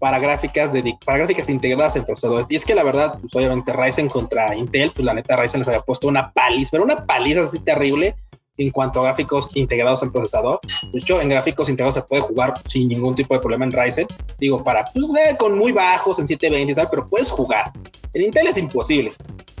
para 0.00 0.18
gráficas 0.18 0.72
de, 0.72 0.96
para 1.04 1.18
gráficas 1.18 1.48
integradas 1.48 1.94
en 1.94 2.04
procesadores. 2.04 2.50
Y 2.50 2.56
es 2.56 2.64
que 2.64 2.74
la 2.74 2.82
verdad, 2.82 3.18
pues 3.20 3.34
obviamente 3.36 3.72
Ryzen 3.72 4.08
contra 4.08 4.56
Intel, 4.56 4.90
pues 4.90 5.04
la 5.04 5.14
neta 5.14 5.36
Ryzen 5.36 5.60
les 5.60 5.68
había 5.68 5.82
puesto 5.82 6.08
una 6.08 6.32
paliza, 6.32 6.70
pero 6.72 6.82
una 6.82 7.06
paliza 7.06 7.42
así 7.42 7.60
terrible 7.60 8.16
en 8.60 8.70
cuanto 8.70 9.00
a 9.00 9.04
gráficos 9.04 9.50
integrados 9.54 10.02
en 10.02 10.12
procesador. 10.12 10.60
De 10.92 11.00
hecho, 11.00 11.20
en 11.20 11.30
gráficos 11.30 11.68
integrados 11.68 11.94
se 11.94 12.02
puede 12.02 12.22
jugar 12.22 12.54
sin 12.68 12.88
ningún 12.88 13.14
tipo 13.14 13.34
de 13.34 13.40
problema 13.40 13.64
en 13.64 13.72
Ryzen. 13.72 14.06
Digo, 14.38 14.62
para, 14.62 14.84
pues, 14.84 15.10
ver 15.12 15.36
con 15.38 15.58
muy 15.58 15.72
bajos 15.72 16.18
en 16.18 16.26
720 16.26 16.72
y 16.72 16.74
tal, 16.74 16.88
pero 16.90 17.06
puedes 17.06 17.30
jugar. 17.30 17.72
En 18.12 18.22
Intel 18.22 18.48
es 18.48 18.58
imposible. 18.58 19.12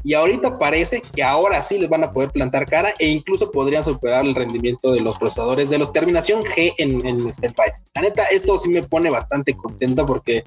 Y 0.02 0.14
ahorita 0.14 0.58
parece 0.58 1.02
que 1.14 1.22
ahora 1.22 1.62
sí 1.62 1.78
les 1.78 1.88
van 1.88 2.04
a 2.04 2.12
poder 2.12 2.30
plantar 2.30 2.66
cara 2.66 2.92
e 2.98 3.06
incluso 3.06 3.50
podrían 3.50 3.84
superar 3.84 4.24
el 4.24 4.34
rendimiento 4.34 4.92
de 4.92 5.00
los 5.00 5.18
procesadores 5.18 5.70
de 5.70 5.78
los 5.78 5.92
terminación 5.92 6.42
G 6.42 6.72
en, 6.78 7.06
en 7.06 7.28
este 7.28 7.48
Ryzen. 7.48 7.82
La 7.94 8.02
neta, 8.02 8.24
esto 8.24 8.58
sí 8.58 8.68
me 8.68 8.82
pone 8.82 9.10
bastante 9.10 9.54
contento 9.54 10.04
porque 10.06 10.42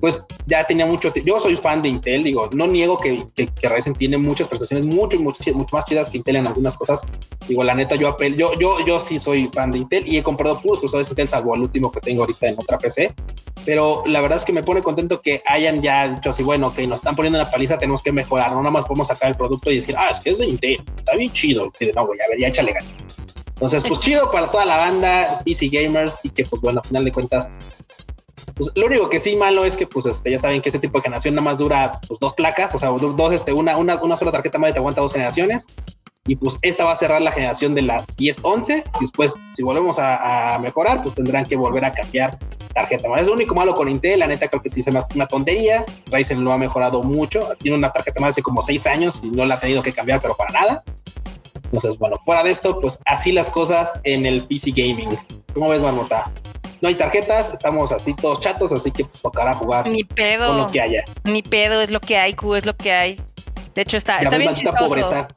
pues 0.00 0.24
ya 0.46 0.66
tenía 0.66 0.86
mucho. 0.86 1.12
Yo 1.24 1.40
soy 1.40 1.56
fan 1.56 1.82
de 1.82 1.88
Intel, 1.88 2.22
digo, 2.22 2.48
no 2.52 2.66
niego 2.66 2.98
que, 2.98 3.24
que, 3.34 3.68
Ryzen 3.68 3.94
tiene 3.94 4.18
muchas 4.18 4.48
prestaciones 4.48 4.86
mucho, 4.86 5.18
mucho, 5.20 5.38
mucho, 5.54 5.76
más 5.76 5.84
chidas 5.84 6.10
que 6.10 6.18
Intel 6.18 6.36
en 6.36 6.46
algunas 6.46 6.76
cosas. 6.76 7.02
Digo, 7.48 7.64
la 7.64 7.74
neta, 7.74 7.96
yo, 7.96 8.16
yo, 8.36 8.52
yo, 8.58 8.84
yo 8.86 9.00
sí 9.00 9.18
soy 9.18 9.50
fan 9.52 9.70
de 9.70 9.78
Intel 9.78 10.06
y 10.06 10.18
he 10.18 10.22
comprado 10.22 10.60
puros 10.60 10.80
procesadores 10.80 11.10
Intel, 11.10 11.28
salvo 11.28 11.54
el 11.54 11.62
último 11.62 11.90
que 11.90 12.00
tengo 12.00 12.22
ahorita 12.22 12.48
en 12.48 12.54
otra 12.58 12.78
PC. 12.78 13.12
Pero 13.64 14.02
la 14.06 14.20
verdad 14.20 14.38
es 14.38 14.44
que 14.44 14.52
me 14.52 14.62
pone 14.62 14.82
contento 14.82 15.20
que 15.20 15.42
hayan 15.46 15.82
ya 15.82 16.08
dicho 16.08 16.30
así, 16.30 16.42
bueno, 16.42 16.72
que 16.72 16.86
nos 16.86 16.98
están 16.98 17.14
poniendo 17.14 17.38
una 17.38 17.50
paliza, 17.50 17.78
tenemos 17.78 18.02
que 18.02 18.12
mejorar, 18.12 18.52
no 18.52 18.58
nada 18.58 18.70
más 18.70 18.84
podemos 18.84 19.08
sacar 19.08 19.30
el 19.30 19.36
producto 19.36 19.70
y 19.70 19.76
decir, 19.76 19.94
ah, 19.98 20.08
es 20.10 20.20
que 20.20 20.30
es 20.30 20.38
de 20.38 20.46
Intel, 20.46 20.82
está 20.96 21.16
bien 21.16 21.32
chido. 21.32 21.70
Y 21.80 21.86
no, 21.94 22.06
güey, 22.06 22.18
a 22.20 22.28
ver, 22.30 22.40
ya 22.40 22.48
échale 22.48 22.72
ganas. 22.72 22.90
Entonces, 23.46 23.82
pues 23.86 24.00
chido 24.00 24.30
para 24.30 24.50
toda 24.50 24.64
la 24.64 24.76
banda, 24.76 25.40
PC 25.44 25.68
Gamers, 25.68 26.20
y 26.22 26.30
que, 26.30 26.44
pues 26.44 26.62
bueno, 26.62 26.80
a 26.80 26.84
final 26.84 27.04
de 27.04 27.12
cuentas, 27.12 27.50
pues, 28.58 28.72
lo 28.74 28.86
único 28.86 29.08
que 29.08 29.20
sí 29.20 29.36
malo 29.36 29.64
es 29.64 29.76
que, 29.76 29.86
pues, 29.86 30.06
este, 30.06 30.32
ya 30.32 30.38
saben 30.38 30.60
que 30.60 30.68
ese 30.68 30.78
tipo 30.78 30.98
de 30.98 31.02
generación 31.02 31.34
nada 31.34 31.44
más 31.44 31.58
dura 31.58 32.00
pues, 32.06 32.18
dos 32.20 32.34
placas, 32.34 32.74
o 32.74 32.78
sea, 32.78 32.88
dos, 32.90 33.32
este, 33.32 33.52
una, 33.52 33.76
una, 33.76 34.02
una 34.02 34.16
sola 34.16 34.32
tarjeta 34.32 34.58
madre 34.58 34.74
te 34.74 34.80
aguanta 34.80 35.00
dos 35.00 35.12
generaciones. 35.12 35.66
Y 36.26 36.36
pues 36.36 36.58
esta 36.60 36.84
va 36.84 36.92
a 36.92 36.96
cerrar 36.96 37.22
la 37.22 37.32
generación 37.32 37.74
de 37.74 37.80
la 37.80 38.04
10-11. 38.18 38.84
Después, 39.00 39.34
si 39.54 39.62
volvemos 39.62 39.98
a, 39.98 40.58
mejorar, 40.60 41.02
pues 41.02 41.14
tendrán 41.14 41.46
que 41.46 41.56
volver 41.56 41.86
a 41.86 41.94
cambiar 41.94 42.38
tarjeta 42.74 43.08
madre. 43.08 43.22
Es 43.22 43.28
lo 43.28 43.32
único 43.32 43.54
malo 43.54 43.74
con 43.74 43.88
Intel. 43.88 44.18
La 44.18 44.26
neta, 44.26 44.46
creo 44.46 44.60
que 44.60 44.68
sí 44.68 44.80
es 44.80 44.86
una 45.14 45.26
tontería. 45.26 45.86
Ryzen 46.12 46.44
lo 46.44 46.52
ha 46.52 46.58
mejorado 46.58 47.02
mucho. 47.02 47.48
Tiene 47.60 47.78
una 47.78 47.90
tarjeta 47.94 48.20
más 48.20 48.30
hace 48.30 48.42
como 48.42 48.62
seis 48.62 48.86
años 48.86 49.20
y 49.22 49.30
no 49.30 49.46
la 49.46 49.54
ha 49.54 49.60
tenido 49.60 49.82
que 49.82 49.94
cambiar, 49.94 50.20
pero 50.20 50.36
para 50.36 50.52
nada. 50.52 50.84
Entonces, 51.64 51.98
bueno, 51.98 52.18
fuera 52.26 52.42
de 52.42 52.50
esto, 52.50 52.78
pues 52.78 53.00
así 53.06 53.32
las 53.32 53.48
cosas 53.48 53.94
en 54.04 54.26
el 54.26 54.42
PC 54.42 54.72
Gaming. 54.72 55.18
¿Cómo 55.54 55.70
ves, 55.70 55.80
Marmota? 55.80 56.30
No 56.80 56.88
hay 56.88 56.94
tarjetas, 56.94 57.52
estamos 57.52 57.92
así 57.92 58.14
todos 58.14 58.40
chatos, 58.40 58.72
así 58.72 58.90
que 58.90 59.04
tocará 59.22 59.54
jugar 59.54 59.88
Ni 59.88 60.04
pedo. 60.04 60.48
con 60.48 60.56
lo 60.58 60.70
que 60.70 60.80
haya. 60.80 61.04
Ni 61.24 61.42
pedo, 61.42 61.80
es 61.80 61.90
lo 61.90 62.00
que 62.00 62.16
hay, 62.16 62.34
Q, 62.34 62.54
es 62.56 62.66
lo 62.66 62.76
que 62.76 62.92
hay. 62.92 63.20
De 63.74 63.82
hecho, 63.82 63.96
está, 63.96 64.18
está 64.18 64.36
bien 64.36 64.46
maldita 64.46 64.72
pobreza. 64.72 65.28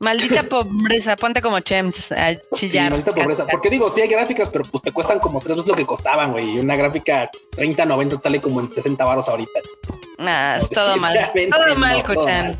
Maldita 0.00 0.42
pobreza, 0.48 1.16
ponte 1.16 1.40
como 1.40 1.60
Chems 1.60 2.12
a 2.12 2.34
chillar. 2.54 2.90
maldita 2.90 3.14
pobreza. 3.14 3.46
Porque 3.46 3.70
digo, 3.70 3.90
sí 3.90 4.00
hay 4.00 4.08
gráficas, 4.08 4.48
pero 4.48 4.64
pues 4.64 4.82
te 4.82 4.92
cuestan 4.92 5.18
como 5.18 5.40
tres 5.40 5.56
veces 5.56 5.70
lo 5.70 5.76
que 5.76 5.86
costaban, 5.86 6.32
güey. 6.32 6.56
Y 6.56 6.58
una 6.58 6.76
gráfica 6.76 7.30
30, 7.56 7.84
90 7.86 8.20
sale 8.20 8.40
como 8.40 8.60
en 8.60 8.70
60 8.70 9.04
baros 9.04 9.28
ahorita. 9.28 9.60
Nah, 10.18 10.56
es 10.56 10.68
todo 10.68 10.96
mal. 10.98 11.18
Todo 11.50 11.76
mal, 11.76 12.04
Kuchan. 12.04 12.56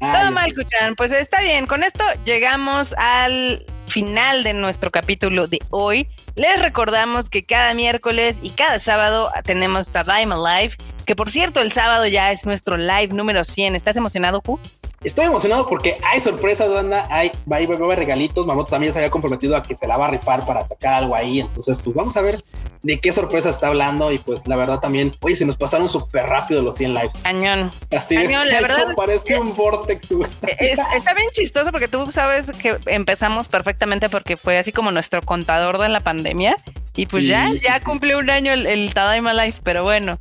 Todo 0.00 0.30
mal, 0.30 0.54
Kuchan. 0.54 0.94
Pues 0.96 1.12
está 1.12 1.40
bien. 1.40 1.66
Con 1.66 1.82
esto 1.82 2.04
llegamos 2.24 2.94
al 2.98 3.64
final 3.88 4.44
de 4.44 4.54
nuestro 4.54 4.90
capítulo 4.90 5.46
de 5.46 5.58
hoy. 5.70 6.08
Les 6.36 6.60
recordamos 6.60 7.28
que 7.30 7.42
cada 7.42 7.74
miércoles 7.74 8.38
y 8.42 8.50
cada 8.50 8.78
sábado 8.78 9.30
tenemos 9.44 9.88
Tadaima 9.88 10.36
Live, 10.36 10.74
que 11.04 11.16
por 11.16 11.30
cierto 11.30 11.60
el 11.60 11.72
sábado 11.72 12.06
ya 12.06 12.30
es 12.30 12.44
nuestro 12.46 12.76
live 12.76 13.08
número 13.08 13.44
100. 13.44 13.74
¿Estás 13.74 13.96
emocionado, 13.96 14.40
Q? 14.40 14.60
Estoy 15.04 15.26
emocionado 15.26 15.68
porque 15.68 15.96
hay 16.02 16.20
sorpresas, 16.20 16.72
banda. 16.72 17.06
Hay, 17.08 17.30
va, 17.50 17.58
va, 17.66 17.86
va, 17.86 17.94
regalitos. 17.94 18.46
Mamoto 18.46 18.70
también 18.70 18.92
se 18.92 18.98
había 18.98 19.10
comprometido 19.10 19.56
a 19.56 19.62
que 19.62 19.76
se 19.76 19.86
la 19.86 19.96
va 19.96 20.06
a 20.06 20.10
rifar 20.10 20.44
para 20.44 20.66
sacar 20.66 20.94
algo 20.94 21.14
ahí. 21.14 21.40
Entonces, 21.40 21.78
pues 21.78 21.94
vamos 21.94 22.16
a 22.16 22.22
ver 22.22 22.42
de 22.82 22.98
qué 22.98 23.12
sorpresa 23.12 23.50
está 23.50 23.68
hablando. 23.68 24.10
Y 24.10 24.18
pues 24.18 24.44
la 24.48 24.56
verdad 24.56 24.80
también, 24.80 25.14
oye, 25.20 25.36
se 25.36 25.46
nos 25.46 25.56
pasaron 25.56 25.88
súper 25.88 26.26
rápido 26.26 26.62
los 26.62 26.74
100 26.76 26.94
lives. 26.94 27.14
Cañón. 27.22 27.70
Así 27.96 28.16
Cañón, 28.16 28.48
es. 28.48 28.52
La 28.52 28.60
verdad. 28.62 28.94
Parece 28.96 29.38
un 29.38 29.54
vortex. 29.54 30.08
está 30.96 31.14
bien 31.14 31.30
chistoso 31.30 31.70
porque 31.70 31.86
tú 31.86 32.10
sabes 32.10 32.46
que 32.58 32.76
empezamos 32.86 33.48
perfectamente 33.48 34.08
porque 34.08 34.36
fue 34.36 34.58
así 34.58 34.72
como 34.72 34.90
nuestro 34.90 35.22
contador 35.22 35.78
de 35.78 35.90
la 35.90 36.00
pandemia. 36.00 36.56
Y 36.96 37.06
pues 37.06 37.28
ya, 37.28 37.52
ya 37.62 37.78
cumplió 37.84 38.18
un 38.18 38.28
año 38.28 38.52
el, 38.52 38.66
el 38.66 38.92
Tadaima 38.92 39.32
Life, 39.32 39.60
pero 39.62 39.84
bueno. 39.84 40.18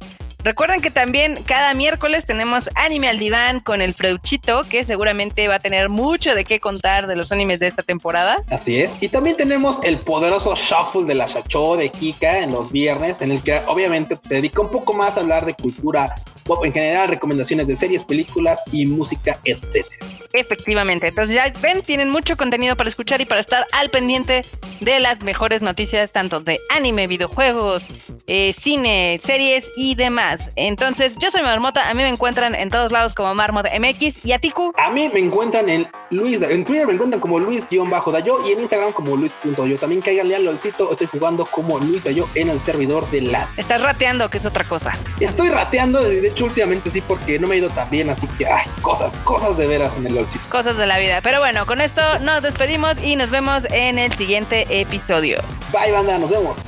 Recuerden 0.48 0.80
que 0.80 0.92
también 0.92 1.44
cada 1.46 1.74
miércoles 1.74 2.26
tenemos 2.26 2.70
Anime 2.76 3.10
al 3.10 3.20
Diván 3.20 3.60
con 3.60 3.82
el 3.82 3.94
Freuchito, 3.94 4.64
que 4.64 4.86
seguramente 4.86 5.46
va 5.50 5.56
a 5.56 5.60
tener 5.60 5.90
mucho 5.90 6.36
de 6.36 6.46
qué 6.46 6.62
contar 6.62 7.06
de 7.06 7.18
los 7.18 7.34
animes 7.34 7.60
de 7.60 7.68
esta 7.68 7.84
temporada. 7.84 8.38
Así 8.50 8.80
es. 8.80 8.94
Y 9.02 9.10
también 9.10 9.36
tenemos 9.36 9.84
el 9.84 10.00
poderoso 10.00 10.56
Shuffle 10.56 11.04
de 11.04 11.16
la 11.16 11.28
Shacho 11.28 11.76
de 11.76 11.90
Kika 11.90 12.40
en 12.40 12.52
los 12.52 12.72
viernes, 12.72 13.20
en 13.20 13.32
el 13.32 13.44
que 13.44 13.62
obviamente 13.68 14.16
se 14.16 14.36
dedica 14.36 14.62
un 14.62 14.70
poco 14.70 14.94
más 14.94 15.18
a 15.18 15.20
hablar 15.20 15.46
de 15.46 15.54
cultura 15.54 16.16
pop 16.48 16.66
en 16.66 16.74
general, 16.74 17.10
recomendaciones 17.10 17.68
de 17.68 17.76
series, 17.76 18.04
películas 18.04 18.64
y 18.72 18.86
música, 18.86 19.40
etcétera. 19.44 20.18
Efectivamente. 20.34 21.08
Entonces 21.08 21.36
ya 21.36 21.52
ven, 21.62 21.82
tienen 21.82 22.10
mucho 22.10 22.38
contenido 22.38 22.76
para 22.76 22.90
escuchar 22.90 23.22
y 23.22 23.26
para 23.26 23.40
estar 23.40 23.66
al 23.72 23.90
pendiente 23.90 24.44
de 24.80 25.00
las 25.00 25.22
mejores 25.22 25.62
noticias, 25.62 26.12
tanto 26.12 26.40
de 26.40 26.60
anime, 26.76 27.08
videojuegos, 27.08 27.90
eh, 28.28 28.54
cine, 28.54 29.20
series 29.24 29.70
y 29.78 29.96
demás. 29.96 30.52
Entonces, 30.56 31.16
yo 31.18 31.32
soy 31.32 31.42
Marmota, 31.42 31.90
a 31.90 31.94
mí 31.94 32.04
me 32.04 32.10
encuentran 32.10 32.56
en 32.56 32.70
todos 32.70 32.92
lados 32.92 33.14
como 33.14 33.34
Marmota 33.34 33.70
MX 33.80 34.26
y 34.26 34.34
a 34.34 34.40
Tiku. 34.40 34.74
A 34.78 34.92
mí 34.92 35.10
me 35.14 35.20
encuentran 35.20 35.70
en 35.70 35.88
Luis, 36.12 36.42
en 36.42 36.64
Twitter 36.64 36.88
me 36.88 36.94
encuentran 36.94 37.20
como 37.20 37.40
Luis-Dayo 37.40 38.48
y 38.48 38.52
en 38.52 38.62
Instagram 38.62 38.94
como 38.94 39.16
Luis.yo. 39.16 39.78
También 39.80 40.02
cáiganle 40.02 40.36
al 40.36 40.46
LOLcito, 40.46 40.92
estoy 40.92 41.08
jugando 41.08 41.46
como 41.46 41.80
Luis 41.80 42.04
Dayo 42.04 42.28
en 42.36 42.50
el 42.50 42.60
servidor 42.60 43.10
de 43.10 43.22
la. 43.22 43.50
Estás 43.58 43.82
rateando, 43.82 44.30
que 44.30 44.38
es 44.38 44.46
otra 44.46 44.64
cosa. 44.64 44.98
Estoy 45.20 45.50
rateando, 45.50 46.02
de 46.04 46.22
mucho 46.38 46.46
últimamente, 46.46 46.92
sí, 46.92 47.02
porque 47.02 47.40
no 47.40 47.48
me 47.48 47.56
ha 47.56 47.58
ido 47.58 47.70
tan 47.72 47.90
bien, 47.90 48.12
así 48.12 48.28
que, 48.38 48.46
ay, 48.46 48.64
cosas, 48.84 49.16
cosas 49.24 49.58
de 49.58 49.66
veras 49.66 49.98
en 49.98 50.06
el 50.06 50.14
LOLcito. 50.14 50.44
Cosas 50.50 50.78
de 50.78 50.86
la 50.86 51.00
vida. 51.00 51.20
Pero 51.22 51.40
bueno, 51.40 51.66
con 51.66 51.82
esto 51.82 52.02
nos 52.20 52.44
despedimos 52.44 53.00
y 53.02 53.16
nos 53.16 53.32
vemos 53.32 53.64
en 53.72 53.98
el 53.98 54.14
siguiente 54.14 54.68
episodio. 54.70 55.40
Bye, 55.74 55.92
banda, 55.92 56.20
nos 56.20 56.30
vemos. 56.30 56.60